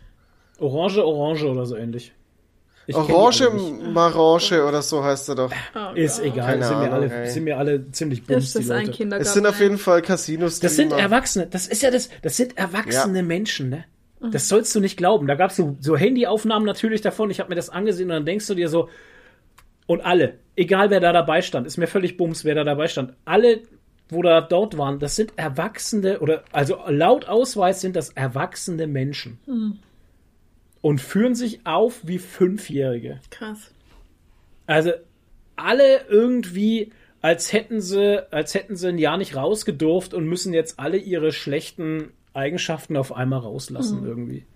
[0.59, 2.13] Orange, Orange oder so ähnlich.
[2.91, 3.91] Ich die Orange, alle.
[3.93, 5.53] Marange oder so heißt er doch.
[5.75, 7.31] Oh Ist egal, Keine sind, mir Ahnung, alle, ey.
[7.31, 8.97] sind mir alle ziemlich bums, Ist die das ein Leute.
[8.97, 9.27] Kindergarten?
[9.27, 9.79] Es sind auf jeden?
[9.79, 10.63] Fall Casino-Streamer.
[10.69, 13.85] Das sind Erwachsene, das ist ja das, das sind erwachsene Menschen, ne?
[14.33, 15.27] Das sollst du nicht glauben.
[15.27, 17.31] Da gab es so, so Handyaufnahmen natürlich davon.
[17.31, 18.91] Ich habe mir das angesehen und dann denkst du dir so,
[19.87, 23.15] und alle, egal wer da dabei stand, ist mir völlig bums, wer da dabei stand.
[23.25, 23.63] Alle,
[24.11, 29.39] wo da dort waren, das sind erwachsene oder also laut Ausweis sind das erwachsene Menschen.
[30.83, 33.21] Und führen sich auf wie Fünfjährige.
[33.31, 33.73] Krass.
[34.67, 34.93] Also
[35.57, 40.79] alle irgendwie, als hätten sie, als hätten sie ein Jahr nicht rausgedurft und müssen jetzt
[40.81, 44.47] alle ihre schlechten Eigenschaften auf einmal rauslassen irgendwie.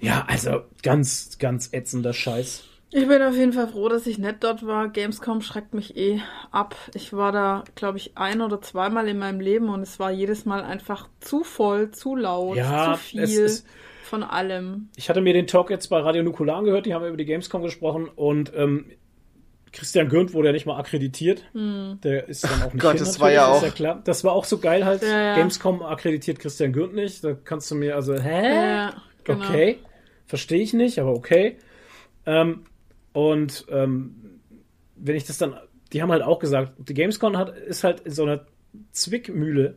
[0.00, 2.64] Ja, also ganz, ganz ätzender Scheiß.
[2.92, 4.88] Ich bin auf jeden Fall froh, dass ich nicht dort war.
[4.88, 6.20] Gamescom schreckt mich eh
[6.50, 6.74] ab.
[6.94, 10.44] Ich war da, glaube ich, ein oder zweimal in meinem Leben und es war jedes
[10.44, 13.66] Mal einfach zu voll, zu laut, Ja, zu viel es ist-
[14.10, 14.88] von allem.
[14.96, 17.62] Ich hatte mir den Talk jetzt bei Radio Nukular angehört, die haben über die Gamescom
[17.62, 18.86] gesprochen und ähm,
[19.72, 21.44] Christian Gürnt wurde ja nicht mal akkreditiert.
[21.54, 24.00] Der ist dann auch nicht Gott, hin, das war ja ist auch- ja klar.
[24.04, 25.02] Das war auch so geil halt.
[25.02, 25.34] Ja, ja.
[25.36, 27.22] Gamescom akkreditiert Christian Gürnt nicht.
[27.22, 28.52] Da kannst du mir also, hä?
[28.54, 29.44] Ja, genau.
[29.46, 29.78] Okay,
[30.26, 31.56] verstehe ich nicht, aber okay.
[32.26, 32.64] Ähm,
[33.12, 34.40] und ähm,
[34.96, 35.54] wenn ich das dann,
[35.92, 38.44] die haben halt auch gesagt, die Gamescom hat, ist halt in so einer
[38.92, 39.76] Zwickmühle,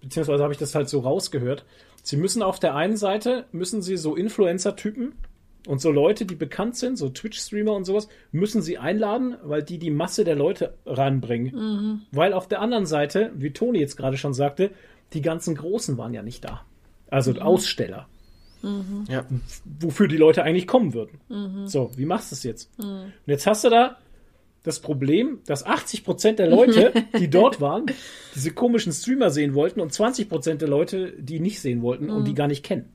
[0.00, 1.64] beziehungsweise habe ich das halt so rausgehört.
[2.02, 5.12] Sie müssen auf der einen Seite, müssen sie so Influencer-Typen
[5.66, 9.78] und so Leute, die bekannt sind, so Twitch-Streamer und sowas, müssen sie einladen, weil die
[9.78, 12.06] die Masse der Leute ranbringen.
[12.12, 14.70] Weil auf der anderen Seite, wie Toni jetzt gerade schon sagte,
[15.12, 16.62] die ganzen Großen waren ja nicht da.
[17.10, 18.06] Also Aussteller
[19.08, 19.24] Ja.
[19.80, 21.20] wofür die Leute eigentlich kommen würden.
[21.66, 22.70] So, wie machst du es jetzt?
[22.78, 23.96] Und jetzt hast du da
[24.64, 27.86] das Problem, dass 80% der Leute, die dort waren,
[28.34, 32.34] diese komischen Streamer sehen wollten und 20% der Leute, die nicht sehen wollten und die
[32.34, 32.92] gar nicht kennen.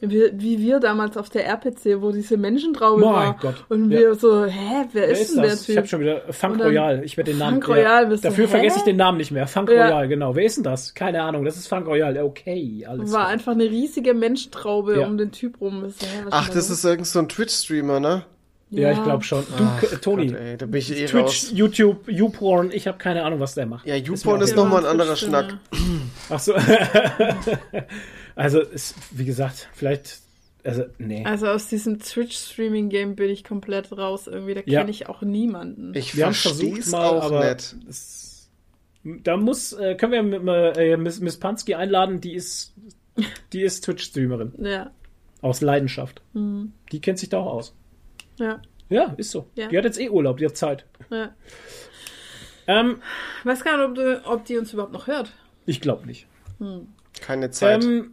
[0.00, 3.38] Wie, wie wir damals auf der RPC, wo diese Menschentraube Mein war.
[3.40, 3.64] Gott.
[3.68, 3.98] Und Ja.
[3.98, 5.62] wir so, hä, wer, Wer ist, ist denn der das?
[5.62, 5.70] Typ?
[5.72, 7.02] Ich habe schon wieder Funk Royal.
[7.02, 7.54] Ich werde den Namen.
[7.54, 8.50] Funk Royal, ja, bist du, dafür hä?
[8.50, 9.48] vergesse ich den Namen nicht mehr.
[9.48, 9.86] Funk Ja.
[9.88, 10.36] Royal, genau.
[10.36, 10.94] Wer ist denn das?
[10.94, 11.44] Keine Ahnung.
[11.44, 12.14] Das ist Funk Royal.
[12.14, 13.10] Ja, Okay, alles.
[13.10, 13.26] war klar.
[13.28, 15.06] einfach eine riesige Menschentraube Ja.
[15.08, 15.82] um den Typ rum.
[15.82, 15.96] Das,
[16.30, 18.24] Ach, das da ist irgend so ein Twitch-Streamer, ne?
[18.70, 19.44] Ja, ich glaube schon.
[19.56, 20.26] Du, Ach, Toni.
[20.26, 21.50] Gott, ey, da bin ich eh Twitch, raus.
[21.54, 23.86] YouTube, YouPorn, ich habe keine Ahnung, was der macht.
[23.86, 24.64] Ja, Ist YouPorn ist los?
[24.64, 25.16] nochmal ein anderer.
[25.16, 25.56] Schnack.
[26.28, 26.52] Ach so.
[28.34, 30.18] also, ist, wie gesagt, vielleicht,
[30.64, 31.24] also, nee.
[31.24, 34.54] Also aus diesem Twitch-Streaming-Game bin ich komplett raus irgendwie.
[34.54, 34.80] Da Ja.
[34.80, 35.92] kenne ich auch niemanden.
[35.94, 37.76] Ich verstehe es mal, auch aber nicht.
[37.88, 38.50] es,
[39.04, 42.74] da muss, äh, können wir mit, äh, Miss, Miss Pansky einladen, die ist,
[43.52, 44.52] die ist Twitch-Streamerin.
[44.60, 44.90] ja,
[45.40, 46.20] Aus Leidenschaft.
[46.34, 46.72] Mhm.
[46.92, 47.74] Die kennt sich da auch aus.
[48.38, 49.48] Ja, Ja, ist so.
[49.54, 49.68] Ja.
[49.68, 50.86] Die hat jetzt eh Urlaub, die hat Zeit.
[51.10, 51.34] ja.
[52.66, 53.00] Ähm,
[53.40, 55.32] Ich weiß gar nicht, ob, du, ob die uns überhaupt noch hört.
[55.66, 56.26] ich glaube nicht.
[57.20, 57.82] Keine Zeit.
[57.84, 58.12] Ähm,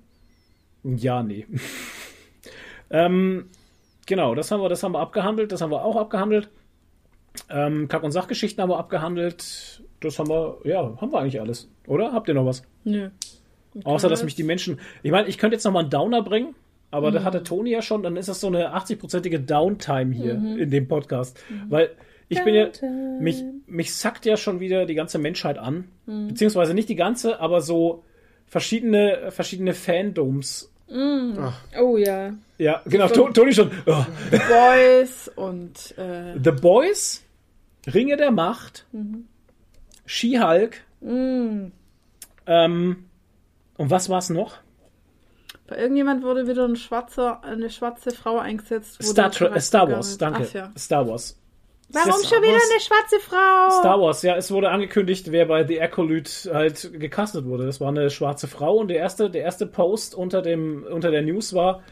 [0.84, 1.45] ja, nee.
[2.89, 3.49] ähm,
[4.05, 6.49] genau, das haben wir, das haben wir abgehandelt, das haben wir auch abgehandelt.
[7.49, 9.84] Ähm, Kack- und Sachgeschichten haben wir abgehandelt.
[9.99, 11.69] Das haben wir, ja, haben wir eigentlich alles.
[11.88, 12.13] Oder?
[12.13, 12.63] Habt ihr noch was?
[12.84, 13.09] Nö.
[13.84, 14.80] Außer, dass mich die Menschen.
[15.03, 16.55] Ich meine, ich könnte jetzt noch mal einen Downer bringen,
[16.91, 20.69] aber da hatte Toni ja schon, dann ist das so eine 80-prozentige Downtime hier in
[20.69, 21.38] dem Podcast.
[21.69, 21.91] Weil
[22.29, 22.67] ich bin ja.
[23.19, 25.89] Mich, mich sackt ja schon wieder die ganze Menschheit an.
[26.05, 28.03] Beziehungsweise nicht die ganze, aber so
[28.47, 30.71] verschiedene, verschiedene Fandoms.
[30.89, 32.33] Oh ja.
[32.57, 33.69] Ja, genau, To- Toni schon.
[33.86, 34.05] Oh.
[34.31, 37.23] The Boys und äh, The Boys,
[37.93, 38.86] Ringe der Macht,
[40.05, 40.77] She-Hulk.
[42.47, 43.05] Ähm,
[43.77, 44.57] und was war's noch?
[45.68, 49.01] Bei irgendjemand wurde wieder ein schwarzer, eine schwarze Frau eingesetzt.
[49.03, 50.45] Star, Star Wars, danke.
[50.47, 50.72] Ach, ja.
[50.78, 51.39] Star Wars.
[51.89, 53.80] Warum schon wieder eine schwarze Frau?
[53.80, 57.66] Star Wars, ja, es wurde angekündigt, wer bei The Acolyte halt gecastet wurde.
[57.66, 61.22] Das war eine schwarze Frau und der erste, der erste Post unter dem, unter der
[61.22, 61.84] News war,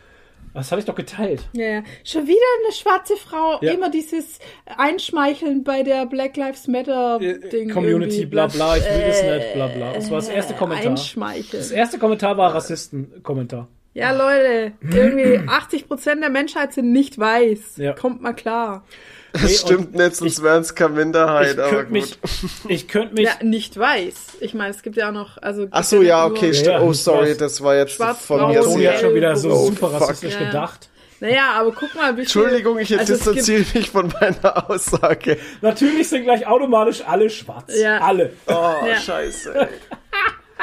[0.54, 1.48] das hatte ich doch geteilt.
[1.54, 1.84] Ja, ja.
[2.04, 3.60] Schon wieder eine schwarze Frau.
[3.62, 3.74] Ja.
[3.74, 4.40] Immer dieses
[4.78, 7.70] Einschmeicheln bei der Black Lives Matter Ding.
[7.70, 9.94] Äh, Community, bla bla, ich will das Äh, nicht, bla bla.
[9.94, 10.92] Das war das erste Kommentar.
[10.92, 11.62] Einschmeicheln.
[11.62, 13.68] Das erste Kommentar war Rassisten-Kommentar.
[13.96, 17.78] Ja, Leute, irgendwie 80% der Menschheit sind nicht weiß.
[17.78, 17.94] Ja.
[17.94, 18.86] Kommt mal klar.
[19.34, 21.92] Das Nee, stimmt nicht, sonst wären es keine Minderheit, Ich aber könnte gut.
[21.92, 22.18] mich,
[22.68, 24.14] ich könnte mich, Ja, nicht weiß.
[24.42, 25.68] Ich meine, es gibt ja auch noch, also.
[25.72, 26.68] Ach so, ja, okay, stimmt.
[26.68, 27.38] Ja, oh, sorry, weiß.
[27.38, 29.00] das war jetzt Schwarz, von Braun, mir sehr.
[29.00, 30.02] schon wieder so Oh, super fuck.
[30.02, 30.46] rassistisch Ja.
[30.46, 30.90] gedacht.
[31.20, 32.22] Naja, aber guck mal, wie viel.
[32.24, 35.38] Entschuldigung, ich also distanziere mich von meiner Aussage.
[35.62, 37.72] Natürlich sind gleich automatisch alle schwarz.
[37.76, 38.00] Ja.
[38.02, 38.34] Alle.
[38.46, 38.98] Oh, Ja.
[39.04, 39.56] scheiße.
[39.56, 39.68] Ey.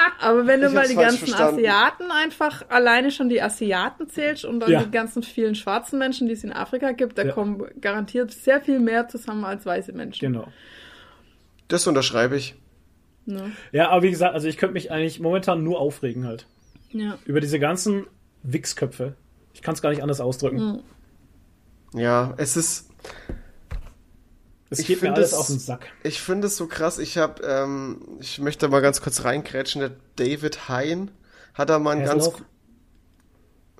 [0.20, 1.56] Aber wenn du Ich mal die ganzen verstanden.
[1.60, 4.82] Asiaten einfach alleine schon die Asiaten zählst und dann Ja.
[4.84, 7.32] die ganzen vielen schwarzen Menschen, die es in Afrika gibt, da Ja.
[7.32, 10.20] kommen garantiert sehr viel mehr zusammen als weiße Menschen.
[10.32, 10.48] Genau.
[11.68, 12.54] Das unterschreibe ich.
[13.26, 13.52] Ne?
[13.72, 16.46] Ja, aber wie gesagt, also ich könnte mich eigentlich momentan nur aufregen halt.
[16.90, 17.18] Ja.
[17.24, 18.06] Über diese ganzen
[18.42, 19.14] Wichsköpfe.
[19.54, 20.82] Ich kann es gar nicht anders ausdrücken.
[21.94, 22.88] Ja, es ist,
[24.70, 25.88] Es Ich geht mir alles es- auf den Sack.
[26.04, 26.98] ich finde es so krass.
[26.98, 29.80] Ich habe, ähm, ich möchte mal ganz kurz reingrätschen.
[29.80, 31.10] Der David Hein
[31.54, 32.30] hat da mal ein ganz,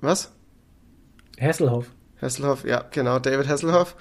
[0.01, 0.31] was?
[1.39, 1.87] Hasselhoff.
[2.21, 3.95] Hasselhoff, ja, genau, David Hasselhoff,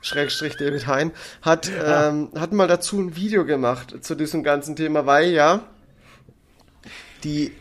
[0.00, 1.10] Schrägstrich David Hein,
[1.42, 5.66] hat, ähm, hat mal dazu ein Video gemacht zu diesem ganzen Thema, weil ja
[7.24, 7.52] die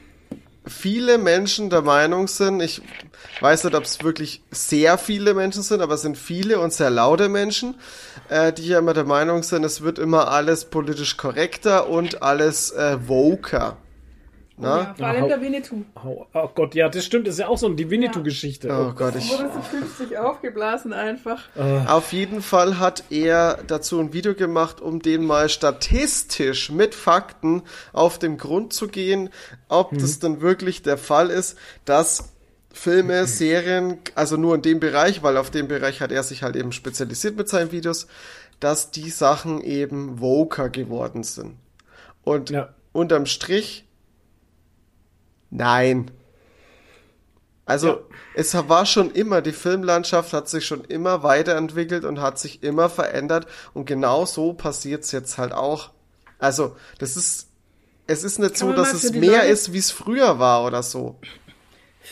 [0.65, 2.81] viele Menschen der Meinung sind, ich
[3.41, 6.89] weiß nicht, ob es wirklich sehr viele Menschen sind, aber es sind viele und sehr
[6.89, 7.75] laute Menschen,
[8.29, 12.71] äh, die ja immer der Meinung sind, es wird immer alles politisch korrekter und alles
[12.71, 13.77] äh, woker.
[14.63, 15.83] Ja, vor allem der Winnetou.
[16.03, 17.27] Oh, oh Gott, ja, das stimmt.
[17.27, 18.69] Das ist ja auch so die Winnetou-Geschichte.
[18.69, 21.43] Oh Gott, ich, Wurde so 50 aufgeblasen einfach.
[21.87, 27.63] Auf jeden Fall hat er dazu ein Video gemacht, um den mal statistisch mit Fakten
[27.91, 29.29] auf den Grund zu gehen,
[29.67, 32.29] ob das denn wirklich der Fall ist, dass
[32.71, 36.55] Filme, Serien, also nur in dem Bereich, weil auf dem Bereich hat er sich halt
[36.55, 38.07] eben spezialisiert mit seinen Videos,
[38.59, 41.57] dass die Sachen eben woker geworden sind.
[42.23, 42.69] Und Ja.
[42.91, 43.85] unterm Strich,
[45.57, 46.11] nein.
[47.65, 47.97] Also Ja.
[48.35, 52.89] es war schon immer, die Filmlandschaft hat sich schon immer weiterentwickelt und hat sich immer
[52.89, 55.91] verändert und genau so passiert es jetzt halt auch.
[56.39, 57.47] Also das ist,
[58.05, 60.83] es ist nicht Kann so, dass es mehr Leute- ist, wie es früher war oder
[60.83, 61.15] so.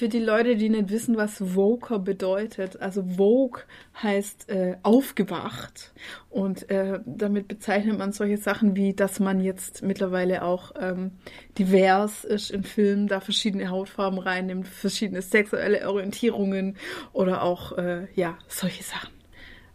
[0.02, 2.82] Für die Leute, die nicht wissen, was Voker bedeutet.
[2.82, 3.62] Also Vogue
[4.02, 5.93] heißt äh, aufgewacht.
[6.32, 11.12] Und äh, damit bezeichnet man solche Sachen wie, dass man jetzt mittlerweile auch ähm,
[11.60, 16.78] divers ist in Filmen, da verschiedene Hautfarben reinnimmt, verschiedene sexuelle Orientierungen
[17.14, 19.12] oder auch, äh, ja, solche Sachen.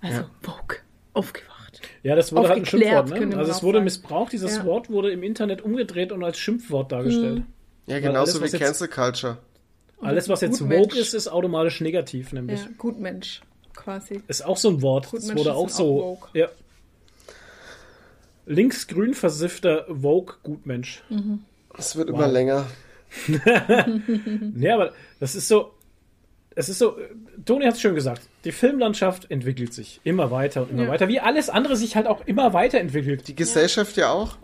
[0.00, 0.78] Also Vogue,
[1.12, 1.82] aufgewacht.
[2.02, 3.36] Ja, das wurde halt ein Schimpfwort, ne?
[3.38, 3.84] Also es wurde sagen.
[3.84, 4.64] missbraucht, dieses Ja.
[4.64, 7.44] Wort wurde im Internet umgedreht und als Schimpfwort dargestellt.
[7.86, 9.38] Ja, alles, genauso wie was jetzt- Cancel Culture.
[10.00, 10.82] Alles, was jetzt Gutmensch.
[10.88, 12.60] woke ist, ist automatisch negativ, nämlich.
[12.60, 13.40] Ja, Gutmensch,
[13.74, 14.22] quasi.
[14.28, 15.04] Ist auch so ein Wort.
[15.04, 15.84] Das Gutmenschen wurde auch so.
[15.84, 16.28] auch woke.
[16.38, 16.48] ja.
[18.46, 21.02] Linksgrün versiffter Vogue Gutmensch.
[21.76, 22.66] Es wird immer länger.
[24.56, 25.72] Ja, aber das ist so.
[26.58, 26.96] Es ist so,
[27.44, 30.88] Toni hat es schön gesagt, die Filmlandschaft entwickelt sich immer weiter und immer Ja.
[30.88, 33.28] weiter, wie alles andere sich halt auch immer weiterentwickelt.
[33.28, 34.38] Die Gesellschaft ja auch.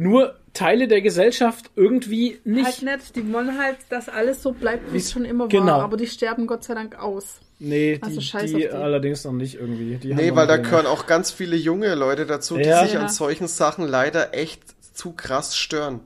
[0.00, 2.64] Nur Teile der Gesellschaft irgendwie nicht.
[2.64, 5.66] Halt nicht, die wollen halt, dass alles so bleibt, wie es schon immer Genau.
[5.66, 7.40] war, aber die sterben Gott sei Dank aus.
[7.58, 8.68] nee, die, Also die auf die.
[8.70, 9.96] allerdings noch nicht irgendwie.
[9.96, 12.84] Die Nee, weil da gehören auch ganz viele junge Leute dazu, die Ja.
[12.84, 13.00] sich Ja.
[13.00, 14.62] an solchen Sachen leider echt
[14.96, 16.00] zu krass stören.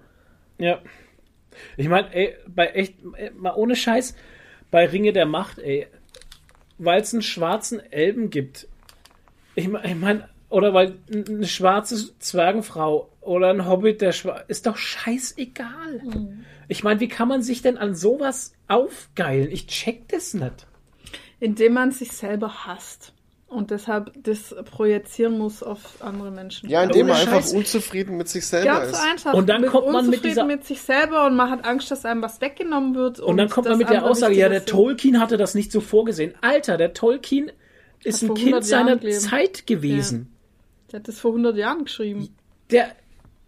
[0.59, 0.81] Ja.
[1.77, 4.15] Ich meine, ey, bei echt, ey, mal ohne Scheiß,
[4.71, 5.87] bei Ringe der Macht, ey,
[6.79, 8.67] weil es einen schwarzen Elben gibt.
[9.55, 14.45] Ich meine, ich mein, oder weil n- eine schwarze Zwergenfrau oder ein Hobbit, der schwarz,
[14.49, 16.03] ist doch scheißegal.
[16.69, 19.51] Ich meine, wie kann man sich denn an sowas aufgeilen?
[19.51, 20.67] Ich check das nicht.
[21.41, 23.13] Indem man sich selber hasst.
[23.49, 26.71] und deshalb das projizieren muss auf andere Menschen.
[26.71, 27.53] Ja, indem man einfach Scheiß.
[27.53, 29.03] unzufrieden mit sich selber Ganz ist.
[29.03, 29.35] einfach.
[29.35, 31.91] Und dann mit kommt man mit unzufrieden dieser- mit sich selber und man hat Angst,
[31.91, 33.21] dass einem was weggenommen wird.
[33.21, 34.65] Und dann kommt man mit der Aussage, ja, der.
[34.65, 36.33] Tolkien hatte das nicht so vorgesehen.
[36.41, 37.53] Alter, der Tolkien
[38.05, 39.21] ist ein Kind 100 Jahren seiner gelebt.
[39.21, 40.32] Zeit gewesen.
[40.93, 42.29] Der hat das vor 100 Jahren geschrieben.
[42.71, 42.89] Der,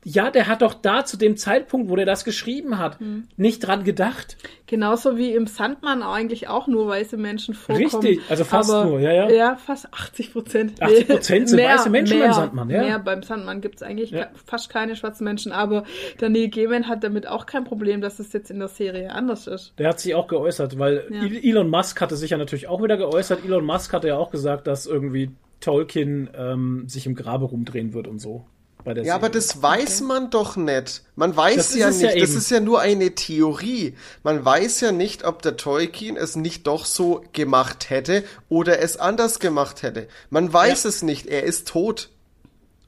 [0.06, 3.26] ja, der hat doch da zu dem Zeitpunkt, wo der das geschrieben hat, Hm.
[3.38, 4.36] nicht dran gedacht.
[4.66, 8.02] Genauso wie im Sandmann eigentlich auch nur weiße Menschen vorkommen.
[8.04, 9.30] Richtig, also fast Aber- nur, ja, ja.
[9.30, 10.72] Ja, fast 80 Prozent.
[10.82, 12.82] 80% sind weiße Menschen beim Sandmann, ja.
[12.82, 14.28] Mehr, beim Sandmann gibt's eigentlich Ja.
[14.44, 15.84] fast keine schwarzen Menschen, aber
[16.20, 19.46] der Neil Gaiman hat damit auch kein Problem, dass es jetzt in der Serie anders
[19.46, 19.72] ist.
[19.78, 21.22] Der hat sich auch geäußert, weil Ja.
[21.22, 23.42] El- Elon Musk hatte sich ja natürlich auch wieder geäußert.
[23.44, 25.30] Elon Musk hatte ja auch gesagt, dass irgendwie
[25.60, 28.46] Tolkien ähm, sich im Grabe rumdrehen wird und so.
[28.84, 29.40] Bei der Ja, aber Serie.
[29.40, 31.04] das weiß man doch nicht.
[31.16, 32.02] Man weiß Das ja nicht.
[32.02, 33.94] ja das ist ja nur eine Theorie.
[34.22, 38.98] Man weiß ja nicht, ob der Tolkien es nicht doch so gemacht hätte oder es
[38.98, 40.06] anders gemacht hätte.
[40.28, 41.26] Man weiß es nicht.
[41.26, 42.10] Er ist tot.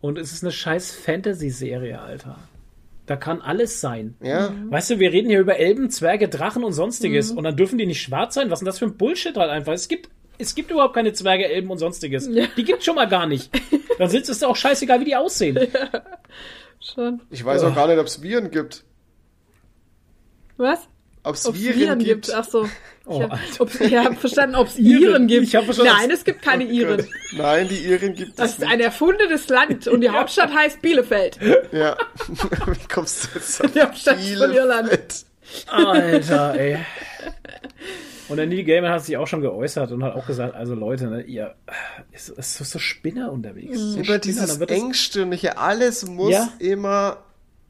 [0.03, 2.39] Und es ist eine scheiß Fantasy-Serie, Alter.
[3.07, 4.17] Da kann alles sein.
[4.21, 4.53] Ja.
[4.69, 7.33] Weißt du, wir reden hier über Elben, Zwerge, Drachen und sonstiges.
[7.33, 7.39] Mhm.
[7.39, 8.51] Und dann dürfen die nicht schwarz sein?
[8.51, 9.73] Was ist denn das für ein Bullshit halt einfach?
[9.73, 12.29] Es gibt, es gibt überhaupt keine Zwerge, Elben und sonstiges.
[12.31, 13.51] Die gibt's schon mal gar nicht.
[13.99, 15.59] Dann sitzt es auch scheißegal, wie die aussehen.
[16.81, 17.21] Schon.
[17.31, 18.85] Ich weiß auch gar nicht, ob es Viren gibt.
[20.57, 20.81] Was?
[21.23, 22.27] Ob es Viren, Viren gibt.
[22.27, 22.35] gibt.
[22.37, 22.69] Ach so.
[23.07, 23.29] Oh,
[23.81, 25.29] ich habe hab verstanden, ob es Iren.
[25.29, 25.53] Iren gibt.
[25.79, 26.99] Nein, es gibt keine Iren.
[26.99, 27.07] Gott.
[27.37, 28.73] Nein, die Iren gibt Das es ist nicht.
[28.73, 31.39] ein erfundenes Land und die Hauptstadt heißt Bielefeld.
[31.73, 31.97] Ja.
[32.29, 34.89] Wie kommst du jetzt auf Die Hauptstadt von Irland.
[34.89, 35.25] Bielefeld?
[35.69, 36.79] Alter, ey.
[38.29, 41.07] Und der Neil Gaiman hat sich auch schon geäußert und hat auch gesagt, also Leute,
[41.09, 41.55] ne, ihr
[42.13, 43.79] ist, ist so, so Spinner unterwegs.
[43.79, 46.49] So Immer Spinner, dieses engstirnige, alles muss Ja.
[46.59, 47.19] immer.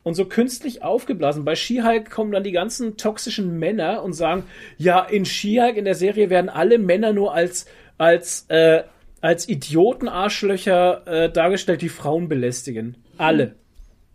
[0.03, 1.45] und so künstlich aufgeblasen.
[1.45, 4.45] Bei She-Hulk kommen dann die ganzen toxischen Männer und sagen,
[4.79, 7.67] ja, in She-Hulk in der Serie werden alle Männer nur als
[7.99, 8.85] als äh,
[9.21, 12.97] als Idioten Arschlöcher äh, dargestellt, die Frauen belästigen.
[13.19, 13.57] Alle.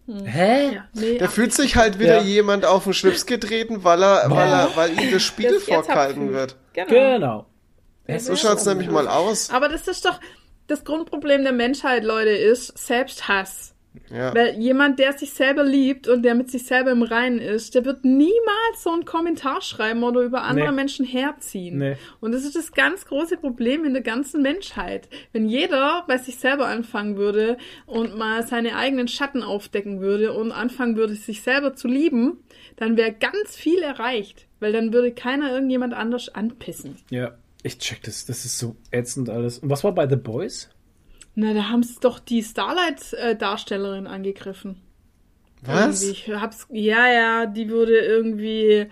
[0.07, 0.73] Hä?
[0.75, 2.23] Ja, nee, Da fühlt sich halt wieder Ja.
[2.23, 6.33] jemand auf den Schlips getreten, weil er, weil er, weil ihm das Spiel das vorgehalten
[6.33, 6.57] wird.
[6.73, 6.87] Genau.
[6.89, 7.45] Genau.
[8.05, 9.49] Es So schaut's nämlich mal aus.
[9.51, 10.19] Aber das ist doch
[10.67, 13.70] das Grundproblem der Menschheit, Leute, ist Selbsthass.
[14.09, 14.33] Ja.
[14.33, 17.85] Weil jemand, der sich selber liebt und der mit sich selber im Reinen ist, der
[17.85, 20.75] wird niemals so einen Kommentar schreiben oder über andere Nee.
[20.75, 21.77] Menschen herziehen.
[21.77, 21.97] Nee.
[22.19, 25.09] Und das ist das ganz große Problem in der ganzen Menschheit.
[25.33, 30.51] Wenn jeder bei sich selber anfangen würde und mal seine eigenen Schatten aufdecken würde und
[30.51, 32.39] anfangen würde, sich selber zu lieben,
[32.77, 34.47] dann wäre ganz viel erreicht.
[34.59, 36.95] Weil dann würde keiner irgendjemand anders anpissen.
[37.09, 38.25] Ja, ich check das.
[38.25, 39.59] Das ist so ätzend alles.
[39.59, 40.69] Und was war bei The Boys?
[41.35, 44.81] Na, da haben sie doch die Starlight-Darstellerin angegriffen.
[45.63, 46.03] Was?
[46.03, 46.11] Irgendwie.
[46.33, 48.87] Ich hab's, ja, ja, die wurde irgendwie,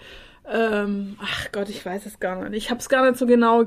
[0.50, 2.58] ähm, ach Gott, ich weiß es gar nicht.
[2.66, 3.66] Ich hab's gar nicht so genau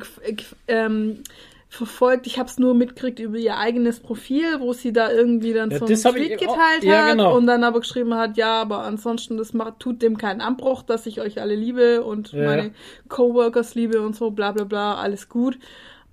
[0.69, 1.23] ähm,
[1.69, 2.27] verfolgt.
[2.27, 5.87] Ich hab's nur mitgekriegt über ihr eigenes Profil, wo sie da irgendwie dann Ja, so
[5.87, 7.37] ich Tweet auch- geteilt ja, hat genau.
[7.37, 11.07] und dann aber geschrieben hat, ja, aber ansonsten, das macht, tut dem keinen Anbruch, dass
[11.07, 12.45] ich euch alle liebe und Ja.
[12.45, 12.71] meine
[13.09, 15.59] Coworkers liebe und so, bla bla bla, alles gut.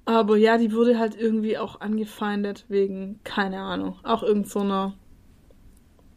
[0.09, 4.63] Aber ja, die wurde halt irgendwie auch angefeindet wegen, keine Ahnung, auch irgend so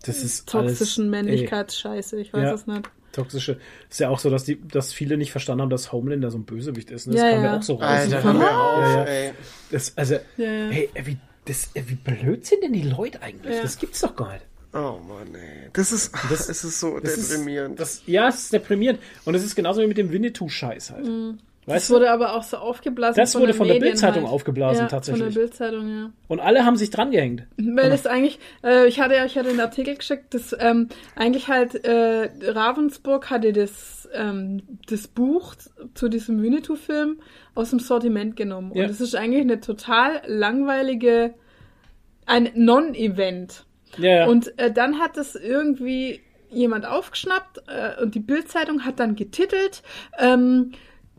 [0.03, 2.55] Das toxischen Männlichkeitsscheiße, ich weiß Ja.
[2.55, 2.91] es nicht.
[3.13, 3.59] Toxische.
[3.91, 6.45] Ist ja auch so, dass die, dass viele nicht verstanden haben, dass Homelander so ein
[6.45, 7.07] Bösewicht ist.
[7.07, 7.13] Ne?
[7.13, 7.59] Das Ja, kam ja ja.
[7.59, 7.83] auch so raus.
[7.83, 9.05] Alter, hör mir auf, Ja, ja.
[9.05, 9.33] ey.
[9.71, 10.69] Das, also, Ja, ja.
[10.71, 13.55] hey, wie, das, wie blöd sind denn die Leute eigentlich?
[13.57, 13.61] Ja.
[13.61, 14.47] Das gibt's doch gar nicht.
[14.73, 15.69] Oh Mann, ey.
[15.75, 17.79] Das ist, Das- es ist so Das deprimierend.
[17.79, 19.01] Ist, das, ja, es ist deprimierend.
[19.27, 21.07] Und es ist genauso wie mit dem Winnetou-Scheiß halt.
[21.07, 21.35] Das
[21.67, 21.95] Weißt du?
[21.95, 23.21] wurde aber auch so aufgeblasen.
[23.21, 24.33] Das wurde den von der Bild-Zeitung halt.
[24.33, 25.23] aufgeblasen, ja, tatsächlich.
[25.23, 26.11] Von der Bildzeitung, ja.
[26.27, 27.45] Und alle haben sich dran gehängt.
[27.57, 31.47] Weil das eigentlich, äh, ich hatte ja, ich hatte einen Artikel geschickt, dass ähm, eigentlich
[31.47, 35.55] halt äh, Ravensburg hatte das, ähm, das Buch
[35.95, 37.21] zu diesem Winnetou-Film
[37.55, 38.73] aus dem Sortiment genommen.
[38.75, 38.85] Ja.
[38.85, 41.35] Und es ist eigentlich eine total langweilige,
[42.27, 43.67] ein Non-Event.
[43.99, 44.27] Ja, ja.
[44.27, 49.83] Und äh, dann hat es irgendwie jemand aufgeschnappt äh, und die Bildzeitung hat dann getitelt,
[50.19, 50.73] ähm,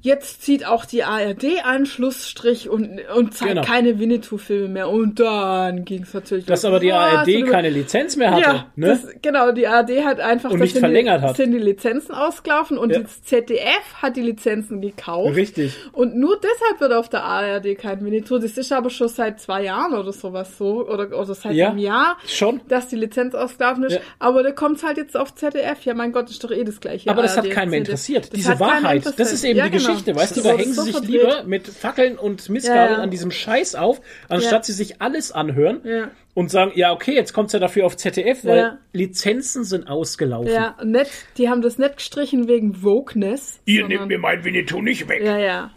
[0.04, 3.62] jetzt zieht auch die ARD einen Schlussstrich und, und zeigt Genau.
[3.66, 4.90] keine Winnetou-Filme mehr.
[4.90, 6.92] Und dann ging es natürlich dass aber die?
[6.92, 8.42] ARD über- keine Lizenz mehr hatte.
[8.42, 8.88] ja, ne?
[8.88, 11.38] das, genau, die ARD hat einfach Und nicht verlängert die, hat.
[11.38, 13.00] sind die Lizenzen ausgelaufen und Ja.
[13.00, 15.36] das ZDF hat die Lizenzen gekauft.
[15.36, 15.74] Richtig.
[15.94, 18.38] Und nur deshalb wird auf der ARD kein Winnetou.
[18.40, 20.86] Das ist aber schon seit zwei Jahren oder sowas so.
[20.88, 22.18] Oder, oder seit Ja, einem Jahr.
[22.28, 22.60] schon.
[22.68, 23.94] Dass die Lizenz ausgelaufen ist.
[23.94, 24.00] Ja.
[24.20, 25.86] Aber da kommt's halt jetzt auf ZDF.
[25.86, 27.10] Ja, mein Gott, ist doch eh das gleiche.
[27.10, 28.26] Aber das hat ARD, keinen mehr interessiert.
[28.26, 29.93] Das Diese Wahrheit, das ist eben die genau.
[29.94, 30.16] Geschichte.
[30.16, 31.10] Weißt du, da hängen sie so sich verdreht.
[31.12, 33.04] lieber mit Fackeln und Missgabeln Ja, ja.
[33.04, 34.64] an diesem Scheiß auf, anstatt Ja.
[34.64, 36.12] sie sich alles anhören Ja.
[36.34, 38.78] und sagen, ja, okay, jetzt kommt's ja dafür auf ZDF, weil Ja.
[38.92, 40.52] Lizenzen sind ausgelaufen.
[40.52, 43.60] Ja, nicht, die haben das nicht gestrichen wegen Wokeness.
[43.66, 45.24] Ihr nehmt mir mein Winnetou nicht weg.
[45.24, 45.72] Ja, ja.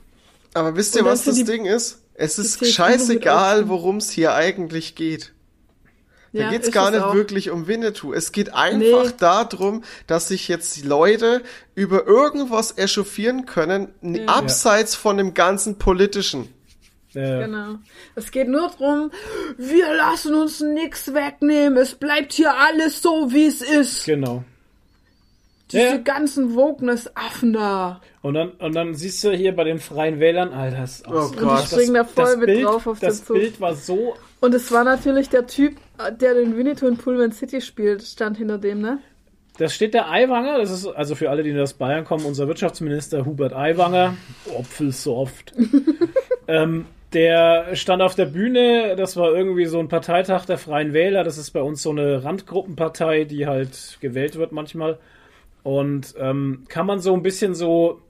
[0.54, 2.02] Aber wisst ihr, was das Ding ist?
[2.14, 5.32] Es ist scheißegal, worum es hier eigentlich geht.
[6.36, 7.14] Da Ja, geht's ist gar es nicht auch.
[7.14, 8.12] wirklich um Winnetou.
[8.12, 9.14] Es geht einfach Nee.
[9.18, 11.42] darum, dass sich jetzt die Leute
[11.74, 16.48] über irgendwas echauffieren können, n- abseits von dem ganzen Politischen.
[17.14, 17.76] Äh, Genau.
[18.14, 19.10] Es geht nur drum,
[19.56, 21.78] wir lassen uns nix wegnehmen.
[21.78, 24.04] Es bleibt hier alles so, wie es ist.
[24.04, 24.44] Genau.
[25.72, 25.96] Diese Ja.
[25.96, 28.00] ganzen Wokeness-Affen da.
[28.22, 31.38] Und dann, und dann siehst du hier bei den Freien Wählern, Alter, das, Oh Und
[31.38, 31.62] Gott.
[31.62, 33.36] die springen da voll mit Bild, drauf auf das den Zug.
[33.36, 35.76] Bild war so Und es war natürlich der Typ,
[36.20, 38.98] der den Winnetou in Pullman City spielt, stand hinter dem, ne?
[39.58, 43.24] Da steht der Aiwanger, das ist also für alle, die aus Bayern kommen, unser Wirtschaftsminister
[43.24, 44.14] Hubert Aiwanger,
[44.54, 45.54] Opfelsoft.
[46.48, 46.84] ähm,
[47.14, 51.38] der stand auf der Bühne, das war irgendwie so ein Parteitag der Freien Wähler, das
[51.38, 54.98] ist bei uns so eine Randgruppenpartei, die halt gewählt wird manchmal.
[55.62, 58.02] Und ähm, kann man so ein bisschen so,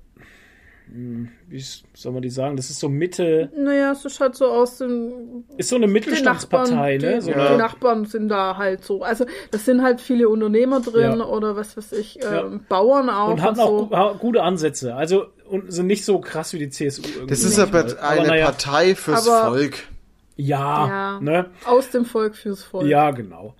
[0.88, 1.64] wie
[1.94, 5.44] soll man die sagen, das ist so Mitte, Naja, es ist halt so aus dem.
[5.56, 7.14] ist so eine Die Mittelstandspartei, Nachbarn, ne?
[7.16, 9.02] die, So die eine, Nachbarn sind da halt so.
[9.02, 11.24] Also, das sind halt viele Unternehmer drin Ja.
[11.26, 12.60] oder was weiß ich, ähm, Ja.
[12.68, 13.30] Bauern auch.
[13.30, 13.62] und hatten so.
[13.62, 14.94] auch ha- gute Ansätze.
[14.94, 17.02] Also und sind nicht so krass wie die CSU.
[17.02, 19.74] irgendwie Das ist aber eine naja, Partei fürs Aber- Volk.
[20.38, 21.20] Ja, Ja.
[21.20, 21.46] ne?
[21.64, 22.86] Aus dem Volk fürs Volk.
[22.86, 23.54] Ja, genau.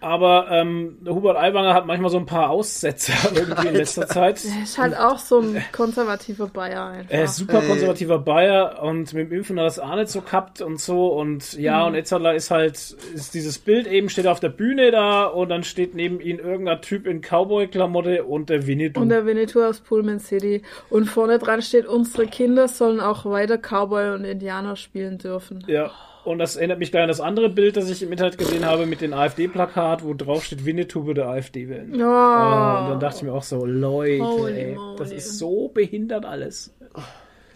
[0.00, 4.42] Aber ähm, der Hubert Aiwanger hat manchmal so ein paar Aussätze irgendwie in letzter Zeit.
[4.44, 7.12] Er ist halt auch so ein konservativer Bayer einfach.
[7.12, 7.68] Er ist super Ey.
[7.68, 11.08] konservativer Bayer und mit dem Impfen hat er das auch nicht so gehabt und so.
[11.08, 12.74] Und ja, und Etzerler ist halt,
[13.14, 16.80] ist dieses Bild eben, steht auf der Bühne da und dann steht neben ihm irgendein
[16.80, 19.00] Typ in Cowboy-Klamotte und der Winnetou.
[19.00, 20.62] Und der Winnetou aus Pullman City.
[20.88, 25.64] Und vorne dran steht, unsere Kinder sollen auch weiter Cowboy und Indianer spielen dürfen.
[25.66, 25.90] Ja,
[26.24, 28.86] und das erinnert mich gleich an das andere Bild, das ich im Internet gesehen habe
[28.86, 31.94] mit dem AfD-Plakat, wo drauf steht, Winnetou würde AfD wählen.
[31.94, 32.06] Ja.
[32.06, 36.24] Ah, und dann dachte ich mir auch so, Leute, Holy ey, das ist so behindert
[36.24, 36.74] alles.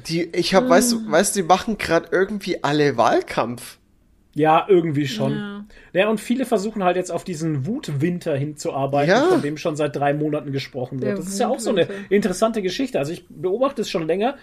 [0.07, 3.79] Die, ich hab, weißt du, weißt du, die machen gerade irgendwie alle Wahlkampf.
[4.35, 5.33] Ja, irgendwie schon.
[5.33, 5.65] Ja.
[5.93, 6.09] Ja.
[6.11, 9.23] und viele versuchen halt jetzt auf diesen Wutwinter hinzuarbeiten, Ja.
[9.29, 11.11] von dem schon seit drei Monaten gesprochen wird.
[11.11, 12.99] Der das ist ja auch so eine interessante Geschichte.
[12.99, 14.37] Also ich beobachte es schon länger,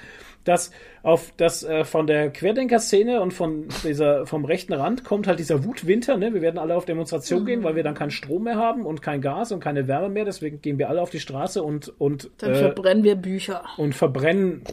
[0.44, 0.72] dass
[1.04, 5.64] auf das äh, von der Querdenker-Szene und von dieser vom rechten Rand kommt halt dieser
[5.66, 6.18] Wutwinter.
[6.18, 6.34] Ne?
[6.34, 9.22] Wir werden alle auf Demonstration gehen, weil wir dann keinen Strom mehr haben und kein
[9.22, 10.26] Gas und keine Wärme mehr.
[10.26, 13.64] Deswegen gehen wir alle auf die Straße und und Dann äh, verbrennen wir Bücher.
[13.78, 14.64] und verbrennen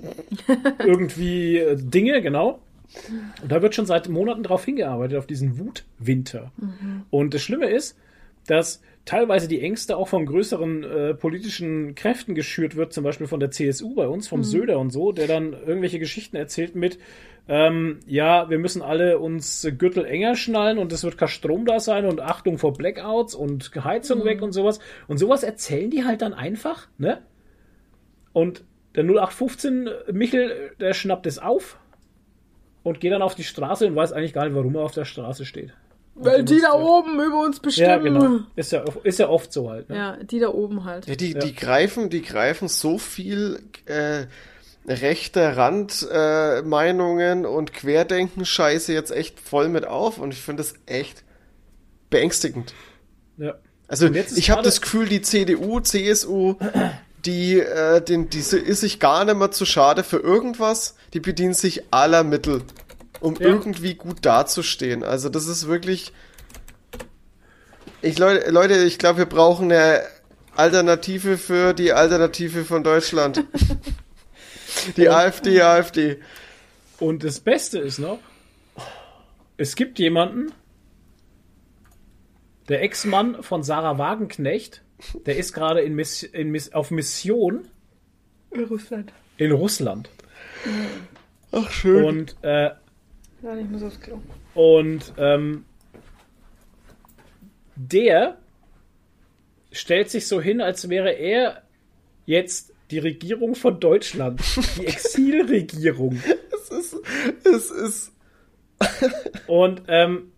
[0.87, 2.61] irgendwie äh, Dinge, genau.
[3.43, 6.53] Und da wird schon seit Monaten drauf hingearbeitet, auf diesen Wutwinter.
[7.11, 7.99] Und das Schlimme ist,
[8.47, 13.41] dass teilweise die Ängste auch von größeren äh, politischen Kräften geschürt wird, zum Beispiel von
[13.41, 16.99] der CSU bei uns, vom Söder und so, der dann irgendwelche Geschichten erzählt mit,
[17.49, 21.81] ähm, ja, wir müssen alle uns Gürtel enger schnallen und es wird kein Strom da
[21.81, 24.79] sein und Achtung vor Blackouts und Heizung weg und sowas.
[25.07, 27.23] Und sowas erzählen die halt dann einfach, ne?
[28.35, 28.65] Und
[28.95, 31.79] der 0815 Michel, der schnappt es auf
[32.83, 35.05] und geht dann auf die Straße und weiß eigentlich gar nicht, warum er auf der
[35.05, 35.73] Straße steht.
[36.21, 37.89] Weil die da oben über uns bestimmen.
[37.89, 38.41] Ja, genau.
[38.57, 39.89] Ist ja, ist ja oft so halt.
[39.89, 39.97] Ne?
[39.97, 41.07] Ja, die da oben halt.
[41.07, 41.39] Ja, die, Ja.
[41.39, 44.27] die greifen, die greifen so viel äh,
[44.89, 50.75] rechte Randmeinungen äh, Meinungen und Querdenken-Scheiße jetzt echt voll mit auf und ich finde das
[50.87, 51.23] echt
[52.11, 52.75] beängstigend.
[53.37, 53.55] Ja.
[53.87, 56.57] Also ich habe das Gefühl, die CDU, CSU,
[57.25, 60.97] die, äh, den, die ist sich gar nicht mehr zu schade für irgendwas.
[61.15, 62.63] Die bedient sich aller Mittel,
[63.21, 63.49] um Ja.
[63.49, 65.03] irgendwie gut dazustehen.
[65.03, 66.13] Also das ist wirklich.
[68.01, 70.03] Ich Leute, Leute, ich glaube, wir brauchen eine
[70.55, 73.45] Alternative für die Alternative von Deutschland.
[74.97, 76.21] die AfD, AfD.
[77.01, 78.19] Und das Beste ist noch,
[79.57, 80.53] es gibt jemanden,
[82.69, 84.83] der Ex-Mann von Sarah Wagenknecht,
[85.27, 87.69] der ist gerade in Miss, in Miss, auf Mission
[88.51, 89.13] In Russland.
[89.37, 90.11] in Russland.
[91.53, 92.05] Ach schön.
[92.05, 92.71] Und, äh,
[93.43, 94.21] Ja, ich muss aufs Klo.
[94.55, 95.65] und ähm,
[97.77, 98.39] der
[99.71, 101.63] stellt sich so hin, als wäre er
[102.27, 104.41] jetzt die Regierung von Deutschland,
[104.77, 106.21] die Exilregierung.
[106.53, 106.97] es ist,
[107.45, 108.13] es ist.
[109.47, 110.33] Und ähm,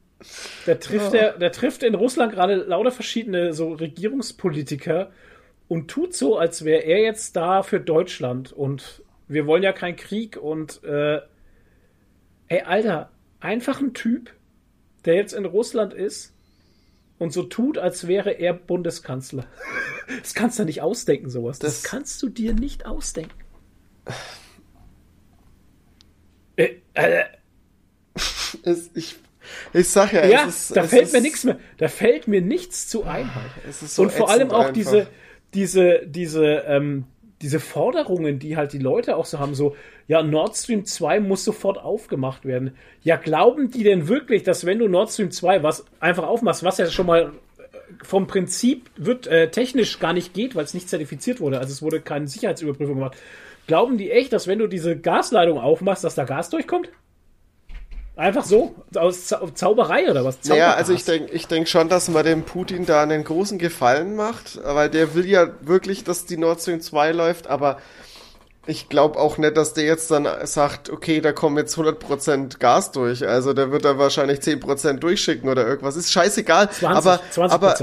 [0.67, 5.11] da trifft er, der trifft in Russland gerade lauter verschiedene so Regierungspolitiker
[5.69, 9.97] und tut so, als wäre er jetzt da für Deutschland und wir wollen ja keinen
[9.97, 11.21] Krieg und äh,
[12.49, 13.11] ey, Alter,
[13.41, 14.35] einfach ein Typ,
[15.05, 16.35] der jetzt in Russland ist
[17.19, 19.45] und so tut, als wäre er Bundeskanzler.
[20.23, 21.61] Das kannst du nicht ausdenken, sowas.
[21.61, 23.31] Das, Das- kannst du dir nicht ausdenken.
[26.57, 27.25] Äh, äh,
[28.65, 29.17] Es, ich,
[29.73, 31.59] ich sag ja, ja, ist, da fällt mir nichts mehr.
[31.79, 33.31] Da fällt mir nichts zu ein.
[33.71, 34.73] so Und vor allem auch einfach.
[34.73, 35.07] diese,
[35.55, 37.05] diese, diese, ähm,
[37.43, 39.75] diese Forderungen, die halt die Leute auch so haben, so,
[40.09, 42.77] ja, Nord Stream 2 muss sofort aufgemacht werden.
[43.03, 46.79] Ja, glauben die denn wirklich, dass wenn du Nord Stream 2 was einfach aufmachst, was
[46.79, 47.63] ja schon mal äh,
[48.03, 51.81] vom Prinzip wird äh, technisch gar nicht geht, weil es nicht zertifiziert wurde, also es
[51.81, 53.17] wurde keine Sicherheitsüberprüfung gemacht.
[53.67, 56.91] Glauben die echt, dass wenn du diese Gasleitung aufmachst, dass da Gas durchkommt?
[58.21, 58.75] Einfach so?
[58.95, 60.37] Aus Zau Zauberei oder was?
[60.45, 60.77] Naja, Zaubergas?
[60.77, 64.61] also ich denke ich denk schon, dass man dem Putin da einen großen Gefallen macht,
[64.63, 67.79] weil der will ja wirklich, dass die Nord Stream 2 läuft, aber
[68.67, 72.93] ich glaube auch nicht, dass der jetzt dann sagt, okay, da kommen jetzt 100% Gas
[72.93, 73.27] durch.
[73.27, 75.97] Also der wird da wahrscheinlich 10% durchschicken oder irgendwas.
[75.97, 76.71] Ist scheißegal.
[76.71, 77.51] 20, aber, 20%.
[77.51, 77.81] aber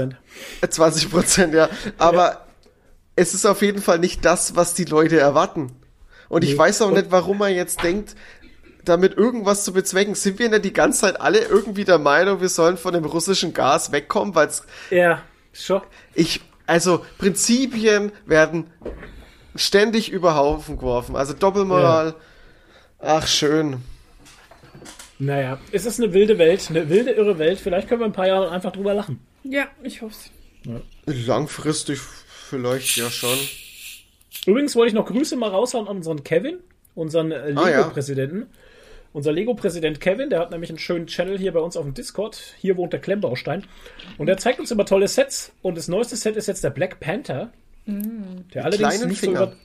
[0.62, 1.68] äh, 20 Prozent, ja.
[1.98, 2.46] Aber
[3.16, 5.72] es ist auf jeden Fall nicht das, was die Leute erwarten.
[6.28, 6.58] Und ich Nee.
[6.58, 8.14] weiß auch nicht, warum man jetzt denkt,
[8.88, 10.14] damit irgendwas zu bezwecken.
[10.14, 13.52] Sind wir nicht die ganze Zeit alle irgendwie der Meinung, wir sollen von dem russischen
[13.54, 14.48] Gas wegkommen, weil
[14.90, 15.22] Ja,
[15.52, 15.82] schon.
[16.14, 18.70] ich, also Prinzipien werden
[19.54, 21.16] ständig über Haufen geworfen.
[21.16, 22.14] Also Doppelmoral.
[23.00, 23.78] Ach, schön.
[25.20, 27.58] Naja, es ist eine wilde Welt, eine wilde, irre Welt.
[27.58, 29.20] Vielleicht können wir in ein paar Jahren einfach drüber lachen.
[29.42, 30.30] Ja, ich hoff's.
[31.06, 33.36] Langfristig vielleicht ja schon.
[34.46, 36.58] Übrigens wollte ich noch Grüße mal raushauen an unseren Kevin,
[36.94, 37.90] unseren äh, Ah, ja.
[39.12, 42.36] Unser Lego-Präsident Kevin, der hat nämlich einen schönen Channel hier bei uns auf dem Discord.
[42.58, 43.64] Hier wohnt der Klemmbaustein.
[44.18, 45.52] Und der zeigt uns immer tolle Sets.
[45.62, 47.50] Und das neueste Set ist jetzt der Black Panther.
[47.86, 49.38] Der allerdings kleinen nicht Finger.
[49.38, 49.56] so über.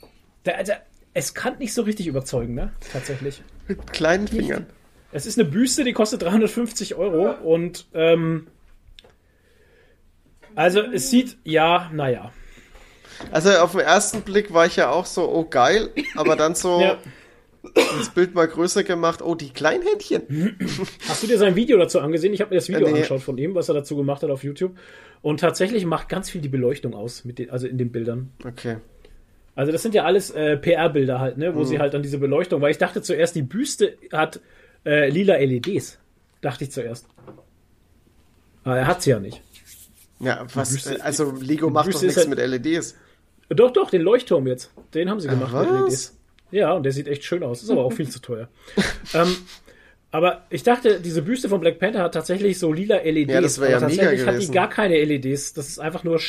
[0.46, 0.74] Der, also,
[1.14, 2.72] es kann nicht so richtig überzeugen, ne?
[2.91, 3.41] Tatsächlich.
[3.68, 4.66] Mit kleinen Fingern.
[5.12, 7.32] Es ist eine Büste, die kostet 350 Euro.
[7.32, 8.48] Und ähm,
[10.56, 12.32] also es sieht, ja, naja.
[13.32, 16.80] Also auf den ersten Blick war ich ja auch so, oh geil, aber dann so
[16.82, 16.98] Ja.
[17.76, 20.57] Das Bild mal größer gemacht, oh die kleinen Händchen.
[21.07, 22.34] Hast du dir sein Video dazu angesehen?
[22.34, 22.95] Ich habe mir das Video Äh, nee.
[22.97, 24.78] angeschaut von ihm, was er dazu gemacht hat auf YouTube.
[25.22, 28.32] Und tatsächlich macht ganz viel die Beleuchtung aus, mit den, also in den Bildern.
[28.45, 28.78] Okay.
[29.55, 31.66] Also das sind ja alles äh, PR-Bilder halt, ne, wo Mhm.
[31.66, 34.41] sie halt dann diese Beleuchtung, weil ich dachte zuerst, die Büste hat
[34.86, 35.99] äh, lila LEDs.
[36.41, 37.07] Dachte ich zuerst.
[38.66, 39.41] Aber er hat sie ja nicht.
[40.20, 42.95] Ja, was, Büste- äh, also Lego macht doch nichts halt- mit LEDs.
[43.49, 44.72] Doch, doch, den Leuchtturm jetzt.
[44.93, 45.68] Den haben sie gemacht was?
[45.72, 46.18] mit LEDs.
[46.54, 47.64] Ja, und der sieht echt schön aus.
[47.64, 48.47] Ist aber auch viel zu teuer.
[49.14, 49.36] ähm,
[50.12, 53.34] aber ich dachte, diese Büste von Black Panther hat tatsächlich so lila LEDs.
[53.34, 54.51] Ja, das wär ja mega tatsächlich hat die gewesen.
[54.54, 55.54] gar keine LEDs.
[55.54, 56.20] Das ist einfach nur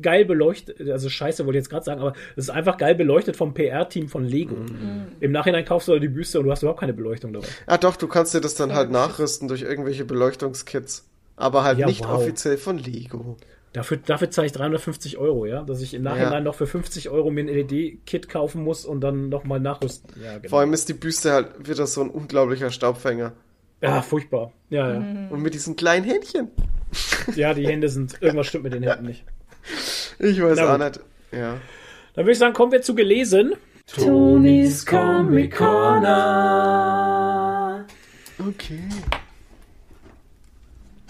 [0.00, 0.88] geil beleuchtet.
[0.88, 4.08] Also scheiße, wollte ich jetzt gerade sagen, aber es ist einfach geil beleuchtet vom PR-Team
[4.08, 4.54] von Lego.
[4.54, 5.06] Mhm.
[5.18, 7.48] Im Nachhinein kaufst du die Büste und du hast überhaupt keine Beleuchtung dabei.
[7.66, 11.08] Ah doch, du kannst dir das dann halt nachrüsten durch irgendwelche Beleuchtungskits.
[11.34, 12.18] Aber halt Ja, nicht wow.
[12.18, 13.36] offiziell von Lego.
[13.72, 15.62] Dafür, dafür zahle ich 350 Euro, ja?
[15.62, 16.40] Dass ich im Nachhinein Ja.
[16.40, 20.10] noch für 50 Euro mir ein LED-Kit kaufen muss und dann nochmal nachrüsten.
[20.22, 20.50] Ja, genau.
[20.50, 23.32] Vor allem ist die Büste halt wieder so ein unglaublicher Staubfänger.
[23.80, 24.52] ja, furchtbar.
[24.68, 24.98] Ja, ja.
[25.30, 26.48] Und mit diesen kleinen Händchen.
[27.36, 28.20] Ja, die Hände sind.
[28.20, 29.24] Irgendwas stimmt mit den Händen nicht.
[30.18, 30.98] Ich weiß auch nicht.
[31.30, 31.54] Ja.
[32.14, 33.54] Dann würde ich sagen, kommen wir zu gelesen.
[33.86, 36.82] Tonis Comic Corner.
[38.38, 38.80] Okay.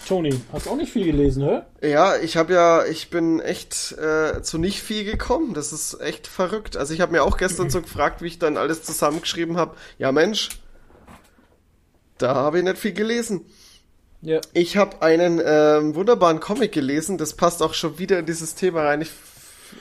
[0.07, 1.87] Toni, hast auch nicht viel gelesen, hä?
[1.87, 5.53] Ja, ich habe ja, ich bin echt äh, zu nicht viel gekommen.
[5.53, 6.77] Das ist echt verrückt.
[6.77, 9.75] Also ich habe mir auch gestern so gefragt, wie ich dann alles zusammengeschrieben habe.
[9.97, 10.49] Ja Mensch,
[12.17, 13.45] da habe ich nicht viel gelesen.
[14.21, 14.39] Ja.
[14.53, 17.17] Ich habe einen ähm, wunderbaren Comic gelesen.
[17.17, 19.01] Das passt auch schon wieder in dieses Thema rein.
[19.01, 19.11] Ich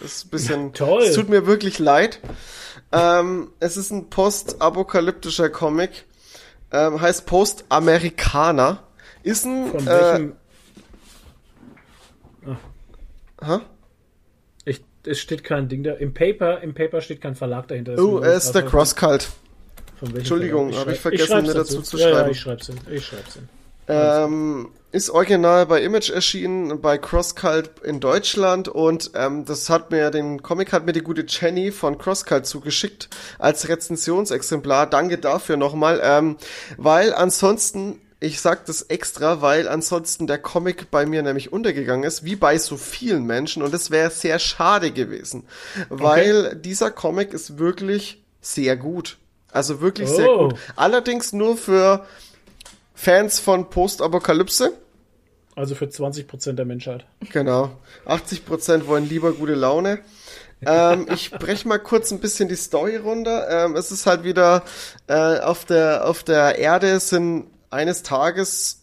[0.00, 0.62] ist ein bisschen.
[0.66, 1.02] Ja, toll.
[1.02, 2.20] Es tut mir wirklich leid.
[2.90, 6.04] Ähm, es ist ein postapokalyptischer Comic.
[6.72, 8.82] Ähm, heißt Postamerikaner.
[9.22, 9.66] Ist ein.
[9.70, 10.32] Von Äh, welchem.
[13.44, 13.58] hä?
[14.64, 15.92] Ich, es steht kein Ding da.
[15.94, 17.94] Im Paper, im Paper steht kein Verlag dahinter.
[17.98, 19.28] Oh, er ist der Crosscult.
[20.00, 20.86] Entschuldigung, Verlag.
[20.86, 22.30] hab ich vergessen, mir dazu zu Ja, ja, schreiben.
[22.32, 22.76] ich schreib's hin.
[22.90, 23.48] Ich schreib's hin.
[23.88, 30.10] Ähm, ist original bei Image erschienen, bei Crosscult in Deutschland und ähm, das hat mir,
[30.10, 33.08] den Comic hat mir die gute Jenny von Crosscult zugeschickt
[33.38, 34.86] als Rezensionsexemplar.
[34.88, 36.36] Danke dafür nochmal, ähm,
[36.76, 42.24] weil ansonsten, ich sag das extra, weil ansonsten der Comic bei mir nämlich untergegangen ist,
[42.24, 45.44] wie bei so vielen Menschen und es wäre sehr schade gewesen,
[45.88, 49.18] weil dieser Comic ist wirklich sehr gut.
[49.50, 50.48] Also wirklich sehr Oh.
[50.48, 50.58] gut.
[50.76, 52.06] Allerdings nur für
[52.94, 54.72] Fans von Postapokalypse.
[55.56, 57.04] Also für 20% der Menschheit.
[57.32, 57.76] Genau.
[58.06, 59.98] 80% wollen lieber gute Laune.
[60.64, 63.48] ähm, ich brech mal kurz ein bisschen die Story runter.
[63.50, 64.62] Ähm, es ist halt wieder
[65.08, 68.82] äh, auf der auf der Erde sind eines Tages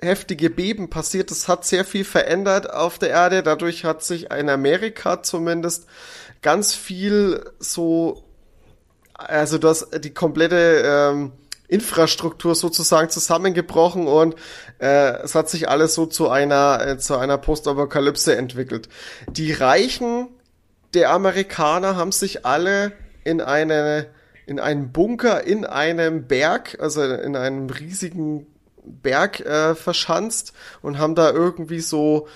[0.00, 1.30] heftige Beben passiert.
[1.30, 3.42] Das hat sehr viel verändert auf der Erde.
[3.42, 5.86] Dadurch hat sich in Amerika zumindest
[6.40, 8.24] ganz viel so
[9.14, 11.32] also du hast die komplette ähm,
[11.68, 14.34] Infrastruktur sozusagen zusammengebrochen und
[14.78, 18.88] äh, es hat sich alles so zu einer äh, zu einer Postapokalypse entwickelt.
[19.28, 20.28] Die Reichen
[20.94, 22.92] der Amerikaner haben sich alle
[23.24, 24.06] in eine
[24.46, 28.46] in einen Bunker in einem Berg, also in einem riesigen
[28.84, 32.26] Berg äh, verschanzt und haben da irgendwie so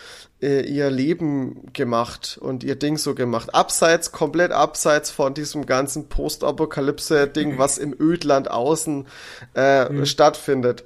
[0.41, 3.55] äh, ihr Leben gemacht und ihr Ding so gemacht.
[3.55, 9.07] Abseits, komplett abseits von diesem ganzen Postapokalypse-Ding, was im Ödland außen
[9.55, 10.07] äh, mhm.
[10.07, 10.85] stattfindet.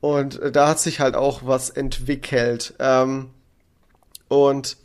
[0.00, 2.74] Und da hat sich halt auch was entwickelt.
[2.78, 3.30] Ähm,
[4.28, 4.76] und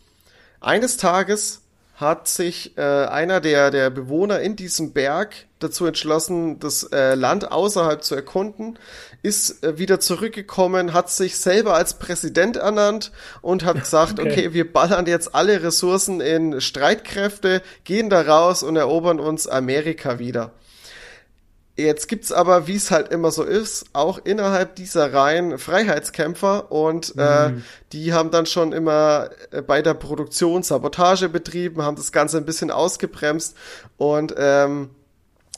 [0.62, 1.63] eines Tages
[1.96, 7.52] hat sich äh, einer der, der Bewohner in diesem Berg dazu entschlossen, das äh, Land
[7.52, 8.80] außerhalb zu erkunden,
[9.22, 14.32] ist äh, wieder zurückgekommen, hat sich selber als Präsident ernannt und hat gesagt, okay.
[14.32, 20.18] okay, wir ballern jetzt alle Ressourcen in Streitkräfte, gehen da raus und erobern uns Amerika
[20.18, 20.52] wieder.
[21.76, 27.16] Jetzt gibt's aber, wie es halt immer so ist, auch innerhalb dieser Reihen Freiheitskämpfer und
[27.18, 27.64] äh, mhm.
[27.92, 32.46] die haben dann schon immer äh, bei der Produktion Sabotage betrieben, haben das Ganze ein
[32.46, 33.58] bisschen ausgebremst
[33.98, 34.92] und ähm,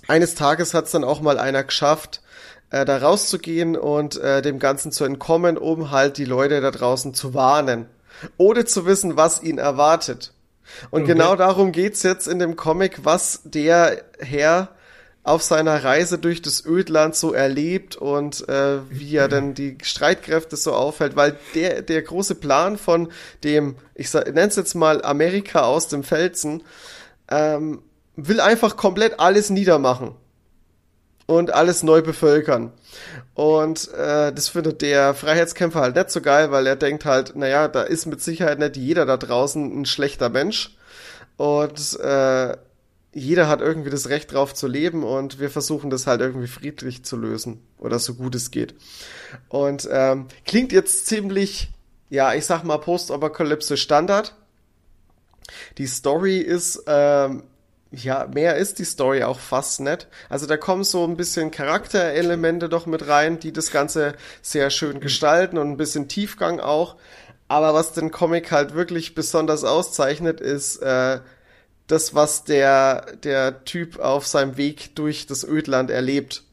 [0.07, 2.21] eines Tages hat's dann auch mal einer geschafft,
[2.69, 7.13] äh, da rauszugehen und äh, dem Ganzen zu entkommen, um halt die Leute da draußen
[7.13, 7.87] zu warnen,
[8.37, 10.31] ohne zu wissen, was ihn erwartet.
[10.91, 11.13] Und okay.
[11.13, 14.69] genau darum geht's jetzt in dem Comic, was der Herr
[15.25, 20.55] auf seiner Reise durch das Ödland so erlebt und äh, wie er denn die Streitkräfte
[20.55, 23.11] so aufhält, weil der der große Plan von
[23.43, 26.61] dem, ich nenne es jetzt mal Amerika aus dem Felsen,
[27.27, 27.81] ähm,
[28.15, 30.11] will einfach komplett alles niedermachen
[31.25, 32.71] und alles neu bevölkern.
[33.33, 37.67] Und äh, das findet der Freiheitskämpfer halt nicht so geil, weil er denkt halt, naja,
[37.67, 40.77] da ist mit Sicherheit nicht jeder da draußen ein schlechter Mensch.
[41.35, 42.55] Und äh,
[43.15, 47.05] jeder hat irgendwie das Recht drauf zu leben und wir versuchen das halt irgendwie friedlich
[47.05, 48.75] zu lösen oder so gut es geht.
[49.47, 51.71] Und ähm, klingt jetzt ziemlich,
[52.09, 54.35] ja, ich sag mal Postapokalypse Standard.
[55.77, 57.43] Die Story ist, ähm,
[57.89, 60.09] ja, mehr ist die Story auch fast nicht.
[60.27, 64.99] Also da kommen so ein bisschen Charakterelemente doch mit rein, die das Ganze sehr schön
[64.99, 66.97] gestalten und ein bisschen Tiefgang auch.
[67.47, 71.21] Aber was den Comic halt wirklich besonders auszeichnet, ist äh,
[71.87, 76.43] das, was der, der Typ auf seinem Weg durch das Ödland erlebt.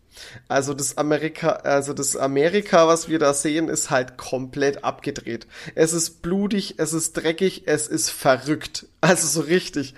[0.49, 5.47] Also das Amerika, also das Amerika, was wir da sehen, ist halt komplett abgedreht.
[5.75, 8.87] Es ist blutig, es ist dreckig, es ist verrückt.
[9.01, 9.95] Also so richtig.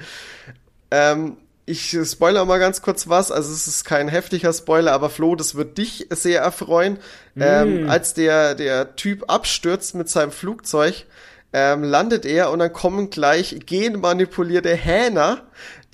[0.91, 3.31] Ähm, ich spoiler mal ganz kurz was.
[3.31, 6.99] Also es ist kein heftiger Spoiler, aber Flo, das wird dich sehr erfreuen.
[7.35, 7.43] Mm.
[7.43, 11.07] Ähm, als der, der Typ abstürzt mit seinem Flugzeug,
[11.55, 15.43] ähm, landet er und dann kommen gleich genmanipulierte Hähner,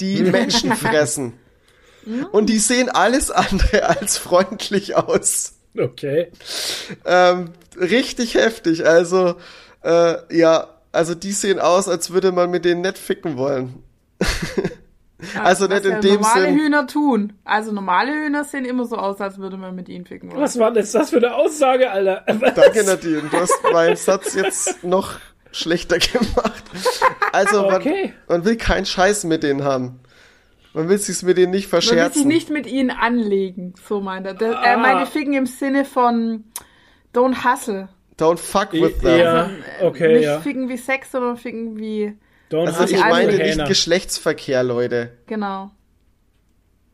[0.01, 1.35] die Menschen fressen.
[2.33, 5.53] Und die sehen alles andere als freundlich aus.
[5.79, 6.33] Okay.
[7.05, 8.87] Ähm, richtig heftig.
[8.87, 9.37] Also,
[9.85, 13.83] äh, ja, also die sehen aus, als würde man mit denen nicht ficken wollen.
[15.35, 16.59] Ja, also nicht in ja dem normale Sinn.
[16.59, 17.35] Hühner tun.
[17.45, 20.41] Also normale Hühner sehen immer so aus, als würde man mit ihnen ficken wollen.
[20.41, 22.25] Was war denn das für eine Aussage, Alter?
[22.27, 22.55] Was?
[22.55, 23.23] Danke, Nadine.
[23.31, 25.21] Du hast meinen Satz jetzt noch
[25.53, 26.65] schlechter gemacht.
[27.33, 28.15] Also okay.
[28.29, 30.01] man, man will keinen Scheiß mit denen haben.
[30.73, 31.97] Man will sich's mit denen nicht verscherzen.
[31.99, 34.35] Man will sich nicht mit ihnen anlegen, so meint er.
[34.35, 34.65] Der, ah.
[34.65, 36.45] Er meinte Ficken im Sinne von
[37.13, 37.89] don't hustle.
[38.19, 39.19] Don't fuck with them.
[39.19, 40.41] Ja, also, äh, okay, nicht ja.
[40.41, 42.17] ficken wie Sex, sondern ficken wie...
[42.51, 45.13] Don't also ich meine nicht Geschlechtsverkehr, Leute.
[45.27, 45.71] Genau.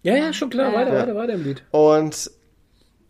[0.02, 0.72] Ja, ja, schon klar.
[0.72, 1.00] Weiter, ja.
[1.02, 1.64] weiter, weiter im Lied.
[1.72, 2.30] Und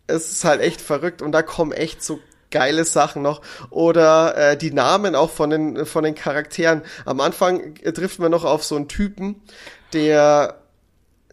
[0.06, 2.20] es ist halt echt verrückt und da kommen echt so
[2.50, 3.42] geile Sachen noch.
[3.70, 6.82] Oder äh, die Namen auch von den, von den Charakteren.
[7.04, 9.42] Am Anfang trifft man noch auf so einen Typen,
[9.92, 10.60] der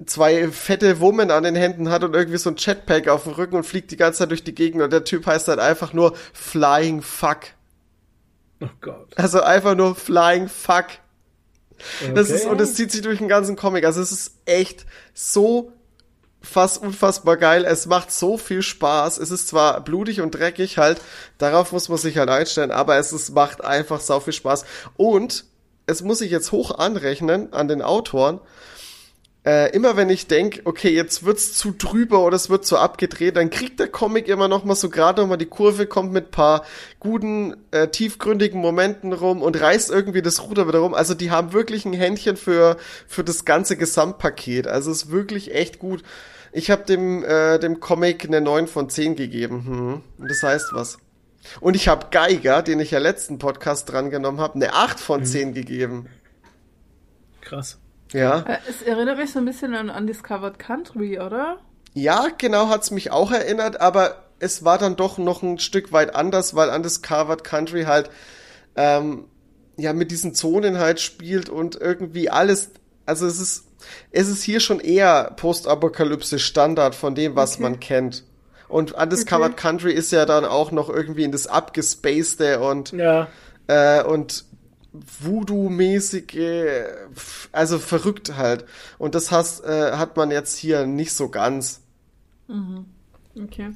[0.06, 3.56] zwei fette Wummen an den Händen hat und irgendwie so ein Jetpack auf dem Rücken
[3.56, 6.16] und fliegt die ganze Zeit durch die Gegend und der Typ heißt halt einfach nur
[6.34, 7.40] Flying Fuck.
[8.60, 9.12] Oh Gott.
[9.16, 10.86] Also einfach nur Flying Fuck.
[12.02, 12.14] Okay.
[12.14, 13.86] Das ist, und es zieht sich durch den ganzen Comic.
[13.86, 15.74] Also es ist echt so
[16.44, 17.66] fast unfassbar geil.
[17.66, 19.18] Es macht so viel Spaß.
[19.18, 21.02] Es ist zwar blutig und dreckig halt,
[21.38, 24.66] darauf muss man sich halt einstellen, aber es ist, macht einfach so viel Spaß.
[24.98, 25.46] Und
[25.88, 28.40] es muss ich jetzt hoch anrechnen an den Autoren.
[29.46, 33.36] Äh, immer wenn ich denk, okay, jetzt wird's zu drüber oder es wird zu abgedreht,
[33.36, 36.32] dann kriegt der Comic immer noch mal so gerade noch mal die Kurve, kommt mit
[36.32, 36.64] paar
[37.02, 40.94] guten, äh, tiefgründigen Momenten rum und reißt irgendwie das Ruder wieder rum.
[40.94, 44.66] Also die haben wirklich ein Händchen für, für das ganze Gesamtpaket.
[44.68, 46.04] Also es ist wirklich echt gut.
[46.54, 49.66] Ich habe dem, äh, dem Comic eine 9 von 10 gegeben.
[49.66, 50.02] Hm.
[50.20, 51.00] Und das heißt was.
[51.60, 55.26] Und ich habe Geiger, den ich ja letzten Podcast drangenommen habe, eine 8 von mhm.
[55.26, 56.10] 10 gegeben.
[57.42, 57.80] Krass.
[58.14, 58.42] Ja.
[58.42, 61.58] Äh, es erinnert mich so ein bisschen an Undiscovered Country, oder?
[61.94, 66.16] Ja, genau hat's mich auch erinnert, aber es war dann doch noch ein Stück weit
[66.16, 68.10] anders, weil Undiscovered Country halt
[68.76, 69.26] ähm,
[69.78, 72.72] ja mit diesen Zonen halt spielt und irgendwie alles
[73.06, 73.66] also es ist,
[74.12, 77.64] es ist hier schon eher Postapokalypse Standard von dem, was Okay.
[77.64, 78.24] man kennt.
[78.68, 83.28] Und Undiscovered Country ist ja dann auch noch irgendwie in das abgespacede und Ja.
[83.68, 84.46] äh, und
[85.22, 86.86] Voodoo-mäßige,
[87.52, 88.66] also verrückt halt.
[88.98, 91.82] Und das hast, äh, hat man jetzt hier nicht so ganz.
[93.36, 93.70] Okay.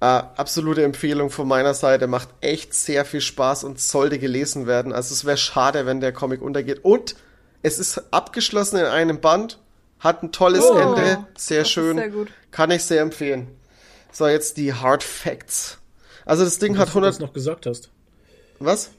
[0.00, 4.92] Äh, absolute Empfehlung von meiner Seite, macht echt sehr viel Spaß und sollte gelesen werden.
[4.92, 6.84] Also es wäre schade, wenn der Comic untergeht.
[6.84, 7.16] Und
[7.66, 9.58] es ist abgeschlossen in einem Band,
[9.98, 12.28] hat ein tolles Oh, Ende, sehr das ist schön, sehr gut.
[12.50, 13.48] kann ich sehr empfehlen.
[14.12, 15.78] So, jetzt die Hard Facts.
[16.24, 17.90] Also das Ding hat Dass du das 100, noch gesagt hast.
[18.58, 18.90] was?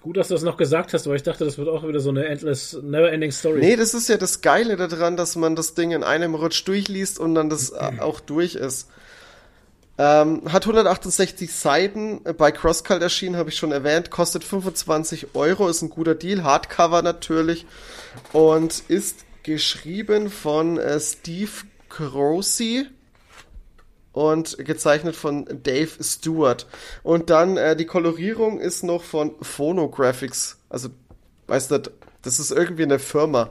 [0.00, 2.08] Gut, dass du das noch gesagt hast, weil ich dachte, das wird auch wieder so
[2.10, 3.58] eine endless, never-ending Story.
[3.60, 7.18] Nee, das ist ja das Geile daran, dass man das Ding in einem Rutsch durchliest
[7.18, 8.88] und dann das äh, auch durch ist.
[10.00, 15.68] Ähm, hat 168 Seiten, äh, bei CrossCult erschienen, habe ich schon erwähnt, kostet 25 Euro,
[15.68, 17.66] ist ein guter Deal, Hardcover natürlich
[18.32, 21.50] und ist geschrieben von äh, Steve
[21.88, 22.86] Croce
[24.12, 26.66] und gezeichnet von Dave Stewart.
[27.02, 30.88] Und dann äh, die Kolorierung ist noch von Phonographics, also
[31.46, 31.82] weißt du,
[32.22, 33.50] das ist irgendwie eine Firma,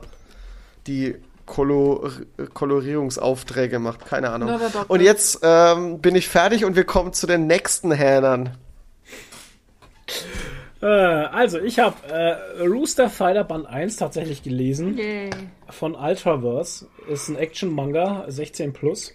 [0.86, 1.16] die
[1.46, 2.12] Kolor
[2.52, 4.50] Kolorierungsaufträge macht, keine Ahnung.
[4.50, 4.84] Na.
[4.86, 8.56] Und jetzt ähm, bin ich fertig und wir kommen zu den nächsten Hähnern.
[10.80, 14.96] Äh, also, ich habe äh, Rooster Fighter Band 1 tatsächlich gelesen.
[14.96, 15.30] Yay.
[15.70, 16.86] von Ultraverse.
[17.08, 19.12] Ist ein Action-Manga, 16 plus.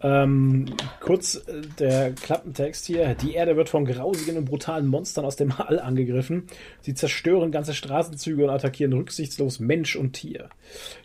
[0.00, 0.66] Ähm,
[1.00, 3.14] kurz äh, der Klappentext hier.
[3.14, 6.46] Die Erde wird von grausigen und brutalen Monstern aus dem All angegriffen.
[6.82, 10.50] Sie zerstören ganze Straßenzüge und attackieren rücksichtslos Mensch und Tier.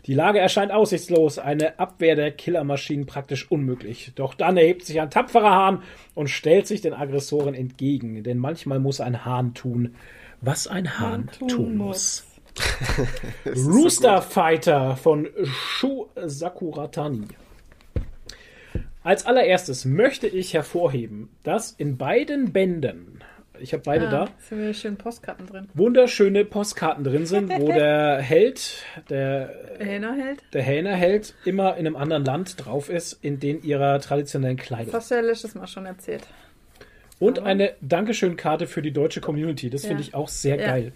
[0.06, 4.12] Die Lage erscheint aussichtslos, eine Abwehr der Killermaschinen praktisch unmöglich.
[4.14, 5.82] Doch dann erhebt sich ein tapferer Hahn
[6.14, 8.22] und stellt sich den Aggressoren entgegen.
[8.22, 9.96] Denn manchmal muss ein Hahn tun,
[10.40, 12.24] was ein Hahn tun tun muss.
[12.24, 12.34] muss.
[13.46, 17.26] Rooster Fighter von Shu Sakuratani.
[19.04, 23.20] Als allererstes möchte ich hervorheben, dass in beiden Bänden,
[23.60, 25.68] ich habe beide da, Ah, sind wieder schön Postkarten drin.
[25.74, 30.42] wunderschöne Postkarten drin sind, wo der Held, der, Hähnerheld?
[30.54, 34.86] der Hähnerheld, immer in einem anderen Land drauf ist, in den ihrer traditionellen Kleidung.
[34.86, 36.26] Das hast du ja letztes Mal schon erzählt.
[37.20, 39.70] Und eine Dankeschön-Karte für die deutsche Community.
[39.70, 39.88] Das Ja.
[39.88, 40.66] finde ich auch sehr Ja.
[40.66, 40.92] geil.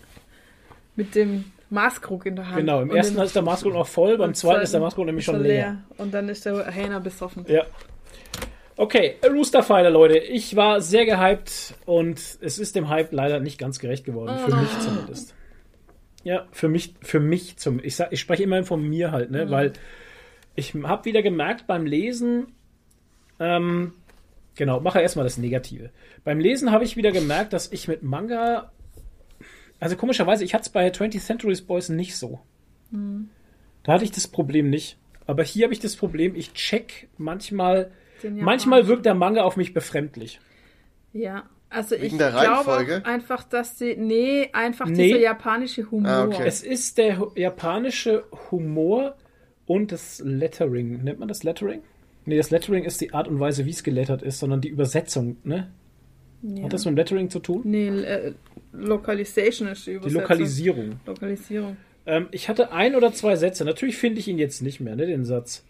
[0.97, 2.57] Mit dem Maßkrug in der Hand.
[2.57, 5.25] Genau, im Und ersten ist der Maßkrug noch voll, beim zweiten ist der Maßkrug nämlich
[5.27, 5.77] schon leer.
[5.99, 7.45] Und dann ist der Hähner besoffen.
[7.47, 7.65] Ja.
[8.79, 10.19] Okay, Rooster Fighter, Leute.
[10.19, 14.39] Ich war sehr gehypt und es ist dem Hype leider nicht ganz gerecht geworden.
[14.39, 15.35] Für mich zumindest.
[16.23, 17.83] Ja, für mich, für mich zum.
[17.83, 19.51] Ich, sag, ich spreche immerhin von mir halt, ne?
[19.51, 19.73] Weil
[20.55, 22.53] ich habe wieder gemerkt beim Lesen,
[23.41, 23.95] ähm,
[24.55, 25.91] genau, mache erstmal das Negative.
[26.23, 28.71] Beim Lesen habe ich wieder gemerkt, dass ich mit Manga,
[29.81, 32.39] also komischerweise, ich hatte es bei 20th Century Boys nicht so.
[33.83, 34.99] Da hatte ich das Problem nicht.
[35.27, 37.91] Aber hier habe ich das Problem, ich check manchmal,
[38.33, 40.41] manchmal wirkt der Manga auf mich befremdlich.
[41.13, 45.09] Ja, also ich Wegen der glaube einfach, dass sie, nee, einfach Nee.
[45.09, 46.11] dieser japanische Humor.
[46.11, 46.45] Ah, okay.
[46.47, 49.17] Es ist der japanische Humor
[49.67, 51.03] und das Lettering.
[51.05, 51.81] Nennt man das Lettering?
[52.25, 55.37] Nee, das Lettering ist die Art und Weise, wie es gelettert ist, sondern die Übersetzung,
[55.45, 55.71] ne?
[56.43, 56.65] Ja.
[56.65, 57.63] Hat das mit Lettering zu tun?
[57.65, 58.33] Nee, äh,
[58.73, 60.21] Localization ist die Die Übersetzung.
[60.23, 61.01] Lokalisierung.
[61.07, 61.77] Lokalisierung.
[62.07, 63.65] Ähm, ich hatte ein oder zwei Sätze.
[63.65, 65.65] Natürlich finde ich ihn jetzt nicht mehr, ne, den Satz.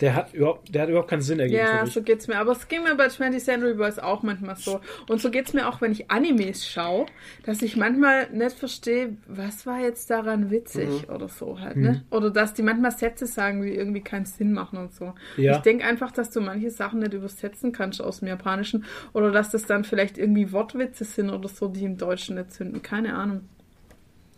[0.00, 1.94] Der hat überhaupt, der hat überhaupt keinen Sinn ergeben Ja, für mich.
[1.94, 2.36] so geht's mir.
[2.38, 4.80] Aber es ging mir bei 20th Century Boys auch manchmal so.
[5.08, 7.06] Und so geht's mir auch, wenn ich Animes schaue,
[7.44, 11.14] dass ich manchmal nicht verstehe, was war jetzt daran witzig Mhm.
[11.14, 12.04] oder so halt, ne?
[12.10, 15.14] Oder dass die manchmal Sätze sagen, die irgendwie keinen Sinn machen und so.
[15.38, 15.56] Ja.
[15.56, 19.50] Ich denke einfach, dass du manche Sachen nicht übersetzen kannst aus dem Japanischen oder dass
[19.50, 22.82] das dann vielleicht irgendwie Wortwitze sind oder so, die im Deutschen nicht zünden.
[22.82, 23.48] Keine Ahnung.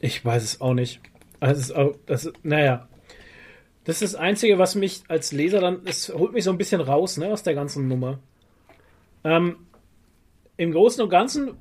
[0.01, 1.01] Ich weiß es auch nicht.
[1.41, 2.87] Also, es ist auch, das, ist- naja.
[3.89, 6.83] Das ist das Einzige, was mich als Leser dann, es holt mich so ein bisschen
[6.83, 8.19] raus, ne, aus der ganzen Nummer.
[9.25, 9.57] Ähm,
[10.59, 11.55] Im Großen und Ganzen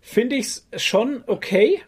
[0.00, 1.82] finde ich es schon okay.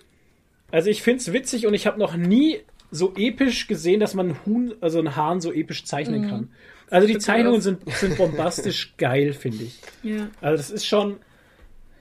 [0.71, 2.61] Also ich finde es witzig und ich habe noch nie
[2.91, 6.51] so episch gesehen, dass man einen Huhn, also einen Hahn so episch zeichnen kann.
[6.91, 9.81] Also die Zeichnungen sind, sind bombastisch geil, finde ich.
[10.03, 10.29] Ja.
[10.43, 11.17] Also das ist schon,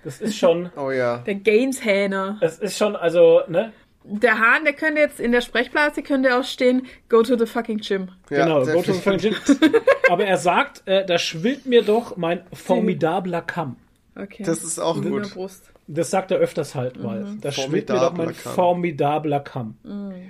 [0.04, 1.20] das ist schon, Oh ja.
[1.20, 2.38] Der Gaines-Hähner.
[2.42, 3.72] es ist schon, also, ne,
[4.04, 7.80] Der Hahn, der könnte jetzt in der Sprechblase könnte auch stehen, go to the fucking
[7.80, 8.10] gym.
[8.30, 9.36] ja genau, go to the fucking gym.
[10.10, 13.78] Aber er sagt, äh, da schwillt mir doch mein formidabler Kamm.
[14.16, 14.44] Okay.
[14.44, 15.34] Das ist auch gut.
[15.34, 15.72] Brust.
[15.88, 17.38] Das sagt er öfters halt mal.
[17.42, 18.54] Da schwillt mir doch mein Formidabler Kamm.
[18.54, 20.24] formidabler Kamm.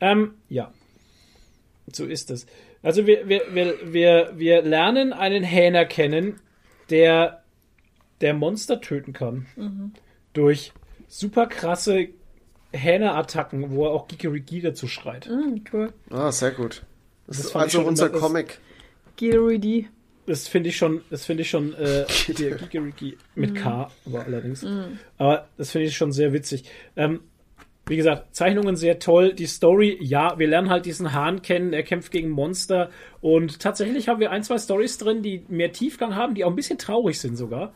[0.00, 0.72] Ähm, ja.
[1.92, 2.46] So ist es.
[2.82, 6.40] Also wir, wir, wir, wir, wir lernen einen Hähner kennen,
[6.90, 7.42] der,
[8.20, 9.46] der Monster töten kann.
[10.32, 10.72] Durch
[11.08, 12.08] super krasse
[12.72, 15.28] Hähne-Attacken, wo er auch Gigerigi dazu schreit.
[15.28, 15.92] Mm, cool.
[16.10, 16.82] Ah, sehr gut.
[17.26, 18.58] Das, Das ist fand ich also schon unser immer- das- Comic.
[19.16, 19.86] Gilroy
[20.26, 22.04] Das finde ich schon, das finde ich schon, äh,
[22.38, 24.64] der Gigerigi mit K, aber allerdings.
[25.16, 26.64] Aber das finde ich schon sehr witzig.
[26.96, 27.20] Ähm,
[27.88, 29.32] wie gesagt, Zeichnungen sehr toll.
[29.32, 32.90] Die Story, ja, wir lernen halt diesen Hahn kennen, er kämpft gegen Monster.
[33.20, 36.56] Und tatsächlich haben wir ein, zwei Stories drin, die mehr Tiefgang haben, die auch ein
[36.56, 37.72] bisschen traurig sind sogar.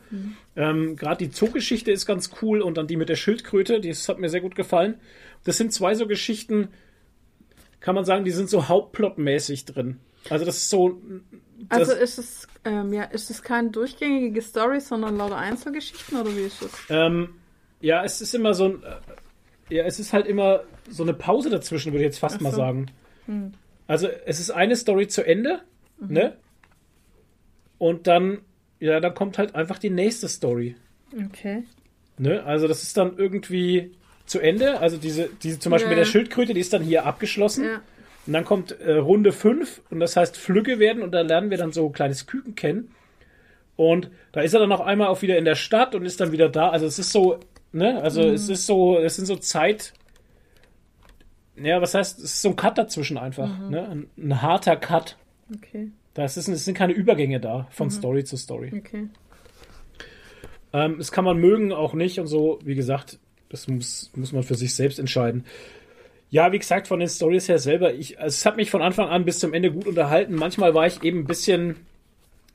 [0.55, 4.19] Ähm, Gerade die Zoogeschichte ist ganz cool und dann die mit der Schildkröte, das hat
[4.19, 5.01] mir sehr gut gefallen.
[5.45, 6.69] Das sind zwei so Geschichten,
[7.81, 9.99] kann man sagen, die sind so hauptplotmäßig drin.
[10.31, 11.01] Also das ist so.
[11.69, 16.37] Das, Also ist es, ähm, ja, ist es keine durchgängige Story, sondern lauter Einzelgeschichten oder
[16.37, 16.71] wie ist das?
[16.91, 17.31] Ähm,
[17.81, 18.83] ja, es ist immer so ein.
[19.73, 22.51] Ja, es ist halt immer so eine Pause dazwischen, würde ich jetzt fast Ach mal
[22.51, 22.57] so.
[22.57, 22.87] sagen.
[23.87, 25.61] Also, es ist eine Story zu Ende,
[25.99, 26.37] ne?
[27.79, 28.39] Und dann,
[28.81, 30.77] ja, dann kommt halt einfach die nächste Story.
[31.27, 31.65] Okay.
[32.19, 32.43] Ne?
[32.45, 33.93] Also, das ist dann irgendwie
[34.27, 34.79] zu Ende.
[34.81, 36.11] Also, diese, diese zum Beispiel Ja, mit der.
[36.11, 37.65] Schildkröte, die ist dann hier abgeschlossen.
[37.65, 37.81] Ja.
[38.27, 41.59] Und dann kommt äh, Runde 5 und das heißt Flügge werden und da lernen wir
[41.59, 42.93] dann so ein kleines Küken kennen.
[43.75, 46.31] Und da ist er dann noch einmal auch wieder in der Stadt und ist dann
[46.31, 46.69] wieder da.
[46.69, 47.41] Also es ist so,
[47.73, 49.93] ne, also es ist so, es sind so Zeit.
[51.57, 53.89] Ja, was heißt, es ist so ein Cut dazwischen einfach, ne?
[53.89, 55.17] Ein, ein harter Cut.
[55.55, 55.91] Okay.
[56.15, 58.73] Das ist, es sind keine Übergänge da von Story zu Story.
[58.77, 59.09] Okay.
[60.73, 62.59] Ähm, das kann man mögen, auch nicht und so.
[62.65, 63.19] Wie gesagt,
[63.49, 65.45] das muss, muss man für sich selbst entscheiden.
[66.31, 69.09] Ja, wie gesagt, von den Stories her selber, ich, also es hat mich von Anfang
[69.09, 70.35] an bis zumEnde gut unterhalten.
[70.35, 71.77] Manchmal war ich eben ein bisschen,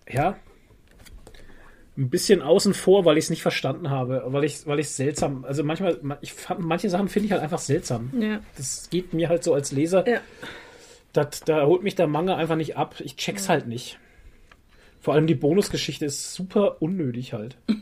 [0.10, 0.36] ja,
[1.98, 5.44] ein bisschen außen vor, weil ich es nicht verstanden habe, weil ich, weil ich seltsam,
[5.46, 8.12] also manchmal, ich fand, manche Sachen finde ich halt einfach seltsam.
[8.20, 8.40] Ja.
[8.56, 10.08] Das geht mir halt so als Leser.
[10.08, 10.22] Ja.
[11.14, 12.96] Das, da holt mich der Manga einfach nicht ab.
[13.00, 13.98] Ich check's halt nicht.
[15.00, 17.58] Vor allem die Bonusgeschichte ist super unnötig halt.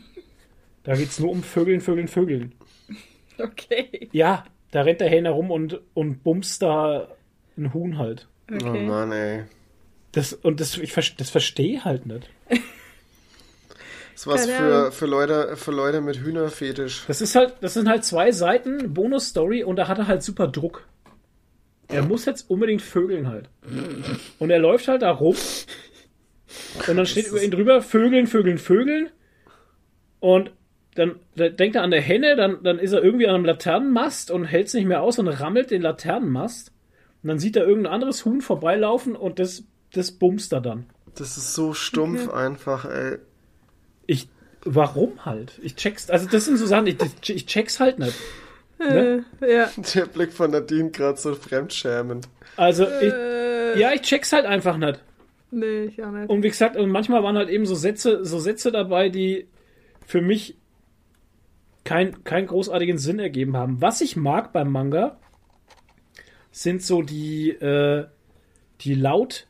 [0.84, 2.54] Da geht's nur um Vögeln, Vögeln, Vögeln.
[3.40, 4.08] Okay.
[4.12, 7.08] Ja, da rennt der Hähner rum und, und bumst da
[7.58, 8.28] ein Huhn halt.
[8.48, 8.86] Oh Okay.
[8.86, 9.42] Mann, ey.
[10.12, 12.30] Das, und das, ich, das verstehe halt nicht.
[14.16, 17.04] Das ist was Keine für, für, Leute, für Leute mit Hühnerfetisch.
[17.06, 20.48] Das ist halt, das sind halt zwei Seiten Bonus-Story und da hat er halt super
[20.48, 20.84] Druck.
[21.88, 23.50] Er muss jetzt unbedingt vögeln halt.
[24.38, 25.36] Und er läuft halt da rum.
[26.88, 29.10] Und dann steht über ihn drüber, Vögeln, Vögeln, Vögeln.
[30.18, 30.50] Und
[30.94, 34.30] dann, dann denkt er an der Henne, dann, dann ist er irgendwie an einem Laternenmast
[34.30, 36.72] und hält es nicht mehr aus und rammelt den Laternenmast.
[37.22, 40.86] Und dann sieht er irgendein anderes Huhn vorbeilaufen und das, das bumst er dann.
[41.16, 43.18] Das ist so stumpf einfach, ey.
[44.66, 45.58] Warum halt?
[45.62, 46.96] Ich check's, also das sind so Sachen, ich,
[47.30, 48.16] ich check's halt nicht.
[48.78, 49.24] Ne?
[49.40, 49.70] Äh, ja.
[49.94, 52.28] Der Blick von Nadine gerade so fremdschämend.
[52.56, 55.00] Also, ich, Äh, ja, ich check's halt einfach nicht.
[55.50, 56.28] Nee, ich auch nicht.
[56.28, 59.46] Und wie gesagt, und manchmal waren halt eben so Sätze, so Sätze dabei, die
[60.04, 60.56] für mich
[61.84, 63.80] kein, keinen großartigen Sinn ergeben haben.
[63.80, 65.18] Was ich mag beim Manga,
[66.50, 68.06] sind so die, äh,
[68.80, 69.46] die Laut,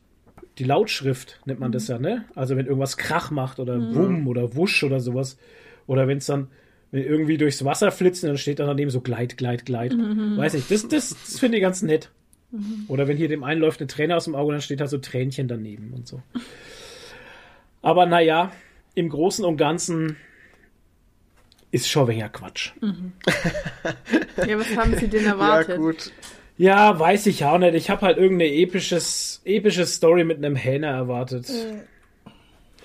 [0.58, 2.24] die Lautschrift, nennt man das ja, ne?
[2.34, 5.38] Also wenn irgendwas Krach macht oder Wumm oder Wusch oder sowas.
[5.86, 6.48] Oder wenn es dann
[6.92, 9.92] wenn irgendwie durchs Wasser flitzt, dann steht da daneben so Gleit, Gleit, Gleit.
[9.92, 12.10] Weiß nicht, das, das, das finde ich ganz nett.
[12.88, 14.98] Oder wenn hier dem einen läuft eine Träne aus dem Auge, dann steht da so
[14.98, 16.22] Tränchen daneben und so.
[17.82, 18.52] Aber naja,
[18.94, 20.16] im Großen und Ganzen
[21.72, 22.72] ist schon weniger Quatsch.
[24.46, 25.76] Ja, was haben Sie denn Ja, erwartet?
[25.76, 26.12] gut.
[26.58, 27.74] Ja, weiß ich auch nicht.
[27.74, 31.46] Ich habe halt irgendeine episches, epische Story mit einem Hähner erwartet.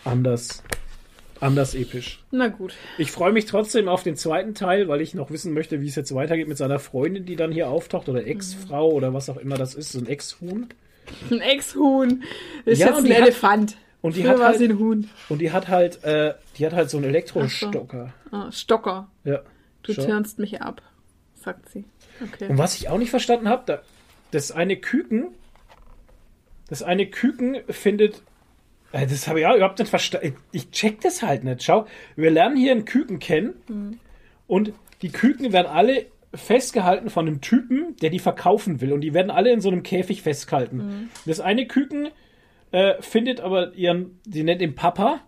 [0.04, 0.64] Anders.
[1.40, 2.24] Anders episch.
[2.32, 2.74] Na gut.
[2.98, 5.96] Ich freue mich trotzdem auf den zweiten Teil, weil ich noch wissen möchte, wie es
[5.96, 9.58] jetzt weitergeht mit seiner Freundin, die dann hier auftaucht, oder Ex-Frau oder was auch immer
[9.58, 10.68] das ist, so ein Ex-Huhn.
[11.32, 12.24] Ein Ex-Huhn.
[12.64, 13.76] Ist Ja, jetzt ein die hat- Elefant.
[14.02, 15.10] Und die Früher hat halt, ein Huhn.
[15.30, 18.14] und die hat halt, äh, die hat halt so einen Elektrostocker.
[18.32, 19.10] Ah, Stocker.
[19.24, 19.42] Ja.
[19.84, 20.06] Du Schau.
[20.06, 20.82] turnst mich ab,
[21.36, 21.86] sagt sie.
[22.24, 22.48] Okay.
[22.48, 23.82] Und was ich auch nicht verstanden habe, da,
[24.32, 25.28] das eine Küken,
[26.70, 28.22] das eine Küken findet,
[28.92, 30.36] äh, das habe ich auch überhaupt nicht verstanden.
[30.52, 31.64] Ich check das halt nicht.
[31.64, 31.86] Schau,
[32.16, 34.00] wir lernen hier einen Küken kennen
[34.48, 39.14] und die Küken werden alle festgehalten von einem Typen, der die verkaufen will und die
[39.14, 41.10] werden alle in so einem Käfig festgehalten.
[41.26, 42.08] Das eine Küken
[42.72, 45.22] äh, findet aber ihren, sie nennt ihn Papa,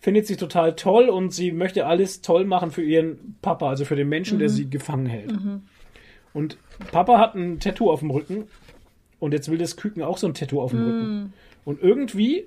[0.00, 3.94] findet sie total toll und sie möchte alles toll machen für ihren Papa, also für
[3.94, 5.30] den Menschen, der sie gefangen hält.
[6.34, 6.56] Und
[6.90, 8.44] Papa hat ein Tattoo auf dem Rücken
[9.20, 11.32] und jetzt will das Küken auch so ein Tattoo auf dem Rücken.
[11.64, 12.46] Und irgendwie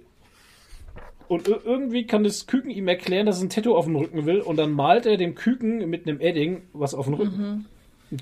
[1.28, 4.26] und ir- irgendwie kann das Küken ihm erklären, dass es ein Tattoo auf dem Rücken
[4.26, 7.66] will und dann malt er dem Küken mit einem Edding was auf dem Rücken.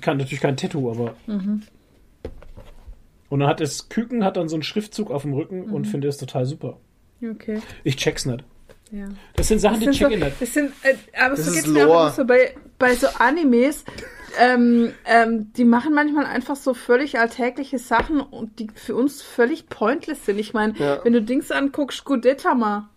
[0.00, 1.14] Kann natürlich kein Tattoo, aber
[3.30, 6.10] und dann hat das Küken hat dann so einen Schriftzug auf dem Rücken und findet
[6.10, 6.78] es total super.
[7.22, 7.60] okay.
[7.82, 8.44] Ich check's nicht.
[8.92, 9.08] Ja.
[9.34, 10.40] Das sind Sachen, die Das sind, check ich so, nicht.
[10.42, 13.84] das sind, äh, aber Das so geht's mir auch so bei, bei so Animes.
[14.40, 19.68] Ähm, ähm, die machen manchmal einfach so völlig alltägliche Sachen und die für uns völlig
[19.68, 20.38] pointless sind.
[20.38, 21.00] Ich meine, Ja.
[21.04, 22.88] wenn du Dings anguckst, Gudetama,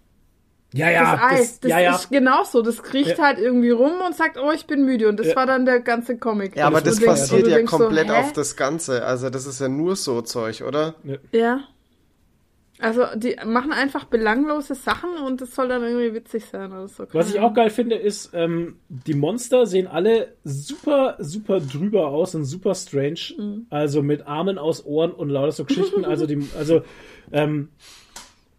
[0.73, 1.95] Ja, ja, das Eis, das ja, ja.
[1.95, 2.61] ist genauso.
[2.61, 3.23] Das kriecht Ja.
[3.23, 5.07] halt irgendwie rum und sagt, oh, ich bin müde.
[5.07, 5.35] Und das Ja.
[5.37, 6.55] war dann der ganze Comic.
[6.57, 8.19] Ja, aber das denkst- du ja so, komplett hä?
[8.19, 9.05] auf das Ganze.
[9.05, 10.95] Also das ist ja nur so Zeug, oder?
[11.31, 11.61] Ja.
[12.79, 17.05] Also die machen einfach belanglose Sachen und das soll dann irgendwie witzig sein oder so.
[17.11, 22.35] Was ich auch geil finde, ist, ähm, die Monster sehen alle super, super drüber aus
[22.35, 23.19] und super strange.
[23.37, 23.65] Mhm.
[23.71, 26.05] Also mit Armen aus Ohren und lauter so Geschichten.
[26.05, 26.81] also die, also,
[27.31, 27.69] ähm,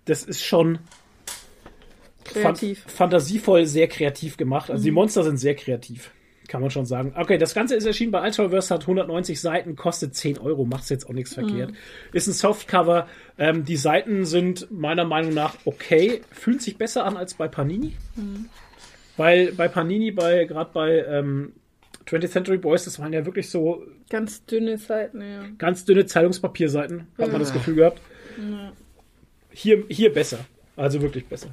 [0.05, 0.81] das ist schon
[2.25, 2.81] kreativ.
[2.83, 4.71] fan- fantasievoll sehr kreativ gemacht.
[4.71, 4.95] Also die Mhm.
[4.97, 6.11] Monster sind sehr kreativ.
[6.49, 7.13] Kann man schon sagen.
[7.17, 11.07] Okay, das Ganze ist erschienen bei Ultraverse, hat 190 Seiten, kostet 10 Euro, macht's jetzt
[11.09, 11.47] auch nichts Mhm.
[11.47, 11.73] verkehrt.
[12.13, 13.07] Ist ein Softcover.
[13.39, 17.93] Ähm, die Seiten sind meiner Meinung nach okay, fühlt sich besser an als bei Panini.
[18.17, 18.47] Mhm.
[19.19, 21.53] Weil bei Panini, bei gerade bei ähm,
[22.07, 25.43] 20th Century Boys, das waren ja wirklich so Ganz dünne Seiten, ja.
[25.59, 28.01] ganz dünne Zeitungspapierseiten, hat man das Gefühl gehabt.
[29.51, 30.39] Hier, hier besser.
[30.77, 31.49] Also wirklich besser.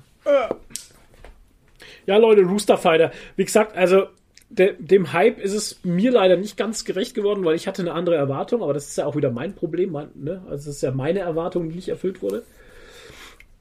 [2.05, 3.11] Ja, Leute, Rooster Fighter.
[3.35, 4.07] Wie gesagt, also
[4.49, 7.93] de, dem Hype ist es mir leider nicht ganz gerecht geworden, weil ich hatte eine
[7.93, 9.91] andere Erwartung, aber das ist ja auch wieder mein Problem.
[9.91, 10.43] Mein, ne?
[10.49, 12.43] Also es ist ja meine Erwartung, die nicht erfüllt wurde.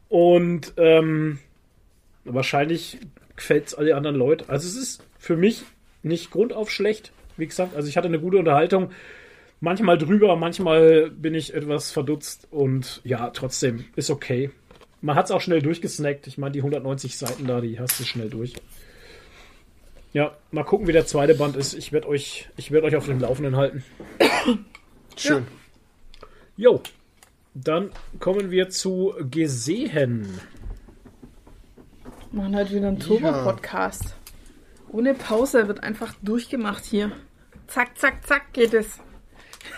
[0.08, 1.38] Und ähm,
[2.24, 2.98] wahrscheinlich
[3.36, 4.44] gefällt es alle anderen Leuten.
[4.48, 5.62] Also es ist für mich
[6.02, 7.12] nicht grundauf schlecht.
[7.36, 8.90] Wie gesagt, also ich hatte eine gute Unterhaltung.
[9.60, 14.50] Manchmal drüber, manchmal bin ich etwas verdutzt und ja, trotzdem ist okay.
[15.00, 16.26] Man hat es auch schnell durchgesnackt.
[16.26, 18.54] Ich meine, die 190 Seiten da, die hast du schnell durch.
[20.14, 21.74] Ja, mal gucken, wie der zweite Band ist.
[21.74, 23.82] Ich werde euch, ich werde euch auf dem Laufenden halten.
[25.16, 25.44] Schön.
[26.56, 26.80] Jo,
[27.52, 30.40] dann kommen wir zu gesehen.
[32.30, 34.14] Wir machen heute wieder einen Turbo-Podcast.
[34.92, 37.10] Ohne Pause wird einfach durchgemacht hier.
[37.66, 39.00] Zack, zack, zack geht es.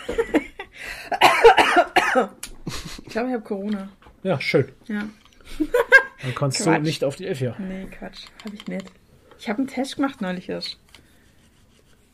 [3.04, 3.88] ich glaube, ich habe Corona.
[4.22, 4.70] Ja, schön.
[4.86, 5.08] Ja.
[6.20, 6.76] Dann kannst Quatsch.
[6.76, 7.56] du nicht auf die F ja.
[7.58, 8.26] Nee, Quatsch.
[8.44, 8.92] Habe ich nicht.
[9.38, 10.78] Ich habe einen Test gemacht neulich erst.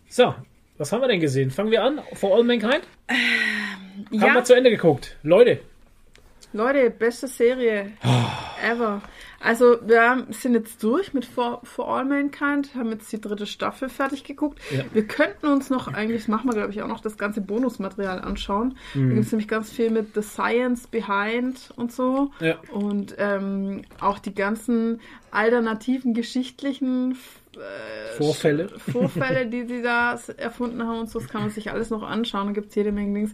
[0.09, 0.35] So,
[0.79, 1.51] was haben wir denn gesehen?
[1.51, 2.01] Fangen wir an.
[2.15, 2.83] For All Mankind?
[3.09, 5.17] Haben wir Ja, zu Ende geguckt.
[5.23, 5.61] Leute,
[6.55, 7.93] Leute, beste Serie
[8.63, 9.01] ever.
[9.43, 13.89] Also, wir sind jetzt durch mit For, For All Mankind, haben jetzt die dritte Staffel
[13.89, 14.61] fertig geguckt.
[14.71, 14.85] Ja.
[14.93, 18.77] Wir könnten uns noch, eigentlich machen wir, glaube ich, auch noch das ganze Bonusmaterial anschauen.
[18.95, 19.09] Mhm.
[19.09, 22.31] Da gibt es nämlich ganz viel mit The Science Behind und so.
[22.41, 22.57] Ja.
[22.73, 25.01] Und ähm, auch die ganzen
[25.33, 27.17] alternativen geschichtlichen
[27.57, 28.69] äh, Vorfälle.
[28.79, 32.49] Vorfälle, die sie da erfunden haben und so, das kann man sich alles noch anschauen.
[32.49, 33.33] Da gibt es jede Menge Links.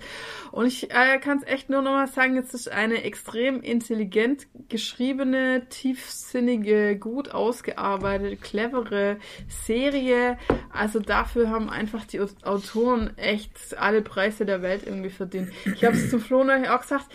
[0.53, 4.47] Und ich äh, kann es echt nur noch mal sagen, es ist eine extrem intelligent
[4.69, 9.19] geschriebene, tiefsinnige, gut ausgearbeitete, clevere
[9.49, 10.39] Serie.
[10.73, 15.51] Also dafür haben einfach die Au- Autoren echt alle Preise der Welt irgendwie verdient.
[15.75, 17.07] Ich habe es zum Flo auch gesagt,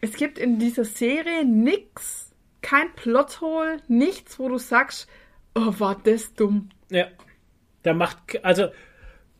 [0.00, 2.30] es gibt in dieser Serie nix,
[2.62, 5.08] kein Plothole, nichts, wo du sagst,
[5.56, 6.68] oh, war das dumm.
[6.90, 7.06] Ja.
[7.82, 8.68] Da macht, also,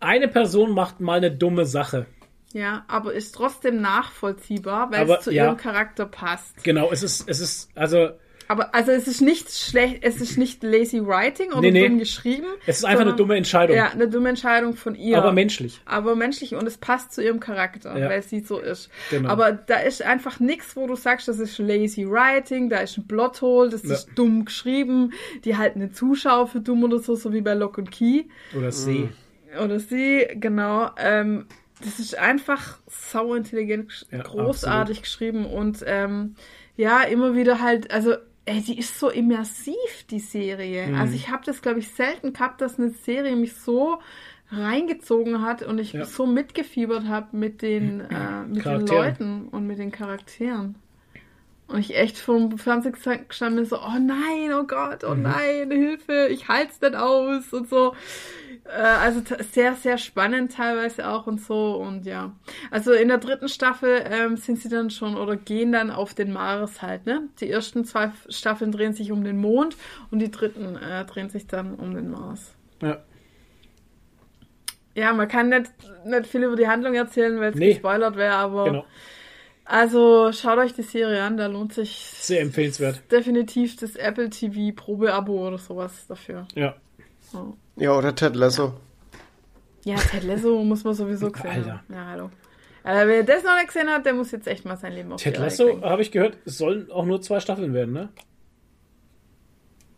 [0.01, 2.06] eine Person macht mal eine dumme Sache.
[2.52, 5.44] Ja, aber ist trotzdem nachvollziehbar, weil Aber, es zu ja.
[5.44, 6.64] ihrem Charakter passt.
[6.64, 8.10] Genau, es ist, es ist, also,
[8.48, 11.89] Aber also es ist nicht schlecht, es ist nicht lazy writing oder Nee, nee.
[11.89, 12.47] dumm geschrieben.
[12.66, 13.77] es ist einfach eine dumme Entscheidung.
[13.77, 15.18] Ja, eine dumme Entscheidung von ihr.
[15.18, 15.81] Aber menschlich.
[15.85, 18.09] aber menschlich und es passt zu ihrem Charakter, Ja.
[18.09, 18.89] weil sie so ist.
[19.10, 19.28] Genau.
[19.28, 23.06] Aber da ist einfach nichts, wo du sagst, das ist lazy writing, da ist ein
[23.09, 23.94] Plothole, das Ja.
[23.94, 25.12] ist dumm geschrieben,
[25.44, 28.24] die halten eine Zuschauer für dumm oder so, so wie bei Lock und Key
[28.56, 29.09] Oder See.
[29.62, 30.90] oder sie, genau.
[30.98, 31.47] Ähm,
[31.85, 36.35] das ist einfach sau intelligent, gesch- Ja, großartig geschrieben und ähm,
[36.77, 38.14] ja, immer wieder halt, also
[38.47, 39.74] ey, die ist so immersiv,
[40.10, 40.86] die Serie.
[40.89, 40.94] Mhm.
[40.94, 43.98] Also ich habe das, glaube ich, selten gehabt, dass eine Serie mich so
[44.51, 46.05] reingezogen hat und ich Ja.
[46.05, 48.86] so mitgefiebert habe mit den äh, mit den.
[48.86, 50.77] Leuten und mit den Charakteren.
[51.68, 55.09] Und ich echt vom Fernseher gestanden bin, so, oh nein, oh Gott, Mhm.
[55.10, 57.94] oh nein, Hilfe, ich halt's nicht aus und so.
[58.68, 59.22] Äh, also
[59.52, 62.32] sehr, sehr spannend teilweise auch und so und ja.
[62.70, 66.32] Also in der dritten Staffel ähm, sind sie dann schon oder gehen dann auf den
[66.32, 67.28] Mars halt, ne?
[67.40, 69.76] Die ersten zwei Staffeln drehen sich um den Mond
[70.10, 72.55] und die dritten äh, drehen sich dann um den Mars.
[72.82, 72.98] Ja.
[74.94, 75.70] Ja, man kann nicht,
[76.06, 77.74] nicht viel über die Handlung erzählen, weil es Nee.
[77.74, 78.86] gespoilert wäre, aber Genau.
[79.66, 83.02] also schaut euch die Serie an, da lohnt sich Sehr empfehlenswert.
[83.12, 86.48] definitiv das Apple TV Probeabo oder sowas dafür.
[86.55, 86.76] Ja.
[87.76, 88.74] Ja, oder Ted Lasso.
[89.84, 91.72] Ja, Ted Lasso muss man sowieso gesehen Alter.
[91.72, 91.94] haben.
[91.94, 92.30] Ja, hallo.
[92.84, 95.20] Äh, wer das noch nicht gesehen hat, der muss jetzt echt mal sein Leben auf
[95.22, 98.08] Ted Lasso, habe ich gehört, es sollen auch nur zwei Staffeln werden, ne?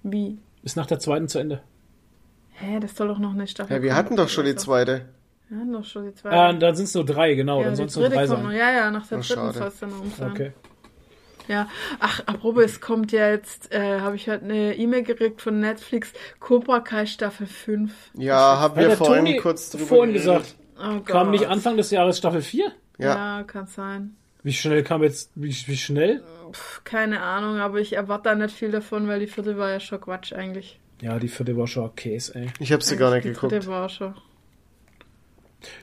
[0.03, 0.39] Wie?
[0.63, 1.63] Ist nach der zweiten zu Ende.
[2.55, 5.07] Hä, das soll doch noch eine Staffel Ja, wir hatten doch schon die zweite.
[5.49, 6.31] Wir hatten doch schon die zwei.
[6.31, 7.59] Ah, dann sind es nur drei, genau.
[7.61, 8.51] ja, dann es nur dritte drei kommt noch.
[8.51, 8.59] sein.
[8.59, 10.31] Ja, ja, nach der Oh, dritten soll es dann um sein.
[10.31, 10.53] Okay.
[11.49, 11.69] Ja,
[11.99, 16.81] ach, apropos, es kommt jetzt, äh, habe ich heute eine E-Mail gekriegt von Netflix, Cobra
[16.81, 17.93] Kai Staffel 5.
[18.15, 20.57] Ja, haben wir vorhin Toni kurz drüber vorhin gesagt.
[20.79, 21.01] Oh.
[21.01, 22.71] Kam nicht Anfang des Jahres Staffel 4?
[22.99, 23.39] Ja.
[23.39, 24.17] Ja, kann sein.
[24.43, 26.23] Wie schnell kam jetzt, wie, wie schnell?
[26.53, 29.81] Pff, keine Ahnung, aber ich erwarte da nicht viel davon, weil die vierte war ja
[29.81, 30.79] schon Quatsch eigentlich.
[31.01, 32.47] Ja, die vierte war schon Käse, ey.
[32.59, 33.53] Ich habe sie gar nicht die geguckt.
[33.53, 34.15] dritte war schon.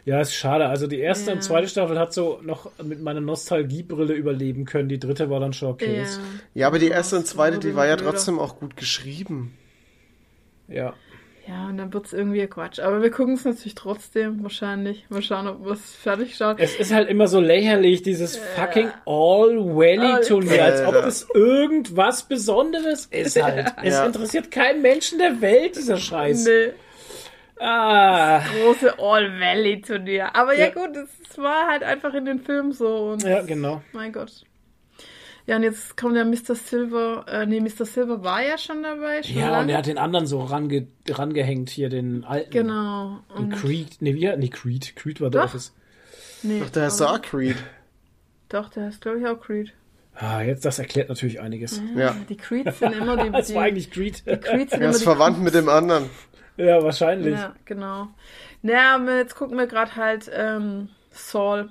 [0.06, 0.68] Ja, ist schade.
[0.68, 1.36] Also die erste Ja.
[1.36, 4.88] und zweite Staffel hat so noch mit meiner Nostalgiebrille überleben können.
[4.90, 6.20] Die dritte war dann schon Käse.
[6.54, 9.54] Ja, aber die erste und zweite, die war ja trotzdem auch gut geschrieben.
[10.68, 10.94] Ja.
[11.48, 12.80] Ja, und dann wird's irgendwie Quatsch.
[12.80, 15.06] Aber wir gucken es natürlich trotzdem, wahrscheinlich.
[15.10, 16.56] Mal schauen, ob wir es fertig schauen.
[16.58, 23.40] Es ist halt immer so lächerlich, dieses fucking All-Valley-Turnier, als ob das irgendwas Besonderes ist
[23.42, 23.74] halt.
[23.84, 24.06] Es Ja.
[24.08, 26.46] interessiert keinen Menschen der Welt, dieser Scheiß.
[26.46, 26.74] Nee,
[27.60, 28.40] Ah.
[28.40, 30.36] große All-Valley-Turnier.
[30.36, 30.72] Aber ja, Ja.
[30.74, 33.12] gut, es war halt einfach in den Filmen so.
[33.12, 33.82] Und Ja, genau.
[33.94, 34.44] Mein Gott.
[35.48, 36.56] Ja, und jetzt kommt ja Mr.
[36.56, 37.26] Silver.
[37.28, 37.86] Äh, nee, Mr.
[37.86, 39.22] Silver war ja schon dabei.
[39.22, 39.72] Schon Ja, und lange.
[39.74, 42.50] er hat den anderen so range, rangehängt hier, den alten.
[42.52, 43.20] Genau.
[43.38, 43.98] Den Und, Creed.
[44.00, 44.36] Nee, wie?
[44.38, 44.96] Nee, Creed.
[44.96, 45.44] Creed war Doch.
[45.46, 45.72] Office.
[46.42, 47.58] nee, Ach, der heißt auch Creed.
[48.50, 49.72] Doch, der heißt, glaube ich, auch Creed.
[50.16, 51.82] Ah, jetzt, das erklärt natürlich einiges.
[51.96, 52.16] Ja.
[52.30, 53.30] Die Creeds sind immer die.
[53.32, 54.24] Das war eigentlich Creed.
[54.26, 56.10] die Creeds sind Er immer ist die verwandt mit dem anderen.
[56.58, 57.34] Ja, wahrscheinlich.
[57.36, 58.08] Ja, genau.
[58.62, 61.70] Naja, aber jetzt gucken wir gerade halt ähm, Saul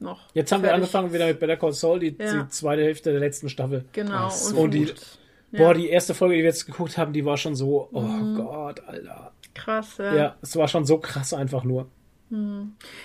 [0.00, 0.20] noch.
[0.34, 0.82] Jetzt haben wir fertig.
[0.84, 2.42] angefangen wieder mit Better Call Saul, die, Ja.
[2.42, 3.84] die zweite Hälfte der letzten Staffel.
[3.92, 4.28] Genau.
[4.28, 4.56] so.
[4.56, 5.18] Und die- versucht-
[5.52, 8.34] Boah, die erste Folge, die wir jetzt geguckt haben, die war schon so, oh Mhm.
[8.34, 9.30] Gott, Alter.
[9.54, 10.14] Krass, ja.
[10.14, 10.36] Ja.
[10.42, 11.86] es war schon so krass einfach nur.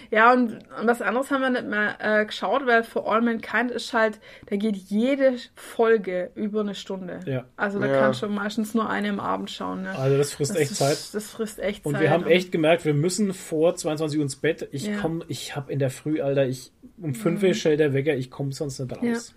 [0.09, 3.69] Ja, und, und was anderes haben wir nicht mehr äh, geschaut, weil For All Mankind
[3.69, 7.19] ist halt, da geht jede Folge über eine Stunde.
[7.27, 7.45] Ja.
[7.55, 7.99] Also da Ja.
[7.99, 9.83] kannst du meistens nur eine im Abend schauen.
[9.83, 9.91] Ne?
[9.95, 10.97] Also das frisst das echt ist, Zeit.
[11.13, 12.01] Das frisst echt Und Zeit.
[12.01, 14.67] wir haben echt gemerkt, wir müssen vor 22 Uhr ins Bett.
[14.71, 14.93] Ich Ja.
[14.93, 14.99] Mhm.
[15.01, 18.31] komm, ich hab in der Früh, Alter, ich um 5 Uhr stellt der Wecker, ich
[18.31, 19.35] komme sonst nicht raus.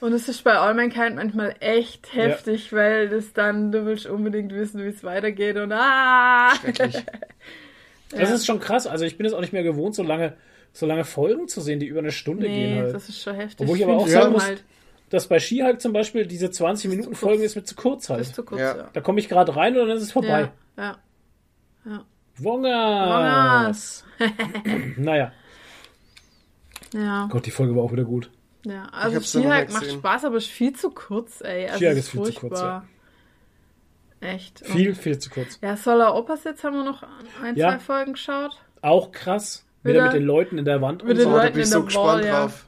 [0.00, 4.54] Und es ist bei All Mankind manchmal echt heftig, weil das dann, du willst unbedingt
[4.54, 6.52] wissen, wie es weitergeht und ah!
[8.10, 8.86] Das ist schon krass.
[8.86, 10.34] Also ich bin es auch nicht mehr gewohnt, so lange,
[10.72, 12.94] so lange Folgen zu sehen, die über eine Stunde gehen Nee, halt.
[12.94, 13.60] das ist schon heftig.
[13.60, 14.64] Obwohl ich aber auch sagen muss, halt.
[15.10, 17.18] dass bei Skihulk zum Beispiel diese 20 Minuten kurz.
[17.20, 18.20] Folgen ist mir zu kurz Das halt.
[18.22, 18.76] ist zu kurz, Ja.
[18.76, 18.90] ja.
[18.92, 20.50] Da komme ich gerade rein und dann ist es vorbei.
[20.76, 20.96] Ja,
[21.84, 22.04] ja.
[22.38, 23.08] Wongas.
[23.08, 24.04] Wangas.
[24.96, 25.32] Naja,
[26.94, 28.30] Ja, Gott, die Folge war auch wieder gut.
[28.64, 28.84] ja.
[28.92, 29.90] Also ja Skihulk macht.
[29.90, 31.66] Spaß, aber ist viel zu kurz, ey.
[31.66, 32.88] Also Skihulk es ist viel zu kurz, furchtbar.
[34.20, 34.66] Echt.
[34.66, 35.58] Viel, viel zu kurz.
[35.62, 37.02] Ja, Solar Opposites haben wir noch
[37.42, 37.70] ein, Ja.
[37.70, 38.52] zwei Folgen geschaut.
[38.82, 39.64] Auch krass.
[39.82, 41.30] Wieder, Wieder- mit den Leuten in der Wand und mit den so.
[41.30, 42.40] Da Leuten bin ich in so der gespannt Wall, ja.
[42.40, 42.64] drauf.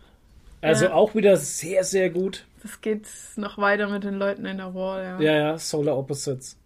[0.62, 0.92] Also Ja.
[0.92, 2.44] auch wieder sehr, sehr gut.
[2.62, 3.06] Das geht
[3.36, 5.20] noch weiter mit den Leuten in der Wall, ja.
[5.20, 6.56] Ja, ja, Solar Opposites.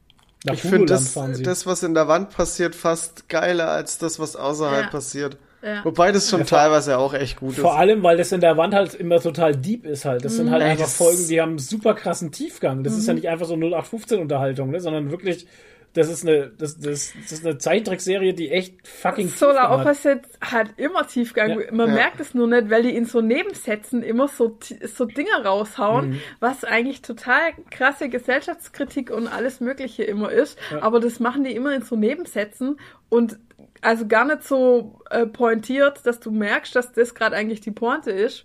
[0.45, 4.37] Nach Ich finde das, das, was in der Wand passiert, fast geiler als das, was
[4.37, 4.91] außerhalb Ja.
[4.91, 5.39] passiert.
[5.65, 5.85] Ja.
[5.85, 7.77] Wobei das schon Ja, vor- teilweise auch echt gut Vor ist.
[7.79, 10.25] allem, weil das in der Wand halt immer total deep ist halt.
[10.25, 12.85] Das sind halt einfach Folgen, die haben super krassen Tiefgang.
[12.85, 12.99] Das Mhm.
[12.99, 15.47] ist ja nicht einfach so 0815 Unterhaltung, ne, sondern wirklich,
[15.95, 19.87] das ist eine, das, das, das ist eine Zeichentrickserie, die echt fucking Solar Tiefgang hat.
[19.87, 21.51] Opposites hat immer Tiefgang.
[21.51, 21.57] Ja.
[21.73, 21.95] Man Ja.
[21.95, 24.59] merkt es nur nicht, weil die in so Nebensätzen immer so,
[24.93, 26.21] so Dinge raushauen, Mhm.
[26.41, 30.59] was eigentlich total krasse Gesellschaftskritik und alles Mögliche immer ist.
[30.73, 30.83] Ja.
[30.83, 32.79] Aber das machen die immer in so Nebensätzen
[33.09, 33.39] und
[33.85, 38.11] also gar nicht so äh, pointiert, dass du merkst, dass das gerade eigentlich die Pointe
[38.11, 38.45] ist.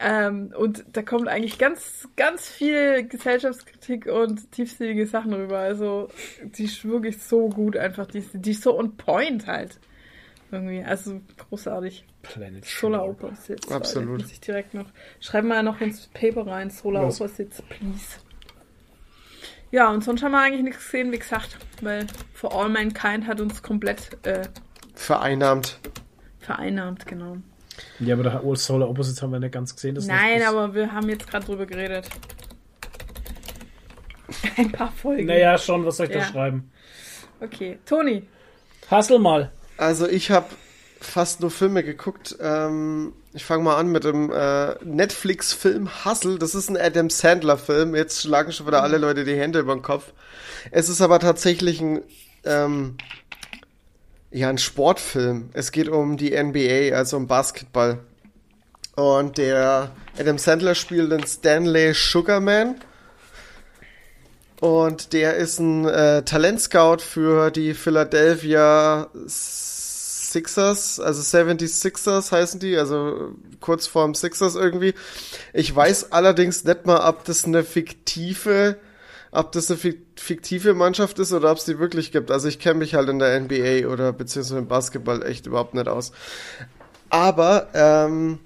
[0.00, 5.58] Ähm, und da kommt eigentlich ganz, ganz viel Gesellschaftskritik und tiefsinnige Sachen rüber.
[5.58, 6.08] Also,
[6.42, 8.06] die ist wirklich so gut einfach.
[8.06, 9.80] Die, ist- die ist so on point halt.
[10.52, 10.84] Irgendwie.
[10.84, 11.20] Also,
[11.50, 12.04] großartig.
[12.22, 13.08] Planet Solar.
[13.08, 13.70] Opposites.
[13.72, 14.20] Absolut.
[14.22, 14.86] Muss ich direkt noch.
[15.20, 16.70] Schreib mal noch ins Paper rein.
[16.70, 17.20] Solar Was?
[17.20, 18.18] Opposites, please.
[19.70, 21.58] Ja, und sonst haben wir eigentlich nichts gesehen, wie gesagt.
[21.82, 24.42] Weil For All Mankind hat uns komplett äh,
[24.94, 25.78] Vereinnahmt.
[26.40, 27.36] vereinnahmt, genau.
[28.00, 29.96] Ja, aber da oh, Solar Opposites haben wir nicht ganz gesehen.
[30.06, 32.08] Nein, aber wir haben jetzt gerade drüber geredet.
[34.56, 35.26] Ein paar Folgen.
[35.26, 36.24] Naja, schon, was soll ich da Ja.
[36.24, 36.70] schreiben?
[37.40, 37.78] Okay.
[37.86, 38.26] Toni.
[38.90, 39.52] Hassel mal.
[39.76, 40.46] Also ich habe
[41.00, 42.36] fast nur Filme geguckt.
[42.40, 46.40] Ähm, ich fange mal an mit dem äh, Netflix-Film Hustle.
[46.40, 47.94] Das ist ein Adam Sandler-Film.
[47.94, 50.12] Jetzt schlagen schon wieder alle Leute die Hände über den Kopf.
[50.72, 52.02] Es ist aber tatsächlich ein
[52.44, 52.96] ähm,
[54.32, 55.50] ja ein Sportfilm.
[55.52, 58.00] Es geht um die NBA, also um Basketball.
[58.96, 62.74] Und der Adam Sandler spielt den Stanley Sugarman.
[64.60, 69.06] Und der ist ein äh, Talentscout für die Philadelphia
[70.32, 74.94] Sixers, also 76ers heißen die, also kurz vorm Sixers irgendwie.
[75.52, 78.76] Ich weiß allerdings nicht mal, ob das eine fiktive
[79.30, 82.30] ob das eine fik- fiktive Mannschaft ist oder ob es die wirklich gibt.
[82.30, 85.86] Also ich kenne mich halt in der NBA oder beziehungsweise im Basketball echt überhaupt nicht
[85.86, 86.12] aus.
[87.10, 88.38] Aber ähm,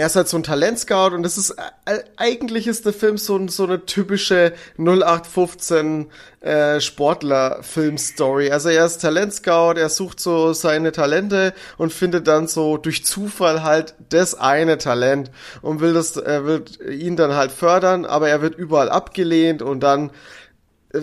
[0.00, 3.46] er ist halt so ein Talentscout und das ist äh, eigentlich ist der Film so,
[3.48, 6.06] so eine typische 0815
[6.40, 8.50] äh, Sportler-Film-Story.
[8.50, 13.62] Also er ist Talentscout, er sucht so seine Talente und findet dann so durch Zufall
[13.62, 18.40] halt das eine Talent und will das, er will ihn dann halt fördern, aber er
[18.40, 20.12] wird überall abgelehnt und dann
[20.94, 21.00] äh,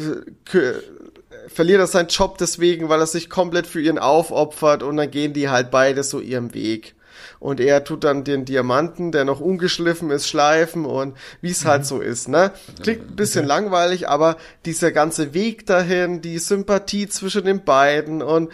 [1.47, 5.33] verliert er seinen Job deswegen, weil er sich komplett für ihn aufopfert und dann gehen
[5.33, 6.96] die halt beide so ihrem Weg.
[7.39, 11.85] Und er tut dann den Diamanten, der noch ungeschliffen ist, schleifen und wie es halt
[11.85, 12.51] so ist, ne?
[12.81, 18.51] Klingt ein bisschen langweilig, aber dieser ganze Weg dahin, die Sympathie zwischen den beiden und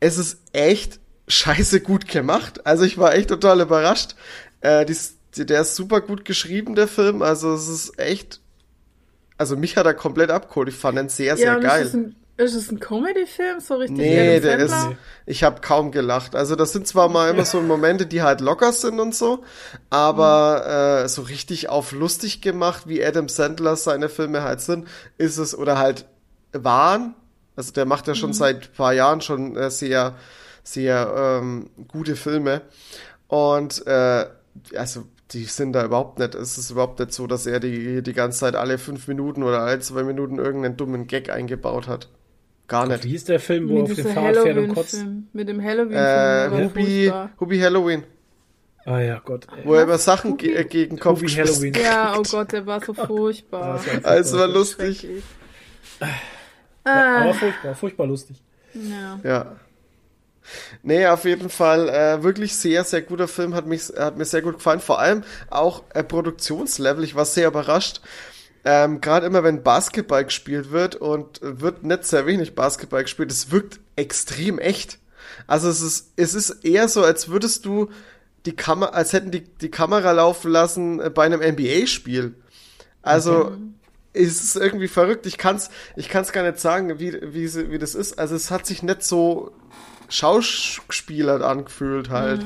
[0.00, 2.66] es ist echt scheiße gut gemacht.
[2.66, 4.14] Also ich war echt total überrascht.
[4.60, 7.22] Äh, dies, der ist super gut geschrieben, der Film.
[7.22, 8.40] Also es ist echt,
[9.38, 10.68] also mich hat er komplett abgeholt.
[10.68, 11.82] Ich fand ihn sehr, sehr und geil.
[11.82, 13.60] Ist es ein, ist es ein Comedy-Film?
[13.60, 14.74] So richtig Nee, der ist,
[15.24, 16.34] ich habe kaum gelacht.
[16.34, 19.44] Also das sind zwar mal immer so Momente, die halt locker sind und so,
[19.88, 25.38] aber äh, so richtig auf lustig gemacht, wie Adam Sandler seine Filme halt sind, ist
[25.38, 26.06] es oder halt
[26.52, 27.14] waren.
[27.56, 30.16] Also der macht ja schon seit ein paar Jahren schon äh, sehr,
[30.64, 32.62] sehr ähm, gute Filme
[33.28, 34.26] und äh,
[34.76, 36.34] also die sind da überhaupt nicht.
[36.34, 39.60] Es ist überhaupt nicht so, dass er die die ganze Zeit alle fünf Minuten oder
[39.60, 42.08] alle zwei Minuten irgendeinen dummen Gag eingebaut hat.
[42.66, 43.04] Gar nicht.
[43.04, 44.94] Wie hieß der Film, wo er Mit auf dem Fahrrad fährt und kotzt?
[44.94, 45.28] Halloween-Film.
[45.32, 47.12] Mit dem Halloween-Film.
[47.12, 48.02] Äh, Hubi, Halloween,
[48.86, 49.46] Ah ja, Gott.
[49.56, 49.64] ey.
[49.66, 51.74] wo er über Sachen ge äh, gegen Kopf Hubi Halloween.
[51.74, 53.74] Ja, oh Gott, der war so furchtbar.
[53.74, 55.06] Das war einfach Also war lustig.
[56.00, 56.08] Ja,
[56.86, 58.36] Ah, aber furchtbar, furchtbar lustig.
[58.74, 59.18] ja.
[59.22, 59.56] Ja.
[60.82, 64.42] Nee, auf jeden Fall äh, wirklich sehr, sehr guter Film, hat, mich, hat mir sehr
[64.42, 64.80] gut gefallen.
[64.80, 68.02] Vor allem auch äh, Produktionslevel, ich war sehr überrascht.
[68.64, 73.50] Ähm, Gerade immer, wenn Basketball gespielt wird und wird nicht sehr wenig Basketball gespielt, es
[73.50, 74.98] wirkt extrem echt.
[75.46, 77.90] Also es ist, es ist eher so, als würdest du
[78.46, 82.34] die Kamera, als hätten die die Kamera laufen lassen äh, bei einem NBA-Spiel.
[83.02, 83.56] Also
[84.14, 85.26] es ist irgendwie verrückt.
[85.26, 88.18] Ich kann's, ich kann's gar nicht sagen, wie, wie, wie das ist.
[88.18, 89.52] Also es hat sich nicht so
[90.08, 92.42] Schauspielert angefühlt halt.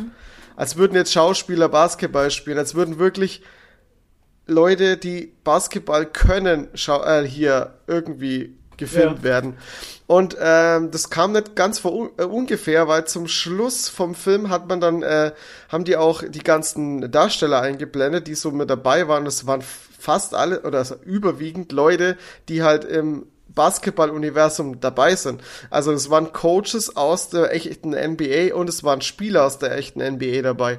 [0.56, 3.42] Als würden jetzt Schauspieler Basketball spielen, als würden wirklich
[4.48, 9.22] Leute, die Basketball können, schau äh, hier irgendwie gefilmt Ja.
[9.22, 9.56] werden.
[10.06, 14.48] Und ähm, das kam nicht ganz vor un äh, ungefähr, weil zum Schluss vom Film
[14.48, 15.32] hat man dann, äh,
[15.68, 19.24] haben die auch die ganzen Darsteller eingeblendet, die so mit dabei waren.
[19.26, 22.16] Das waren fast alle oder also überwiegend Leute,
[22.48, 23.26] die halt im
[23.58, 25.42] Basketball-Universum dabei sind.
[25.68, 30.00] Also es waren Coaches aus der echten NBA und es waren Spieler aus der echten
[30.00, 30.78] NBA dabei.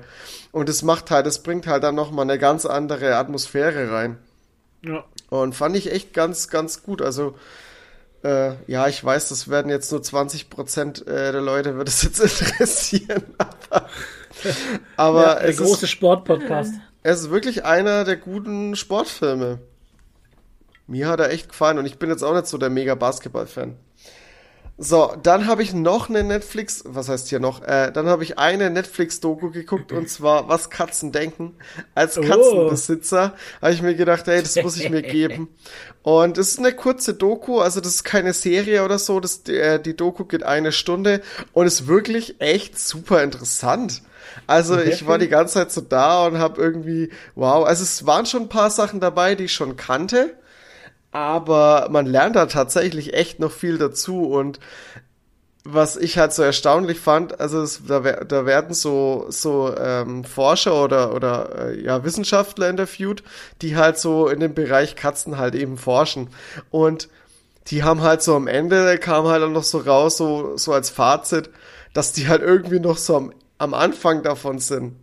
[0.53, 4.17] Und es macht halt, es bringt halt dann nochmal eine ganz andere Atmosphäre rein.
[4.81, 5.03] Ja.
[5.29, 7.01] Und fand ich echt ganz, ganz gut.
[7.01, 7.35] Also,
[8.23, 12.01] äh, ja, ich weiß, das werden jetzt nur 20 Prozent äh, der Leute, wird es
[12.01, 13.23] jetzt interessieren.
[13.37, 13.89] Aber,
[14.95, 16.75] aber ja, der es, große ist, Sportpodcast.
[17.03, 19.59] es ist wirklich einer der guten Sportfilme.
[20.89, 23.75] Mir hat er echt gefallen und ich bin jetzt auch nicht so der mega Basketball-Fan.
[24.81, 27.61] So, dann habe ich noch eine Netflix, was heißt hier noch?
[27.63, 31.53] Äh, dann habe ich eine Netflix-Doku geguckt und zwar Was Katzen denken.
[31.95, 32.21] Als Oh.
[32.21, 35.49] Katzenbesitzer habe ich mir gedacht, hey, das muss ich mir geben.
[36.01, 39.19] Und es ist eine kurze Doku, also das ist keine Serie oder so.
[39.19, 41.21] Das, äh, die Doku geht eine Stunde
[41.51, 44.01] und ist wirklich echt super interessant.
[44.47, 48.25] Also ich war die ganze Zeit so da und habe irgendwie, wow, also es waren
[48.25, 50.37] schon ein paar Sachen dabei, die ich schon kannte
[51.11, 54.23] aber man lernt da tatsächlich echt noch viel dazu.
[54.23, 54.59] Und
[55.63, 60.83] was ich halt so erstaunlich fand, also es, da, da werden so so ähm, Forscher
[60.83, 63.23] oder oder äh, ja Wissenschaftler interviewt,
[63.61, 66.29] die halt so in dem Bereich Katzen halt eben forschen.
[66.71, 67.09] Und
[67.67, 70.89] die haben halt so am Ende kam halt dann noch so raus so so als
[70.89, 71.49] Fazit,
[71.93, 74.95] dass die halt irgendwie noch so am, am Anfang davon sind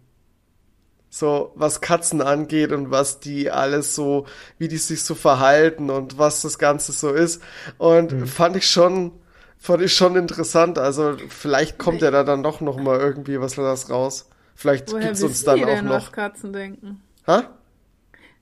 [1.17, 4.27] so was Katzen angeht und was die alles so,
[4.59, 7.43] wie die sich so verhalten und was das Ganze so ist.
[7.79, 9.13] Und fand ich schon,
[9.57, 10.79] fand ich schon interessant.
[10.79, 14.29] Also vielleicht kommt ja da dann doch noch mal irgendwie was das raus.
[14.55, 15.95] Vielleicht Woher gibt's uns dann die auch denn, noch.
[15.95, 17.01] was Katzen denken?
[17.27, 17.45] Ha?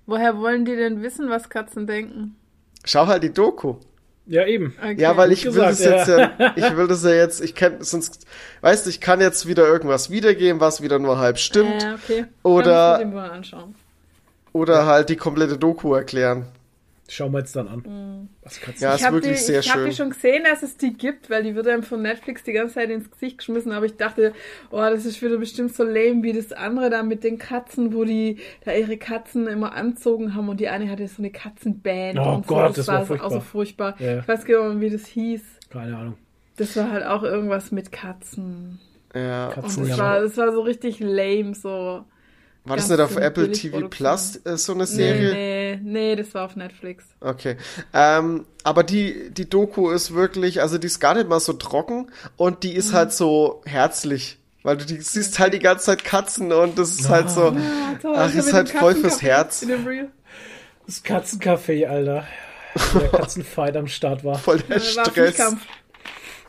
[0.07, 2.35] Woher wollen die denn wissen, was Katzen denken?
[2.85, 3.77] Schau halt die Doku.
[4.27, 4.75] Ja, eben.
[4.79, 5.01] Okay.
[5.01, 7.55] Ja, weil ich Gut will das gesagt, jetzt ja, ich will das ja jetzt, ich
[7.55, 8.27] kann, sonst,
[8.63, 11.83] weißt du, ich kann jetzt wieder irgendwas wiedergeben, was wieder nur halb stimmt.
[11.83, 12.25] Ja, okay.
[12.43, 13.43] Oder-.
[14.53, 16.47] Oder halt die komplette Doku erklären.
[17.07, 18.29] Schauen wir jetzt dann an.
[18.43, 19.91] Was Katzen Ja, Ich ist habe wirklich die, sehr ich hab schön.
[19.91, 22.75] die schon gesehen, dass es die gibt, weil die wird einem von Netflix die ganze
[22.77, 23.73] Zeit ins Gesicht geschmissen.
[23.73, 24.33] Aber ich dachte,
[24.71, 28.05] oh, das ist wieder bestimmt so lame wie das andere da mit den Katzen, wo
[28.05, 32.19] die da ihre Katzen immer anzogen haben und die eine hatte so eine Katzenband.
[32.19, 32.55] Oh und so.
[32.55, 33.97] Gott, das, das war war, so- auch so furchtbar.
[34.01, 34.21] Ja.
[34.21, 35.43] Ich weiß genau, wie das hieß.
[35.71, 36.15] Keine Ahnung.
[36.57, 38.81] Das war halt auch irgendwas mit Katzen.
[39.15, 39.49] Ja.
[39.49, 40.03] Und Katzen, das ja.
[40.05, 42.05] war, das war so richtig lame, so.
[42.67, 43.89] War das nicht auf Apple TV.
[43.89, 45.33] Plus äh, so eine Nee, Serie?
[45.35, 47.05] nee, nee, das war auf Netflix.
[47.21, 47.57] Okay.
[47.93, 52.11] Ähm, aber die, die Doku ist wirklich, also die ist gar nicht mal so trocken
[52.37, 52.79] und die Mhm.
[52.79, 54.39] ist halt so herzlich.
[54.63, 57.49] Weil du die siehst halt die ganze Zeit Katzen und das ist halt so.
[57.49, 59.67] Ah, toll, Ach, so ist halt voll fürs Herz.
[60.87, 62.27] Das Katzencafé, Alter.
[62.95, 64.39] Wo Der Katzenfight am Start war.
[64.39, 65.37] Voll der Stress.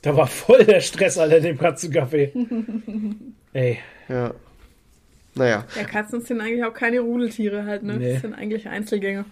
[0.02, 2.32] Da war voll der Stress, Alter, in dem Katzencafé.
[3.54, 3.80] Ey.
[4.08, 4.34] Ja.
[5.36, 5.66] Naja.
[5.76, 7.96] Ja, Katzen sind eigentlich auch keine Rudeltiere halt, ne?
[7.98, 8.14] Nee.
[8.14, 9.26] Das sind eigentlich Einzelgänger.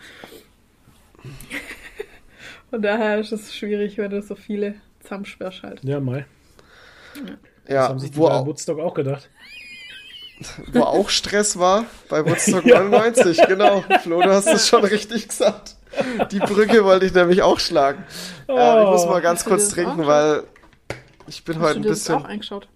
[2.69, 5.83] Von daher ist es schwierig, wenn du so viele zusammensperrst halt.
[5.83, 6.25] Ja, mal.
[7.65, 9.29] Das Ja, haben sich die wo, bei Woodstock auch gedacht.
[10.73, 13.83] wo auch Stress war, bei Woodstock 99, genau.
[14.01, 15.75] Flo, du hast es schon richtig gesagt.
[16.31, 18.03] Die Brücke wollte ich nämlich auch schlagen.
[18.49, 20.43] Äh, ich muss mal ganz kurz das trinken, weil
[21.27, 22.25] ich bin Hast heute du ein das auch bisschen.
[22.31, 22.67] eingeschaut?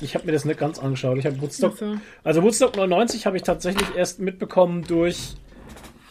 [0.00, 1.18] Ich habe mir das nicht ganz angeschaut.
[1.18, 1.72] Ich habe Woodstock.
[1.72, 5.34] Also, Also Woodstock 99 habe ich tatsächlich erst mitbekommen durch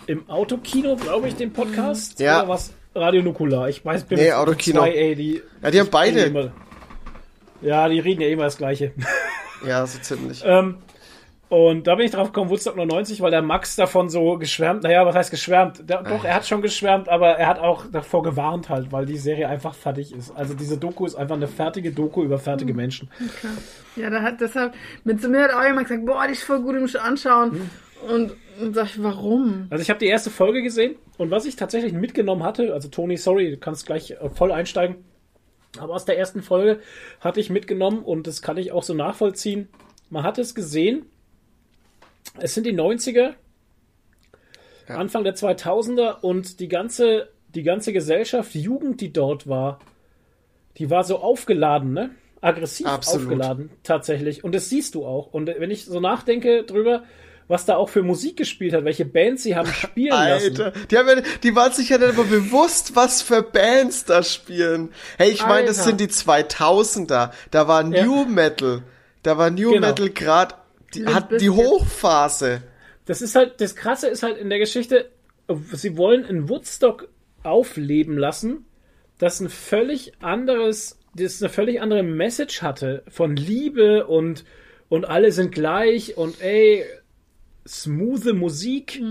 [0.08, 2.20] im Autokino, glaube ich, den Podcast.
[2.20, 2.40] Ja.
[2.42, 2.74] Oder was?
[2.96, 3.70] Radio Nukular.
[3.70, 4.80] Ich weiß, bin Nee, Autokino.
[4.82, 6.22] Zwei, ey, die, Ja, die haben beide.
[6.22, 6.52] Immer,
[7.62, 8.94] ja, die reden ja immer das Gleiche.
[9.66, 10.44] Ja, so ziemlich.
[10.46, 10.78] ähm,
[11.50, 15.06] und da bin ich drauf gekommen, Woodstock 99, weil der Max davon so geschwärmt, naja,
[15.06, 15.88] was heißt geschwärmt?
[15.88, 19.18] Der, doch, er hat schon geschwärmt, aber er hat auch davor gewarnt halt, weil die
[19.18, 20.32] Serie einfach fertig ist.
[20.36, 22.78] Also diese Doku ist einfach eine fertige Doku über fertige Hm.
[22.78, 23.10] Menschen.
[23.96, 24.74] ja, da hat deshalb,
[25.04, 27.52] mit zu mir hat auch jemand gesagt, boah, die ist voll gut im Anschauen.
[27.52, 27.70] Hm.
[28.10, 29.68] Und, und sag ich, warum?
[29.70, 33.18] Also ich habe die erste Folge gesehen und was ich tatsächlich mitgenommen hatte, also Toni,
[33.18, 34.98] sorry, du kannst gleich äh, voll einsteigen,
[35.80, 36.80] aber aus der ersten Folge
[37.20, 39.70] hatte ich mitgenommen und das kann ich auch so nachvollziehen.
[40.10, 41.06] Man hat es gesehen,
[42.40, 43.34] es sind die 90er,
[44.88, 44.96] Ja.
[44.98, 49.80] Anfang der 2000er und die ganze, die ganze Gesellschaft, die Jugend, die dort war,
[50.78, 52.12] die war so aufgeladen, ne?
[52.42, 53.24] Aggressiv Absolut.
[53.24, 54.44] aufgeladen, tatsächlich.
[54.44, 55.34] Und das siehst du auch.
[55.34, 57.04] Und wenn ich so nachdenke drüber,
[57.48, 60.62] was da auch für Musik gespielt hat, welche Bands sie haben spielen lassen.
[60.62, 64.22] Alter, die, haben ja, die waren sich ja nicht immer bewusst, was für Bands da
[64.22, 64.90] spielen.
[65.18, 67.32] Hey, ich meine, das sind die 2000er.
[67.52, 68.06] Da war Ja.
[68.06, 68.84] New Metal.
[69.24, 69.88] Da war New Genau.
[69.88, 70.56] Metal gerade,
[70.96, 71.50] die hat die.
[71.50, 72.64] Hochphase.
[73.06, 75.12] Das ist halt, das Krasse ist halt in der Geschichte,
[75.74, 77.10] sie wollen in Woodstock
[77.44, 78.66] aufleben lassen,
[79.20, 84.44] das ein völlig anderes, das eine völlig andere Message hatte von Liebe und,
[84.90, 86.84] und alle sind gleich und ey,
[87.68, 89.02] smooth Musik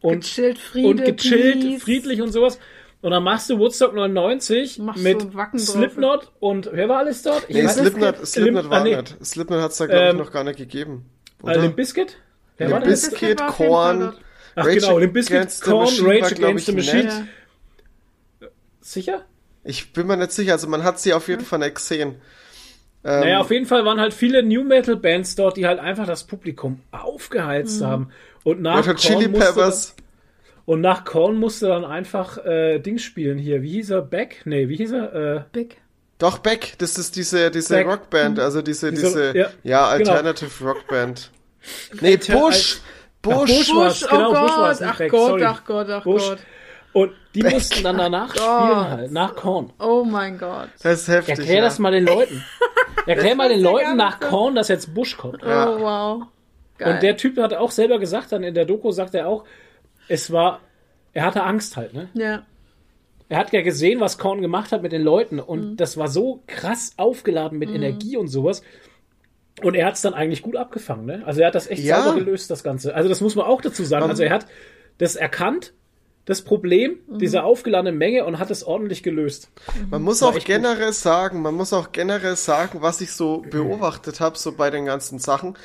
[0.00, 1.82] und, Gechillt, Friede, und gechillt, Peace.
[1.82, 2.58] friedlich und sowas.
[3.02, 5.68] Und dann machst du Woodstock 99 Machst mit Wacken drauf.
[5.68, 7.44] Slipknot und wer war alles dort?
[7.48, 9.24] Ich Nee, weiß- Slipknot, Slipknot Limp- war ah, nee, nicht.
[9.26, 11.10] Slipknot hat's da, glaube ich, Ähm, noch gar nicht gegeben.
[11.40, 11.56] Äh, Oder?
[11.62, 12.16] Limp Bizkit?
[12.58, 12.90] Wer war Limp?
[12.90, 14.12] Bizkit Fall Korn.
[14.54, 17.04] Ach Rage genau, Limp Bizkit, the Korn, Rage Against ich, the Machine.
[17.04, 17.12] nett.
[18.40, 18.48] Ja.
[18.80, 19.24] Sicher?
[19.64, 22.16] Ich bin mir nicht sicher, also man hat sie auf jeden Fall nicht gesehen.
[23.04, 26.06] Ähm, Naja, auf jeden Fall waren halt viele New Metal Bands dort, die halt einfach
[26.06, 28.10] das Publikum aufgeheizt haben.
[28.44, 29.94] Und nach Red Hot Chili Peppers.
[30.64, 33.62] Und nach Korn musste dann einfach äh, Dings spielen hier.
[33.62, 34.02] Wie hieß er?
[34.02, 34.42] Beck?
[34.44, 35.14] Nee, wie hieß er?
[35.14, 35.78] Äh, Big.
[36.18, 37.86] Doch, Beck, das ist diese, diese Beck.
[37.86, 40.12] Rockband, also diese, Diese- diese, ja, ja, genau.
[40.12, 41.30] Alternative Rockband.
[42.00, 42.80] Nee, Bush!
[43.22, 43.34] Bush!
[43.50, 45.44] Bush war's, Bush, genau, oh Bush Gott, ach Beck, Gott, sorry.
[45.44, 46.28] ach Gott, ach Bush.
[46.28, 46.38] Gott.
[46.92, 48.88] und die mussten dann danach spielen Gott.
[48.88, 49.72] halt, nach Korn.
[49.78, 50.68] Oh mein Gott.
[50.82, 51.38] Das ist heftig.
[51.38, 51.62] Erklär ja.
[51.62, 52.44] das mal den Leuten.
[53.06, 54.18] Erklär mal den Leuten nach.
[54.18, 55.42] Korn, dass jetzt Bush kommt.
[55.42, 55.70] Ja.
[55.70, 56.22] Oh wow.
[56.78, 56.94] Geil.
[56.94, 59.44] Und der Typ hat auch selber gesagt, dann in der Doku sagt er auch,
[60.08, 60.60] es war,
[61.12, 62.08] er hatte Angst halt, ne?
[62.14, 62.42] ja.
[63.28, 65.76] Er hat ja gesehen, was Korn gemacht hat mit den Leuten und Mhm.
[65.78, 68.62] das war so krass aufgeladen mit Energie und sowas.
[69.62, 71.22] Und er hat es dann eigentlich gut abgefangen, ne?
[71.24, 72.02] Also er hat das echt Ja.
[72.02, 72.94] sauber gelöst, das Ganze.
[72.94, 74.04] Also das muss man auch dazu sagen.
[74.10, 74.46] Also er hat
[74.98, 75.72] das erkannt,
[76.24, 77.18] das Problem Mhm.
[77.18, 79.48] dieser aufgeladenen Menge und hat es ordentlich gelöst.
[79.90, 80.54] Man muss War auch echt gut.
[80.54, 84.84] generell sagen, man muss auch generell sagen, was ich so beobachtet habe, so bei den
[84.86, 85.56] ganzen Sachen.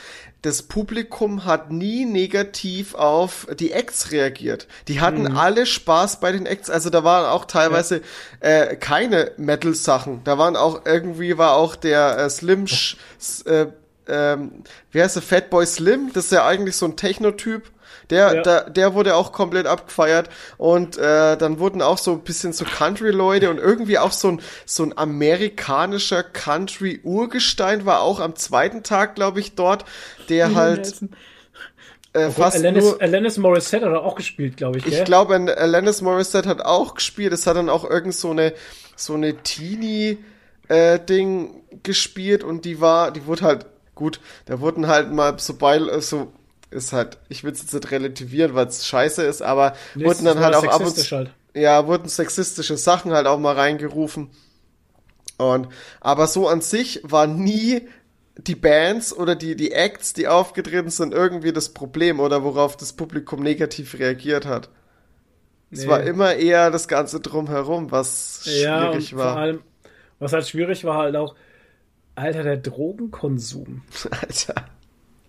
[0.42, 4.68] Das Publikum hat nie negativ auf die Acts reagiert.
[4.88, 5.38] Die hatten Mhm.
[5.38, 6.70] alle Spaß bei den Acts.
[6.72, 8.02] Also da waren auch teilweise
[8.40, 10.22] äh, keine Metal-Sachen.
[10.24, 12.66] Da waren auch irgendwie war auch der äh, Slim,
[13.46, 13.66] äh,
[14.08, 16.12] ähm, wie heißt der Fatboy Slim?
[16.14, 17.64] Das ist ja eigentlich so ein Techno-Typ.
[18.10, 18.42] Der, Ja.
[18.42, 22.64] der, der wurde auch komplett abgefeiert und äh, dann wurden auch so ein bisschen so
[22.64, 29.16] Country-Leute und irgendwie auch so ein, so ein amerikanischer Country-Urgestein war auch am zweiten Tag,
[29.16, 29.86] glaube ich, dort,
[30.30, 30.94] der halt,
[32.14, 33.02] äh, fast Alanis, nur.
[33.02, 34.86] Alanis Morissette hat er auch gespielt, glaube ich.
[34.86, 35.04] Ich gell?
[35.04, 37.34] glaube, ein- Alanis Morissette hat auch gespielt.
[37.34, 38.54] Es hat dann auch irgend so eine
[38.96, 40.18] so eine Teenie
[40.70, 44.20] äh, Ding gespielt und die war, die wurde halt gut.
[44.46, 46.32] Da wurden halt mal so bei so
[46.72, 47.18] ist halt.
[47.30, 50.56] Ich will es jetzt nicht relativieren, weil es scheiße ist, aber Nee, wurden dann halt
[50.56, 51.34] auch ab und zu halt.
[51.56, 54.30] ja, wurden sexistische Sachen halt auch mal reingerufen.
[55.38, 55.68] Und,
[56.02, 57.88] aber so an sich war nie
[58.38, 62.94] die Bands oder die, die Acts, die aufgetreten sind, irgendwie das Problem oder worauf das
[62.94, 64.70] Publikum negativ reagiert hat.
[65.72, 65.88] Es Nee.
[65.88, 69.36] war immer eher das Ganze drumherum, was Ja, schwierig vor war.
[69.36, 69.64] allem,
[70.20, 71.36] was halt schwierig war, halt auch,
[72.16, 73.84] Alter, der Drogenkonsum.
[74.12, 74.56] Alter.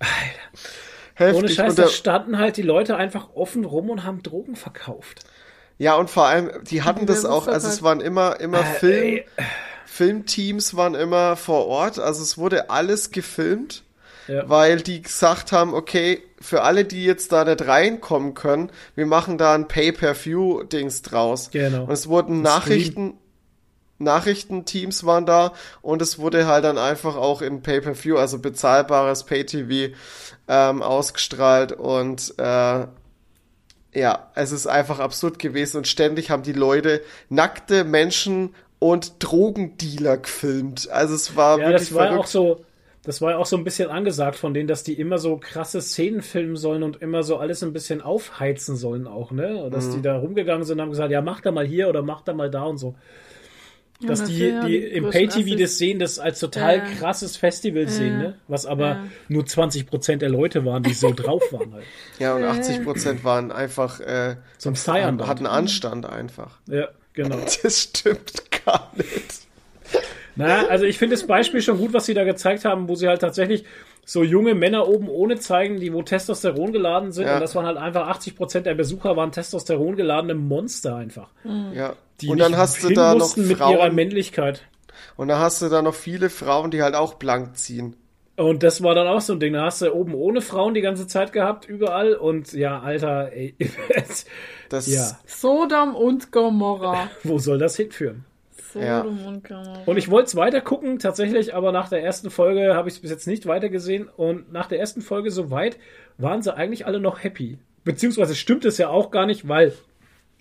[0.00, 0.87] Ohne
[1.18, 1.54] Heftig.
[1.56, 5.24] Scheiß, Und da standen halt die Leute einfach offen rum und haben Drogen verkauft.
[5.78, 9.04] ja, und vor allem, die hatten das auch, also es waren immer, immer Äh, Film,
[9.04, 9.24] ey.
[9.86, 13.82] Filmteams waren immer vor Ort, also es wurde alles gefilmt.
[14.30, 14.46] Ja.
[14.46, 19.38] weil die gesagt haben, okay, für alle, die jetzt da nicht reinkommen können, wir machen
[19.38, 21.48] da ein Pay-per-View-Dings draus.
[21.50, 21.84] Genau.
[21.84, 23.14] Und es wurden Nachrichten,
[23.98, 25.52] Nachrichtenteams waren da
[25.82, 29.94] und es wurde halt dann einfach auch in Pay-per-View, also bezahlbares Pay-TV,
[30.48, 32.86] ähm, ausgestrahlt und äh,
[33.94, 40.18] ja, es ist einfach absurd gewesen und ständig haben die Leute nackte Menschen und Drogendealer
[40.18, 40.88] gefilmt.
[40.90, 42.16] Also es war Ja, wirklich das war ja verrückt.
[42.16, 42.64] auch so,
[43.04, 45.80] das war ja auch so ein bisschen angesagt von denen, dass die immer so krasse
[45.80, 49.56] Szenen filmen sollen und immer so alles ein bisschen aufheizen sollen auch, ne?
[49.64, 49.88] Und Dass Mhm.
[49.88, 52.34] die da rumgegangen sind und haben gesagt, ja, mach da mal hier oder mach da
[52.34, 52.96] mal da und so.
[54.06, 56.84] Dass das die, ja die im Pay-TV das sehen, das als total Ja.
[56.84, 58.34] krasses Festival sehen, ne?
[58.46, 59.00] Was aber Ja.
[59.28, 61.84] nur 20% der Leute waren, die so drauf waren halt.
[62.20, 65.26] Ja, und 80 Prozent waren einfach, äh, Zum Feiern.
[65.26, 66.58] hatten Anstand einfach.
[66.68, 67.38] Ja, genau.
[67.62, 69.46] Das stimmt gar nicht.
[70.36, 73.08] Na, also ich finde das Beispiel schon gut, was sie da gezeigt haben, wo sie
[73.08, 73.64] halt tatsächlich
[74.08, 77.26] so junge Männer oben ohne zeigen, die wo Testosteron geladen sind.
[77.26, 77.34] Ja.
[77.34, 81.28] Und das waren halt einfach 80% der Besucher waren Testosteron geladene Monster einfach.
[81.74, 81.92] Ja.
[82.22, 84.62] Die und dann nicht hast du da noch mussten mit ihrer Frauen, Männlichkeit.
[85.18, 87.96] und dann hast du da noch viele Frauen, die halt auch blank ziehen.
[88.36, 89.52] Und das war dann auch so ein Ding.
[89.52, 92.14] Da hast du oben ohne Frauen die ganze Zeit gehabt, überall.
[92.14, 93.56] Und ja, Alter, ey,
[94.70, 97.10] Das, ja, Sodom und Gomorra.
[97.24, 98.24] wo soll das hinführen?
[98.78, 99.82] Sodom Ja.
[99.86, 103.00] und ich wollte es weiter gucken, tatsächlich, aber nach der ersten Folge habe ich es
[103.00, 104.08] bis jetzt nicht weiter gesehen.
[104.16, 105.78] Und nach der ersten Folge soweit
[106.16, 107.58] waren sie eigentlich alle noch happy.
[107.84, 109.72] Beziehungsweise stimmt es ja auch gar nicht, weil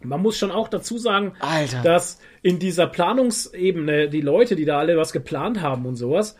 [0.04, 1.82] man muss schon auch dazu sagen, Alter.
[1.82, 6.38] dass in dieser Planungsebene die Leute, die da alle was geplant haben und sowas,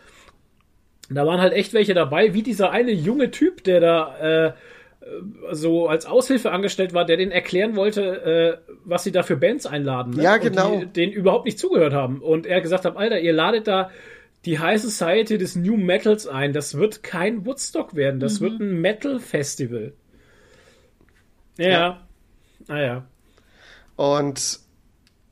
[1.10, 4.52] da waren halt echt welche dabei, wie dieser eine junge Typ, der da äh,
[5.52, 9.66] so als Aushilfe angestellt war, der denen erklären wollte, äh, was sie da für Bands
[9.66, 10.14] einladen.
[10.14, 10.22] Ne?
[10.22, 10.78] Ja, Und genau.
[10.80, 12.20] Die, denen überhaupt nicht zugehört haben.
[12.20, 13.90] Und er gesagt hat, Alter, ihr ladet da
[14.44, 16.52] die High Society des New Metals ein.
[16.52, 18.20] Das wird kein Woodstock werden.
[18.20, 19.92] Das wird ein Metal Festival.
[21.56, 21.68] Ja.
[21.68, 22.08] Ja.
[22.66, 23.04] Naja.
[23.96, 24.60] Und,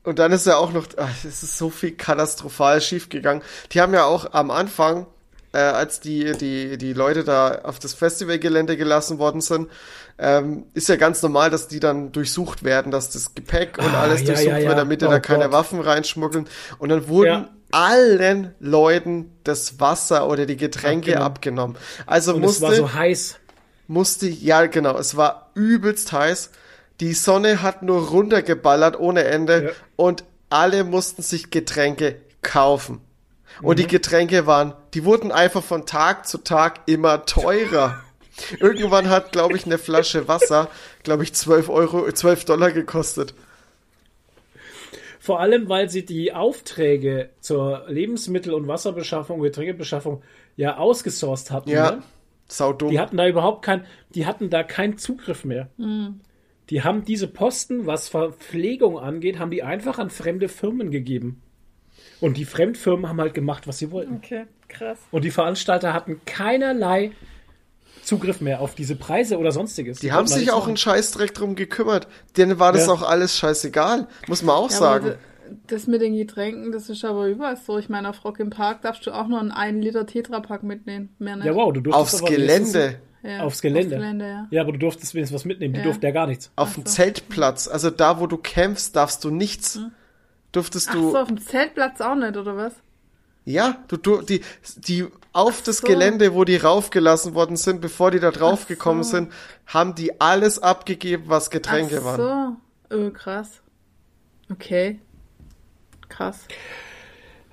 [0.03, 3.43] und dann ist ja auch noch, ach, es ist so viel katastrophal schiefgegangen.
[3.71, 5.07] Die haben ja auch am Anfang,
[5.57, 9.69] äh, als die, die, die Leute da auf das Festivalgelände gelassen worden sind,
[10.19, 14.01] ähm, ist ja ganz normal, dass die dann durchsucht werden, dass das Gepäck und Ah,
[14.01, 14.67] alles ja, durchsucht ja, ja.
[14.69, 15.53] wird, damit Oh da keine Gott.
[15.53, 16.47] Waffen reinschmuggeln.
[16.79, 21.75] Und dann wurden allen Leuten das Wasser oder die Getränke Abgenommen.
[21.75, 21.77] abgenommen.
[22.05, 23.35] Also Und es musste war so heiß.
[23.87, 26.51] musste, ja genau, es war übelst heiß.
[26.99, 33.01] Die Sonne hat nur runtergeballert ohne Ende und alle mussten sich Getränke kaufen.
[33.61, 33.81] Und Mhm.
[33.81, 37.99] die Getränke waren, die wurden einfach von Tag zu Tag immer teurer.
[38.59, 40.69] Irgendwann hat, glaube ich, eine Flasche Wasser,
[41.03, 43.33] glaube ich, 12 Euro, 12 Dollar gekostet.
[45.19, 50.21] Vor allem, weil sie die Aufträge zur Lebensmittel- und Wasserbeschaffung, Getränkebeschaffung
[50.55, 51.69] ja ausgesourced hatten.
[51.69, 52.03] Ja, Ne?
[52.47, 52.91] sau dumm.
[52.91, 53.85] Die hatten da überhaupt kein,
[54.15, 55.69] die hatten da keinen Zugriff mehr.
[56.69, 61.41] Die haben diese Posten, was Verpflegung angeht, haben die einfach an fremde Firmen gegeben.
[62.19, 64.15] Und die Fremdfirmen haben halt gemacht, was sie wollten.
[64.15, 64.97] Okay, krass.
[65.11, 67.11] Und die Veranstalter hatten keinerlei
[68.03, 69.99] Zugriff mehr auf diese Preise oder sonstiges.
[69.99, 70.69] Die haben konnten da sich auch machen.
[70.69, 72.07] einen Scheißdreck drum gekümmert.
[72.37, 72.93] Denen war das Ja.
[72.93, 74.07] auch alles scheißegal.
[74.27, 75.15] Muss man auch Ja, sagen.
[75.67, 77.77] das mit den Getränken, das ist aber überall so.
[77.77, 81.09] Ich meine, auf Rock im Park darfst du auch nur einen 1 Liter Tetrapack mitnehmen.
[81.19, 81.45] Mehr nicht.
[81.45, 82.99] Ja, wow, du durftest Aufs Gelände.
[83.23, 83.95] Ja, Aufs Gelände.
[83.95, 84.47] Aufs Gelände, ja.
[84.51, 85.73] Ja, aber du durftest wenigstens was mitnehmen.
[85.73, 85.85] Die Ja.
[85.85, 86.49] durften ja gar nichts.
[86.55, 89.79] Auf dem Zeltplatz, also da, wo du kämpfst, darfst du nichts.
[90.51, 90.87] Durftest.
[90.89, 91.11] Ach du.
[91.11, 92.73] so, auf dem Zeltplatz auch nicht, oder was?
[93.45, 94.41] Ja, du, du die,
[94.75, 95.87] die auf das so.
[95.87, 99.11] Gelände, wo die raufgelassen worden sind, bevor die da drauf Ach gekommen so.
[99.11, 99.33] sind,
[99.65, 102.59] haben die alles abgegeben, was Getränke Ach waren.
[102.89, 102.97] so.
[102.97, 103.61] Oh, krass.
[104.51, 104.99] Okay.
[106.09, 106.47] Krass.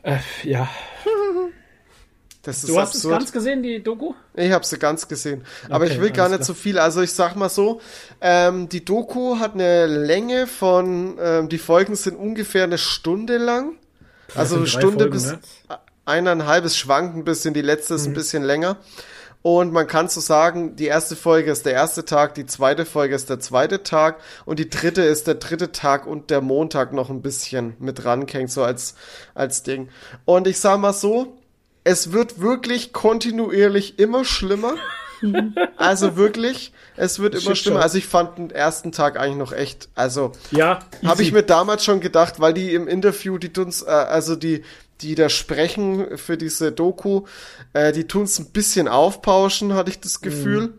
[0.02, 0.68] Äh, ja.
[2.44, 3.18] Das ist Du hast es absurd.
[3.20, 4.14] ganz gesehen, die Doku?
[4.34, 5.44] Ich habe sie ganz gesehen.
[5.70, 6.46] Aber Okay, ich will gar nicht klar.
[6.46, 6.78] so viel.
[6.78, 7.80] Also ich sag mal so,
[8.20, 13.72] ähm, die Doku hat eine Länge von, ähm, die Folgen sind ungefähr eine Stunde lang.
[14.34, 15.38] Also eine Stunde Folgen, bis ne?
[16.04, 17.98] eineinhalb, es schwankt ein bisschen, die letzte Mhm.
[18.00, 18.76] ist ein bisschen länger.
[19.42, 23.14] Und man kann so sagen, die erste Folge ist der erste Tag, die zweite Folge
[23.14, 24.16] ist der zweite Tag
[24.46, 28.50] und die dritte ist der dritte Tag und der Montag noch ein bisschen mit ranhängt,
[28.50, 28.94] so als,
[29.34, 29.90] als Ding.
[30.24, 31.36] Und ich sag mal so,
[31.84, 34.74] es wird wirklich kontinuierlich immer schlimmer.
[35.76, 37.80] Also wirklich, es wird immer schlimmer.
[37.80, 40.80] Also ich fand den ersten Tag eigentlich noch echt, also Ja.
[41.04, 44.64] habe ich mir damals schon gedacht, weil die im Interview, die tun's, äh, also die,
[45.00, 47.22] die da sprechen für diese Doku,
[47.72, 50.74] äh, die tun's ein bisschen aufpauschen, hatte ich das Gefühl.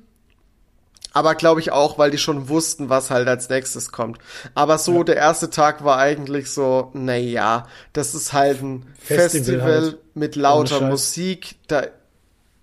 [1.16, 4.20] Aber glaube ich auch, weil die schon wussten, was halt als nächstes kommt.
[4.54, 9.30] Aber so, der erste Tag war eigentlich so, na ja, das ist halt ein Festival
[9.30, 9.98] Festival, halt.
[10.14, 10.82] mit lauter.
[10.90, 11.88] Musik, da,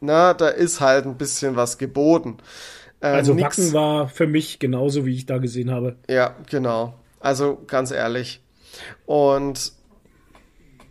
[0.01, 2.37] na, da ist halt ein bisschen was geboten.
[3.01, 5.97] Ähm, Also nix- Wacken war für mich genauso, wie ich da gesehen habe.
[6.09, 6.95] ja, genau.
[7.21, 8.43] Also ganz ehrlich.
[9.07, 9.73] Und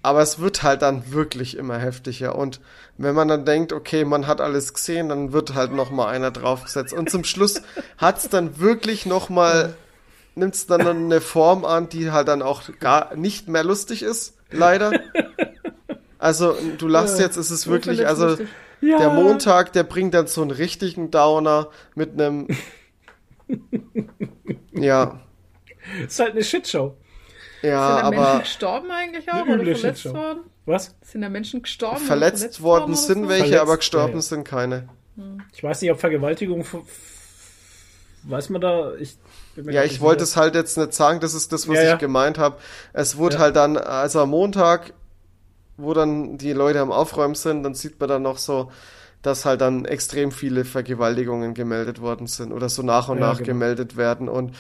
[0.04, 2.36] aber es wird halt dann wirklich immer heftiger.
[2.36, 2.60] Und
[2.98, 6.32] wenn man dann denkt, okay, man hat alles gesehen, dann wird halt noch mal einer
[6.32, 6.94] draufgesetzt.
[6.94, 7.62] Und zum Schluss
[7.98, 9.76] hat's dann wirklich noch mal
[10.36, 14.92] nimmt's dann eine Form an, die halt dann auch gar nicht mehr lustig ist, leider.
[16.18, 18.38] Also du lachst jetzt, es ist wirklich, also
[18.82, 22.48] der Montag, der bringt dann so einen richtigen Downer mit einem,
[24.72, 25.20] ja,
[26.06, 26.96] Ist halt eine Shitshow.
[27.62, 30.42] ja, Sind da Menschen aber gestorben eigentlich auch oder verletzt worden?
[30.66, 30.96] Was?
[31.02, 31.98] Sind da Menschen gestorben?
[32.06, 33.30] verletzt worden sind so?
[33.30, 34.22] welche, Verletzt, aber gestorben ja, ja.
[34.22, 34.90] sind keine.
[35.54, 36.66] Ich weiß nicht, ob Vergewaltigung.
[38.24, 38.94] Weiß man da?
[38.96, 39.18] Ich
[39.56, 41.84] bin mir Ja, ich wollte es halt jetzt nicht sagen, das ist das, was Ja,
[41.84, 41.94] ja.
[41.94, 42.58] ich gemeint habe.
[42.94, 43.42] Es wurde Ja.
[43.42, 44.94] halt dann, also am Montag,
[45.78, 48.72] wo dann die Leute am Aufräumen sind, dann sieht man dann noch so,
[49.24, 53.38] dass halt dann extrem viele Vergewaltigungen gemeldet worden sind oder so nach und Ja, nach
[53.38, 53.48] genau.
[53.48, 54.56] gemeldet werden und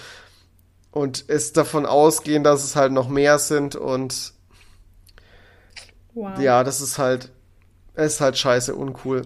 [0.94, 4.34] und es davon ausgehen, dass es halt noch mehr sind und
[6.13, 6.39] Wow.
[6.39, 7.31] ja, das ist halt,
[7.93, 9.23] es ist halt scheiße uncool.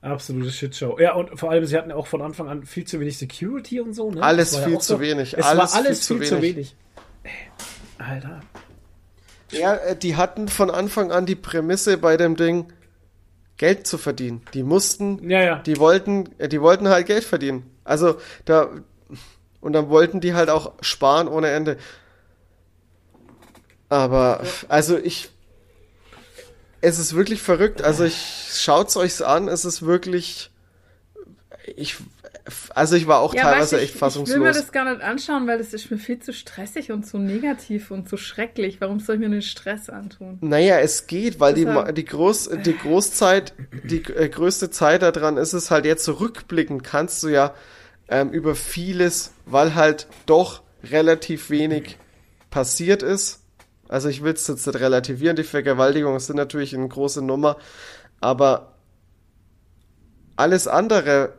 [0.00, 0.98] Absolute Shitshow.
[1.00, 3.94] Ja, und vor allem, sie hatten auch von Anfang an viel zu wenig Security und
[3.94, 4.22] so, ne?
[4.22, 5.36] Alles viel auch zu wenig.
[5.36, 6.56] Es Alles war alles viel viel, zu zu wenig.
[6.56, 6.76] wenig.
[7.24, 7.32] Ey,
[8.06, 8.40] Alter.
[9.50, 12.72] Ja, äh, die hatten von Anfang an die Prämisse bei dem Ding,
[13.56, 14.42] Geld zu verdienen.
[14.54, 15.58] Die mussten, Ja, ja.
[15.58, 17.68] die wollten, äh, die wollten halt Geld verdienen.
[17.82, 18.68] Also da
[19.60, 21.76] und dann wollten die halt auch sparen ohne Ende.
[23.88, 25.30] Aber also ich,
[26.80, 27.82] es ist wirklich verrückt.
[27.82, 29.48] Also ich schaut's euch an.
[29.48, 30.50] Es ist wirklich,
[31.76, 31.96] ich,
[32.74, 34.56] also ich war auch Ja, teilweise du, echt ich, ich will mir fassungslos.
[34.56, 38.08] das gar nicht anschauen, weil das ist mir viel zu stressig und zu negativ und
[38.08, 38.80] zu schrecklich.
[38.80, 40.38] Warum soll ich mir den Stress antun?
[40.40, 45.36] Naja, es geht, weil die, Deshalb- die, Groß, die Großzeit, die äh, größte Zeit daran
[45.36, 47.54] ist es halt jetzt zurückblickend, kannst du ja
[48.08, 51.98] ähm, über vieles, weil halt doch relativ wenig
[52.50, 53.40] passiert ist.
[53.88, 57.56] Also ich will es jetzt nicht relativieren, die Vergewaltigungen sind natürlich eine große Nummer,
[58.20, 58.74] aber
[60.36, 61.32] alles andere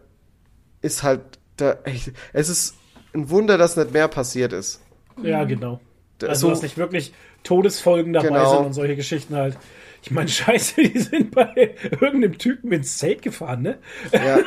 [0.81, 1.21] ist halt,
[1.57, 2.75] da, echt, es ist
[3.13, 4.81] ein Wunder, dass nicht mehr passiert ist.
[5.21, 5.79] Ja, genau.
[6.21, 7.13] Also, so- dass nicht wirklich
[7.43, 8.55] Todesfolgen dabei Genau.
[8.57, 9.57] sind und solche Geschichten halt.
[10.01, 13.79] Ich meine, scheiße, die sind bei irgendeinem Typen ins Zelt gefahren, ne?
[14.11, 14.39] Ja,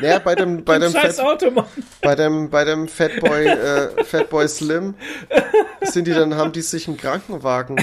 [0.00, 1.66] ja bei dem, bei dem Fett, Auto, Mann.
[2.00, 4.94] Bei dem, bei dem Fatboy, äh, Fatboy Slim
[5.82, 7.76] sind die dann, haben die sich einen Krankenwagen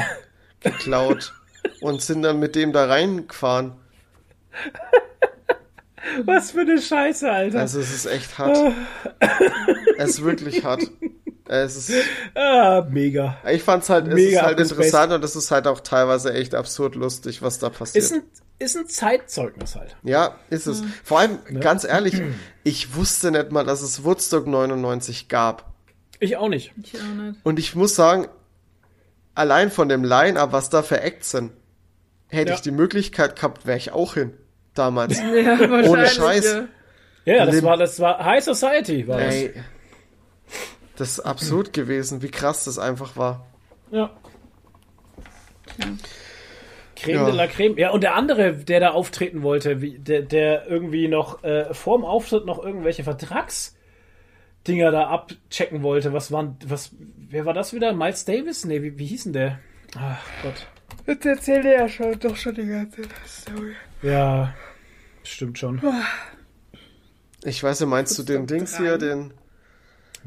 [0.62, 1.34] geklaut
[1.82, 3.74] und sind dann mit dem da reingefahren.
[6.26, 7.60] Was für eine Scheiße, Alter.
[7.60, 8.58] Also es ist echt hart.
[9.98, 10.90] es ist wirklich hart.
[11.52, 11.92] Es ist,
[12.36, 13.38] ah, mega.
[13.52, 16.54] ich fand's halt, es Mega ist halt interessant und es ist halt auch teilweise echt
[16.54, 18.04] absurd lustig, was da passiert.
[18.04, 18.22] Ist ein,
[18.60, 19.96] ist ein Zeitzeugnis halt.
[20.04, 20.84] Ja, ist es.
[21.04, 22.22] Vor allem, ganz ehrlich,
[22.64, 25.74] ich wusste nicht mal, dass es Woodstock 99 gab.
[26.20, 26.72] Ich auch nicht.
[26.84, 27.40] Ich auch nicht.
[27.44, 28.28] Und ich muss sagen,
[29.34, 31.52] allein von dem Line-Up, was da für Acts sind,
[32.28, 32.56] hätte Ja.
[32.56, 34.34] ich die Möglichkeit gehabt, wäre ich auch hin.
[34.76, 35.18] Damals.
[35.18, 36.46] Ja, wahrscheinlich, Scheiß.
[37.26, 37.34] Ja.
[37.34, 39.20] Ja, das Lim- war, das war High Society, war.
[39.20, 39.52] Ey.
[39.54, 39.64] Das
[41.00, 43.46] ist absurd gewesen, wie krass das einfach war.
[43.92, 44.10] Ja.
[46.96, 47.26] Creme Ja.
[47.26, 47.78] de la Creme.
[47.78, 52.04] Ja, und der andere, der da auftreten wollte, wie, der, der irgendwie noch äh, vorm
[52.04, 56.12] Auftritt noch irgendwelche Vertragsdinger da abchecken wollte.
[56.14, 56.92] Was waren, was,
[57.30, 57.94] wer war das wieder?
[57.94, 58.66] Miles Davis?
[58.66, 59.60] Nee, wie, wie hieß denn der?
[59.98, 60.68] Ach Gott.
[61.08, 63.74] Jetzt erzählt er ja schon, doch schon die ganze Story.
[64.02, 64.54] Ja,
[65.24, 65.82] stimmt schon.
[67.44, 68.84] Ich weiß ja, meinst du den Dings drei.
[68.84, 69.34] hier, den.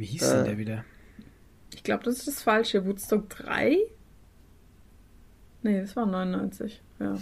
[0.03, 0.35] Wie hieß Äh.
[0.35, 0.85] denn der wieder?
[1.73, 2.85] Ich glaube, das ist das Falsche.
[2.85, 3.77] Woodstock 3?
[5.63, 6.83] Nee, das war 99.
[6.99, 7.17] Ja.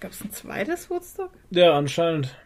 [0.00, 1.30] Gab es ein zweites Woodstock?
[1.50, 2.36] Ja, anscheinend.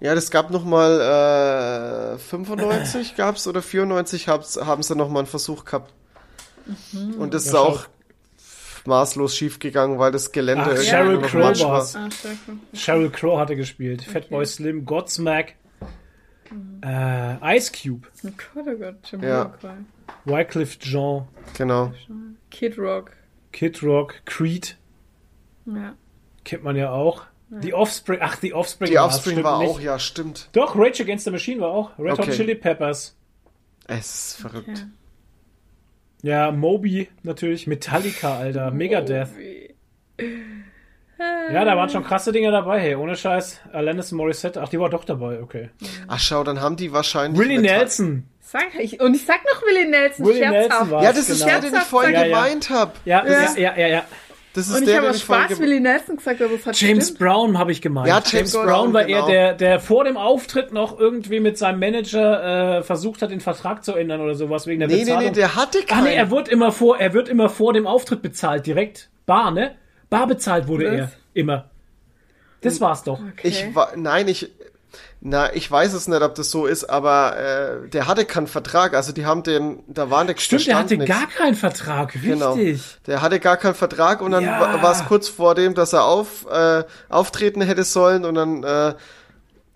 [0.00, 5.20] Ja, das gab noch mal äh, 95 gab's oder 94 haben's, haben sie noch mal
[5.20, 5.94] einen Versuch gehabt.
[7.18, 7.68] Und das ist Ja, schau.
[7.68, 7.86] auch
[8.84, 11.96] maßlos schief gegangen, weil das Gelände Ach, irgendwie Sheryl noch Crow war's.
[11.96, 12.08] Ah.
[12.74, 14.02] Sheryl Crow hatte gespielt.
[14.04, 15.54] Fatboy Slim, Godsmack,
[16.82, 19.52] äh, Ice Cube, Oh Gott, oh Gott, Jim Ja.
[20.24, 21.26] Wycliffe Jean,
[21.56, 21.92] Genau.
[22.50, 23.12] Kid Rock.
[23.52, 24.76] Kid Rock, Creed,
[25.66, 25.94] Ja.
[26.44, 27.24] kennt man ja auch.
[27.50, 29.68] Die Offspring, ach, die Offspring, Die Offspring war nicht.
[29.70, 30.48] auch, ja, stimmt.
[30.52, 31.96] Doch, Rage Against the Machine war auch.
[31.98, 32.32] Red Hot Okay.
[32.32, 33.16] Chili Peppers.
[33.86, 34.68] Es ist verrückt.
[34.70, 34.86] Okay.
[36.22, 39.28] Ja, Moby natürlich, Metallica, Alter, Megadeth.
[41.18, 43.60] Ja, da waren schon krasse Dinge dabei, hey, ohne Scheiß.
[43.72, 45.70] Alanis Morissette, ach, die war doch dabei, okay.
[46.08, 47.38] Ach schau, dann haben die wahrscheinlich...
[47.40, 48.24] Willie Nelson.
[48.40, 49.00] Sag ich.
[49.00, 50.68] Und ich sag noch Willie Nelson, Willie scherzhaft.
[50.70, 51.60] Nelson war Ja, das ist genau.
[51.60, 52.26] der, den ich vorhin Ja, ja.
[52.26, 52.92] gemeint habe.
[53.04, 54.02] Ja, ja, ja, ja, ja.
[54.54, 56.98] Das ist Und ich der, habe aus Spaß Willie Nelson gesagt, aber es hat James
[57.08, 57.18] gestimmt.
[57.18, 58.06] Brown habe ich gemeint.
[58.06, 59.26] Ja, James Brown, war genau.
[59.28, 63.40] eher der, der vor dem Auftritt noch irgendwie mit seinem Manager äh, versucht hat, den
[63.40, 65.24] Vertrag zu ändern oder sowas wegen der Nee, nee, Bezahlung.
[65.24, 66.04] nee, der hatte Ach keinen.
[66.04, 69.10] nee, er wird immer vor, er wird immer vor dem Auftritt bezahlt, direkt.
[69.26, 69.74] Bar, ne?
[70.18, 70.92] Bar bezahlt wurde Was?
[70.94, 71.12] er.
[71.34, 71.70] Immer.
[72.60, 73.20] Das war's doch.
[73.20, 73.48] Okay.
[73.48, 74.50] Ich war, nein, ich,
[75.20, 78.94] na, ich weiß es nicht, ob das so ist, aber äh, der hatte keinen Vertrag,
[78.94, 81.08] also die haben den, da war nix, Stimmt, er stand hatte nix.
[81.10, 82.14] gar keinen Vertrag.
[82.14, 82.30] Richtig.
[82.30, 82.56] Genau.
[83.06, 84.60] Der hatte gar keinen Vertrag und dann Ja.
[84.60, 88.62] wa- war es kurz vor dem, dass er auf, äh, auftreten hätte sollen und dann
[88.62, 88.94] äh, Ja,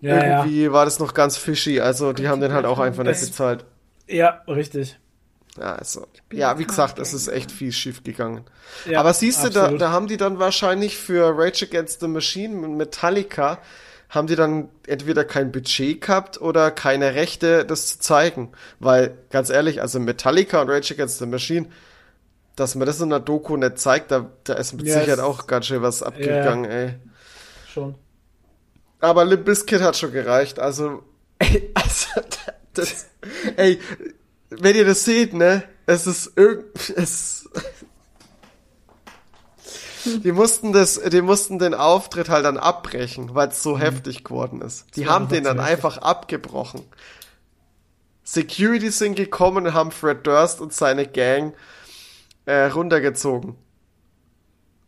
[0.01, 0.21] ja.
[0.39, 3.65] irgendwie war das noch ganz fishy, also die haben den halt auch einfach nicht bezahlt.
[4.07, 4.97] ja, richtig.
[5.57, 8.45] Ja, also, ja, wie gesagt, es ist echt viel schief gegangen.
[8.85, 12.55] Ja, Aber siehst du, da, da haben die dann wahrscheinlich für Rage Against the Machine
[12.55, 13.59] mit Metallica,
[14.09, 18.51] haben die dann entweder kein Budget gehabt oder keine Rechte, das zu zeigen.
[18.79, 21.67] Weil, ganz ehrlich, also Metallica und Rage Against the Machine,
[22.55, 25.47] dass man das in einer Doku nicht zeigt, da, da ist mit Ja, Sicherheit auch
[25.47, 26.95] ganz schön was abgegangen, ey.
[27.73, 27.95] Schon.
[28.99, 31.03] Aber Limp Bizkit hat schon gereicht, also,
[31.39, 32.21] ey, also,
[32.73, 33.07] das,
[33.55, 33.79] ey,
[34.49, 37.49] wenn ihr das seht, ne, es ist irgend, es,
[40.05, 44.61] die mussten das, die mussten den Auftritt halt dann abbrechen, weil es so heftig geworden
[44.61, 44.95] ist.
[44.95, 45.73] Die haben den dann heftig.
[45.73, 46.81] einfach abgebrochen.
[48.23, 51.55] Security sind gekommen und haben Fred Durst und seine Gang
[52.45, 53.55] äh, runtergezogen.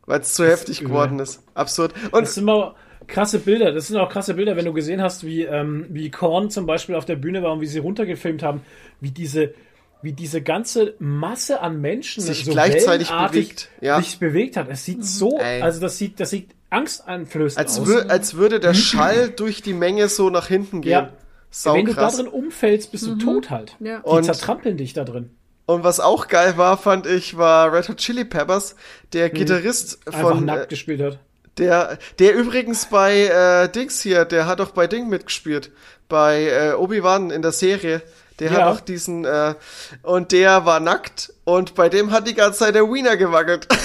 [0.05, 0.91] Weil es zu heftig übel.
[0.91, 1.41] geworden ist.
[1.53, 1.93] Absurd.
[2.11, 2.75] Und Das sind mal
[3.11, 3.71] krasse Bilder.
[3.71, 6.95] Das sind auch krasse Bilder, wenn du gesehen hast, wie, ähm, wie Korn zum Beispiel
[6.95, 8.61] auf der Bühne war und wie sie runtergefilmt haben,
[8.99, 9.53] wie diese,
[10.01, 14.01] wie diese ganze Masse an Menschen Sich gleichzeitig bewegt, ja.
[14.01, 14.67] sich bewegt hat.
[14.69, 15.61] Es sieht so, Ey.
[15.61, 17.87] also das sieht, das sieht angsteinflößend Als, aus.
[17.87, 20.91] wür als würde der Schall durch die Menge so nach hinten gehen.
[20.91, 21.09] Ja.
[21.51, 22.15] Sau wenn du da krass.
[22.17, 23.75] drin umfällst, bist du tot halt.
[23.81, 23.99] Ja.
[23.99, 25.29] Die Und- zertrampeln dich da drin.
[25.67, 28.75] Und was auch geil war, fand ich, war Red Hot Chili Peppers,
[29.13, 30.13] der Gitarrist Mhm.
[30.13, 31.19] Einfach von nackt äh, gespielt hat.
[31.57, 35.71] Der, der übrigens bei äh, Dings hier, der hat auch bei Ding mitgespielt,
[36.09, 38.01] bei äh, Obi-Wan in der Serie.
[38.39, 38.57] Der Ja.
[38.65, 39.53] hat auch diesen äh,
[40.01, 43.67] und der war nackt und bei dem hat die ganze Zeit der Wiener gewackelt.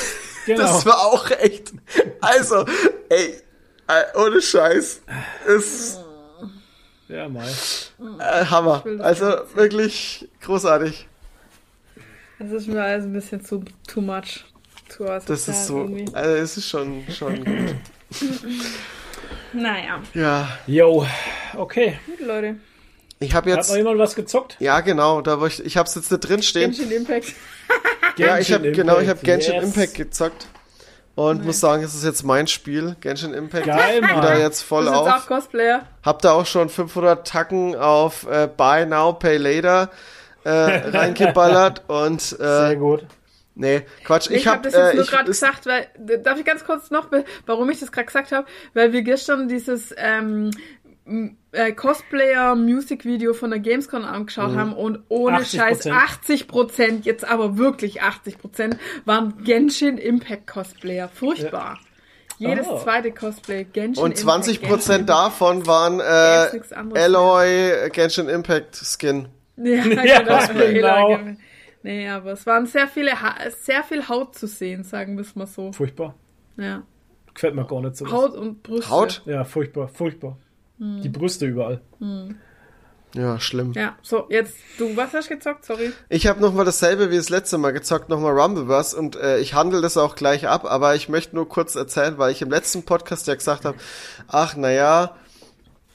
[0.47, 0.61] Genau.
[0.63, 1.73] Das war auch echt.
[2.21, 2.65] Also,
[3.09, 3.35] ey,
[3.89, 5.01] äh, ohne Scheiß,
[5.49, 5.99] ist
[7.09, 7.49] Ja, mal.
[8.21, 8.85] äh, Hammer.
[9.01, 11.09] Also wirklich großartig.
[12.39, 14.45] Das ist mir alles ein bisschen zu too much.
[14.97, 16.07] Zu Das ist so, irgendwie.
[16.15, 17.75] also es ist schon, schon gut.
[19.53, 21.07] Naja, Ja, Yo,
[21.57, 21.99] okay.
[22.07, 22.57] gut, Leute.
[23.21, 24.57] ich habe Hat jetzt, noch jemand was gezockt?
[24.61, 26.73] ja genau, da wo ich, ich habe es jetzt nicht drin stehen.
[26.73, 27.33] Genshin Impact.
[28.19, 29.65] Ja, ich habe Genshin genau, ich habe Impact, Genshin yes.
[29.65, 30.47] Impact gezockt
[31.17, 33.67] und muss sagen, es ist jetzt mein Spiel, Genshin Impact.
[33.67, 34.17] Geil, Mann.
[34.23, 35.27] Wieder jetzt voll Du bist jetzt auch auf.
[35.27, 35.83] Cosplayer.
[36.03, 39.91] Hab da auch schon 500 Tacken auf äh, Buy Now Pay Later
[40.45, 43.05] äh, reingeballert und Sehr äh, gut.
[43.57, 45.89] Nee, Quatsch, Ich, ich habe hab das jetzt äh, nur gerade gesagt, weil,
[46.23, 48.47] darf ich ganz kurz noch, be- warum ich das gerade gesagt habe?
[48.75, 50.53] Weil wir gestern dieses ähm,
[51.53, 54.57] äh, Cosplayer-Music-Video von der Gamescom angeschaut Mhm.
[54.59, 55.57] haben und ohne 80%.
[55.57, 61.09] Scheiß 80%, jetzt aber wirklich 80%, waren Genshin Impact Cosplayer.
[61.09, 61.79] Furchtbar.
[62.39, 62.79] Jedes Oh.
[62.81, 69.29] zweite Cosplay Genshin und 20 Impact, Genshin Prozent davon waren äh, Alloy Genshin Impact Skin.
[69.57, 70.23] Ja, Ja,
[70.69, 71.09] genau.
[71.17, 71.37] genau.
[71.87, 75.37] Nee, aber es waren sehr viele, ha sehr viel Haut zu sehen, sagen wir es
[75.37, 75.71] mal so.
[75.71, 76.17] Furchtbar.
[76.57, 76.83] Ja.
[77.33, 78.11] Gefällt mir gar nicht so.
[78.11, 78.91] Haut und Brüste.
[78.91, 79.23] Haut?
[79.25, 80.37] Ja, furchtbar, furchtbar.
[80.81, 81.01] Hm.
[81.03, 81.81] Die Brüste überall.
[83.15, 83.73] Ja, schlimm.
[83.75, 85.65] Ja, so, jetzt, du, was hast du gezockt?
[85.65, 85.93] Sorry.
[86.09, 89.81] Ich habe nochmal dasselbe wie das letzte Mal gezockt, nochmal Rumbleverse und äh, ich handle
[89.81, 93.29] das auch gleich ab, aber ich möchte nur kurz erzählen, weil ich im letzten Podcast
[93.29, 93.79] ja gesagt habe,
[94.27, 95.15] ach naja,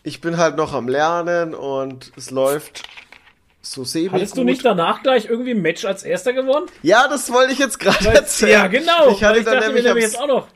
[0.03, 2.83] ich bin halt noch am Lernen und es läuft
[3.61, 6.65] so semi Hattest du nicht danach gleich irgendwie ein Match als erster gewonnen?
[6.81, 8.51] Ja, das wollte ich jetzt gerade erzählen.
[8.51, 9.09] Ja, genau.
[9.11, 10.47] Ich hatte ich dann dachte nämlich am, nämlich jetzt auch noch.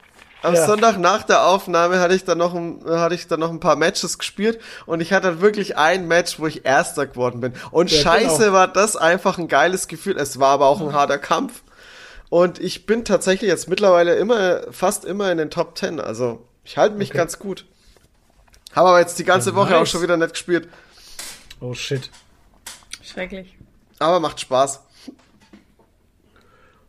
[0.42, 0.66] am Ja.
[0.66, 3.76] Sonntag nach der Aufnahme hatte ich dann noch ein, hatte ich dann noch ein paar
[3.76, 7.54] Matches gespielt und ich hatte wirklich ein Match, wo ich Erster geworden bin.
[7.72, 8.54] Und Ja, scheiße genau.
[8.54, 10.18] war das einfach ein geiles Gefühl.
[10.18, 11.62] Es war aber auch ein harter Kampf.
[12.30, 16.00] Und ich bin tatsächlich jetzt mittlerweile immer, fast immer in den Top 10.
[16.00, 17.20] Also ich halte mich Okay.
[17.20, 17.66] ganz gut.
[18.76, 19.90] Habe aber jetzt die ganze Ja, Woche auch nice.
[19.92, 20.68] schon wieder nicht gespielt.
[21.62, 22.10] Oh shit.
[23.16, 23.56] Schrecklich.
[23.98, 24.84] Aber macht Spaß.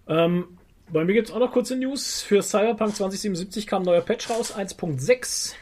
[0.08, 0.58] Ähm,
[0.90, 2.20] bei mir gibt's auch noch kurze News.
[2.20, 5.54] Für Cyberpunk 2077 kam ein neuer Patch raus, 1.6.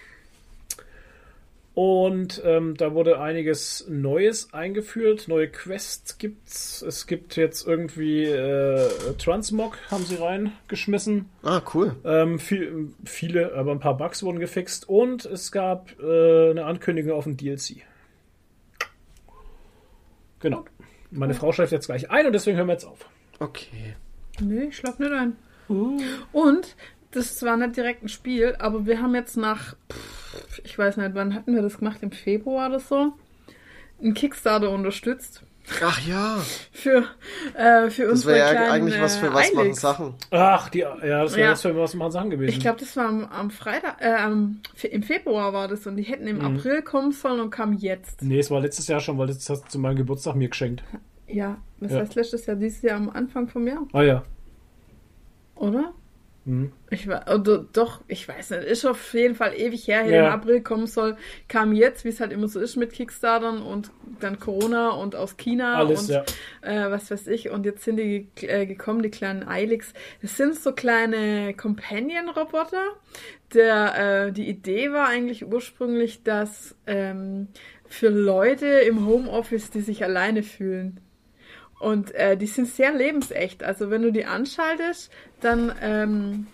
[1.74, 5.28] Und ähm, da wurde einiges Neues eingeführt.
[5.28, 6.80] Neue Quests gibt's.
[6.80, 8.88] Es gibt jetzt irgendwie äh,
[9.18, 11.28] Transmog, haben sie reingeschmissen.
[11.42, 11.94] Ah, cool.
[12.06, 14.88] Ähm, viel, viele, aber ein paar Bugs wurden gefixt.
[14.88, 17.82] Und es gab äh, eine Ankündigung auf ein DLC.
[20.44, 20.62] Genau.
[21.10, 23.08] Meine Frau schläft jetzt gleich ein und deswegen hören wir jetzt auf.
[23.38, 23.94] Okay.
[24.40, 25.38] Nee, ich schlaf nicht ein.
[26.32, 26.76] Und
[27.12, 30.98] das ist zwar nicht direkt ein Spiel, aber wir haben jetzt nach, pff, ich weiß
[30.98, 32.02] nicht, wann hatten wir das gemacht?
[32.02, 33.14] Im Februar oder so?
[34.02, 35.44] Einen Kickstarter unterstützt.
[35.82, 36.36] Ach ja.
[36.72, 37.04] Für,
[37.54, 39.74] äh, für Das unsere wäre ja kleinen, eigentlich was für äh, was machen.
[39.74, 40.14] Sachen.
[40.30, 41.50] Ach, die, ja, das wäre Ja.
[41.52, 42.50] das für was machen Sachen gewesen.
[42.52, 46.26] Ich glaube, das war am, am Freitag, äh, im Februar war das und die hätten
[46.26, 46.58] im Mhm.
[46.58, 48.20] April kommen sollen und kamen jetzt.
[48.22, 50.84] Nee, es war letztes Jahr schon, weil das hast du zu meinem Geburtstag mir geschenkt.
[51.26, 52.00] Ja, was Ja.
[52.00, 52.56] heißt letztes Jahr?
[52.56, 54.22] Dieses Jahr am Anfang vom Jahr, Ah ja.
[55.56, 55.92] oder?
[56.46, 56.72] Mhm.
[56.90, 60.26] Ich war, oder, doch, ich weiß nicht, ist auf jeden Fall ewig her, Ja.
[60.26, 61.16] im April kommen soll,
[61.48, 63.90] kam jetzt, wie es halt immer so ist mit Kickstartern und
[64.20, 66.24] dann Corona und aus China Alles, und ja.
[66.60, 67.50] äh, was weiß ich.
[67.50, 69.92] Und jetzt sind die äh, gekommen, die kleinen Eilix.
[70.20, 72.82] Das sind so kleine Companion-Roboter.
[73.54, 77.48] Der, äh, die Idee war eigentlich ursprünglich, dass ähm,
[77.86, 81.00] für Leute im Homeoffice, die sich alleine fühlen,
[81.84, 83.62] und äh, die sind sehr lebensecht.
[83.62, 86.46] Also wenn du die anschaltest, dann ähm,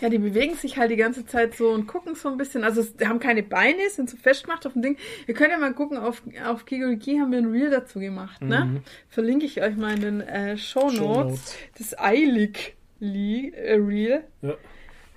[0.00, 2.64] ja, die bewegen sich halt die ganze Zeit so und gucken so ein bisschen.
[2.64, 4.98] Also die haben keine Beine, sind so festgemacht auf dem Ding.
[5.26, 8.82] Ihr könnt ja mal gucken, auf, auf Kiguriki haben wir ein Reel dazu gemacht, ne?
[9.08, 10.96] Verlinke ich euch mal in den äh, Show Notes.
[10.98, 11.56] Shownotes.
[11.78, 14.24] Das Eilig äh, Reel.
[14.42, 14.54] Ja.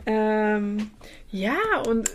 [0.05, 0.91] Ähm,
[1.29, 1.57] ja,
[1.87, 2.09] und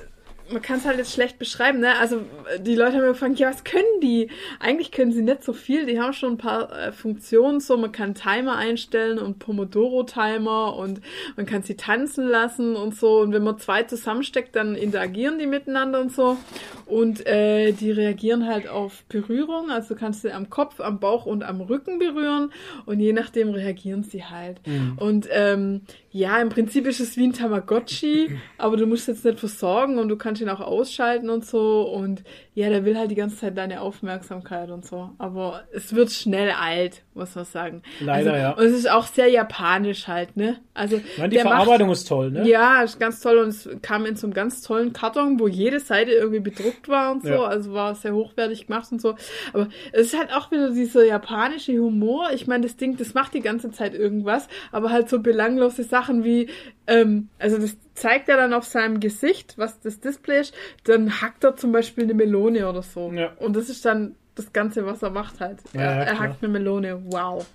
[0.50, 1.98] man kann es halt jetzt schlecht beschreiben, ne?
[1.98, 2.20] Also
[2.58, 4.30] die Leute haben gefragt, ja, was können die?
[4.60, 5.86] Eigentlich können sie nicht so viel.
[5.86, 11.00] Die haben schon ein paar äh, Funktionen, so man kann Timer einstellen und Pomodoro-Timer und
[11.36, 13.20] man kann sie tanzen lassen und so.
[13.20, 16.36] Und wenn man zwei zusammensteckt, dann interagieren die miteinander und so.
[16.86, 19.70] Und äh, die reagieren halt auf Berührung.
[19.70, 22.52] Also du kannst sie am Kopf, am Bauch und am Rücken berühren.
[22.86, 24.60] Und je nachdem reagieren sie halt.
[24.96, 29.40] Und ähm, ja, im Prinzip ist es wie ein Tamagotchi, aber du musst jetzt nicht
[29.40, 31.82] versorgen und du kannst ihn auch ausschalten und so.
[31.82, 32.22] Und
[32.54, 35.10] ja, der will halt die ganze Zeit deine Aufmerksamkeit und so.
[35.18, 37.82] Aber es wird schnell alt, muss man sagen.
[38.00, 38.50] Leider, also, ja.
[38.52, 40.58] Und es ist auch sehr japanisch halt, ne?
[40.72, 42.48] Also Ich meine, die der macht- Verarbeitung ist toll, ne?
[42.48, 45.80] ja, ist ganz toll und es kam in so einem ganz tollen Karton, wo jede
[45.80, 47.44] Seite irgendwie bedruckt war und so, Ja.
[47.44, 49.14] also war sehr hochwertig gemacht und so.
[49.52, 52.30] Aber es ist halt auch wieder dieser japanische Humor.
[52.32, 56.24] Ich meine, das Ding, das macht die ganze Zeit irgendwas, aber halt so belanglose Sachen
[56.24, 56.48] wie,
[56.86, 61.44] ähm, also das zeigt er dann auf seinem Gesicht, was das Display ist, dann hackt
[61.44, 63.10] er zum Beispiel eine Melone oder so.
[63.12, 63.32] Ja.
[63.38, 65.58] Und das ist dann das Ganze, was er macht halt.
[65.74, 67.46] Ja, er, er hackt eine Melone, wow.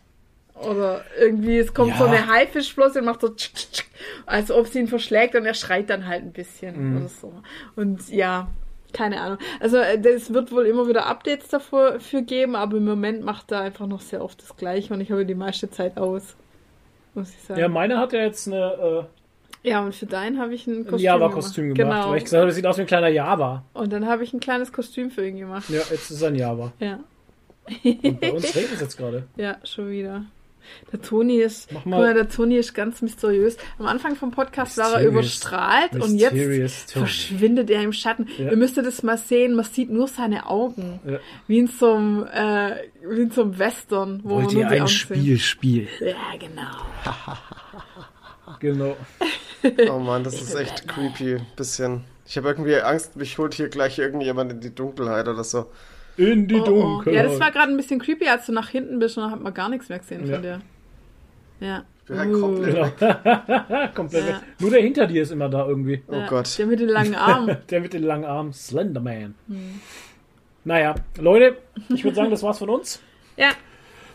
[0.62, 1.98] Oder irgendwie, es kommt Ja.
[1.98, 3.84] so eine Haifischflosse und macht so tsch, tsch, tsch,
[4.26, 6.98] als ob sie ihn verschlägt und er schreit dann halt ein bisschen Mhm.
[6.98, 7.34] oder so.
[7.78, 8.50] Und ja,
[8.94, 9.38] keine Ahnung.
[9.60, 13.52] Also äh, es wird wohl immer wieder Updates dafür für geben, aber im Moment macht
[13.52, 16.36] er einfach noch sehr oft das Gleiche und ich habe die meiste Zeit aus.
[17.14, 17.60] Muss ich sagen.
[17.60, 19.08] Ja, meine hat ja jetzt eine,
[19.64, 22.12] Ja, und für deinen habe ich ein äh, Kostüm Java-Kostüm gemacht, Genau.
[22.12, 23.64] weil ich gesagt habe, das sieht aus wie ein kleiner Java.
[23.74, 25.70] Und dann habe ich ein kleines Kostüm für ihn gemacht.
[25.70, 26.72] Ja, jetzt ist es ein Java.
[26.80, 27.00] Ja,
[27.84, 29.28] Und bei uns regnet es jetzt gerade.
[29.36, 30.24] ja, schon wieder.
[30.92, 33.58] Der Toni ist, mal- der Toni ist ganz mysteriös.
[33.78, 35.12] Am Anfang vom Podcast war er Mysterious.
[35.42, 37.06] überstrahlt und jetzt Tony.
[37.06, 38.28] verschwindet er im Schatten.
[38.38, 38.52] Ja.
[38.52, 41.00] Ihr müsstet das mal sehen, man sieht nur seine Augen.
[41.06, 41.20] Ja.
[41.48, 42.76] Wie in so einem, äh,
[43.08, 45.42] wie in so einem Western, wo man nur die Augen sieht.
[45.42, 45.88] spielen?
[46.00, 46.72] Ja, genau.
[48.60, 48.98] Genau.
[49.92, 51.38] Oh man, das ist echt creepy.
[51.56, 52.04] Bisschen.
[52.26, 55.68] Ich habe irgendwie Angst, mich holt hier gleich irgendjemand in die Dunkelheit oder so.
[56.20, 56.66] In die Oh, oh.
[56.66, 57.14] Dunkelheit.
[57.16, 59.42] Ja, das war gerade ein bisschen creepy, als du nach hinten bist und dann hat
[59.42, 60.34] man gar nichts mehr gesehen Ja.
[60.34, 60.62] von dir.
[61.62, 61.84] Ja.
[62.08, 63.88] bin halt komplett Uh, Genau.
[63.96, 64.28] Komplett.
[64.30, 64.42] Ja.
[64.60, 66.02] Nur der hinter dir ist immer da irgendwie.
[66.08, 66.28] Oh ja.
[66.28, 66.58] Gott.
[66.58, 67.58] Der mit den langen Armen.
[67.70, 68.54] Der mit den langen Armen.
[68.54, 69.36] Slenderman.
[69.48, 69.80] Hm.
[70.66, 71.58] Naja, Leute,
[71.94, 73.02] ich würde sagen, das war's von uns.
[73.38, 73.50] ja.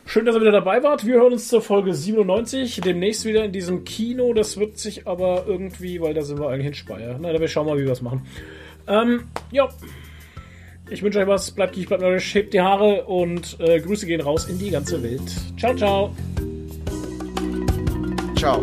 [0.06, 1.06] Schön, dass ihr wieder dabei wart.
[1.06, 2.82] Wir hören uns zur Folge 97.
[2.82, 4.34] Demnächst wieder in diesem Kino.
[4.34, 7.16] Das wird sich aber irgendwie, weil da sind wir eigentlich in Speyer.
[7.18, 8.26] Na, wir schauen mal, wie wir es machen.
[8.86, 9.66] Ähm, ja.
[10.90, 11.50] Ich wünsche euch was.
[11.50, 15.02] Bleibt kiech, bleibt nördisch, hebt die Haare und äh, Grüße gehen raus in die ganze
[15.02, 15.22] Welt.
[15.56, 16.14] Ciao, ciao.
[18.36, 18.62] Ciao.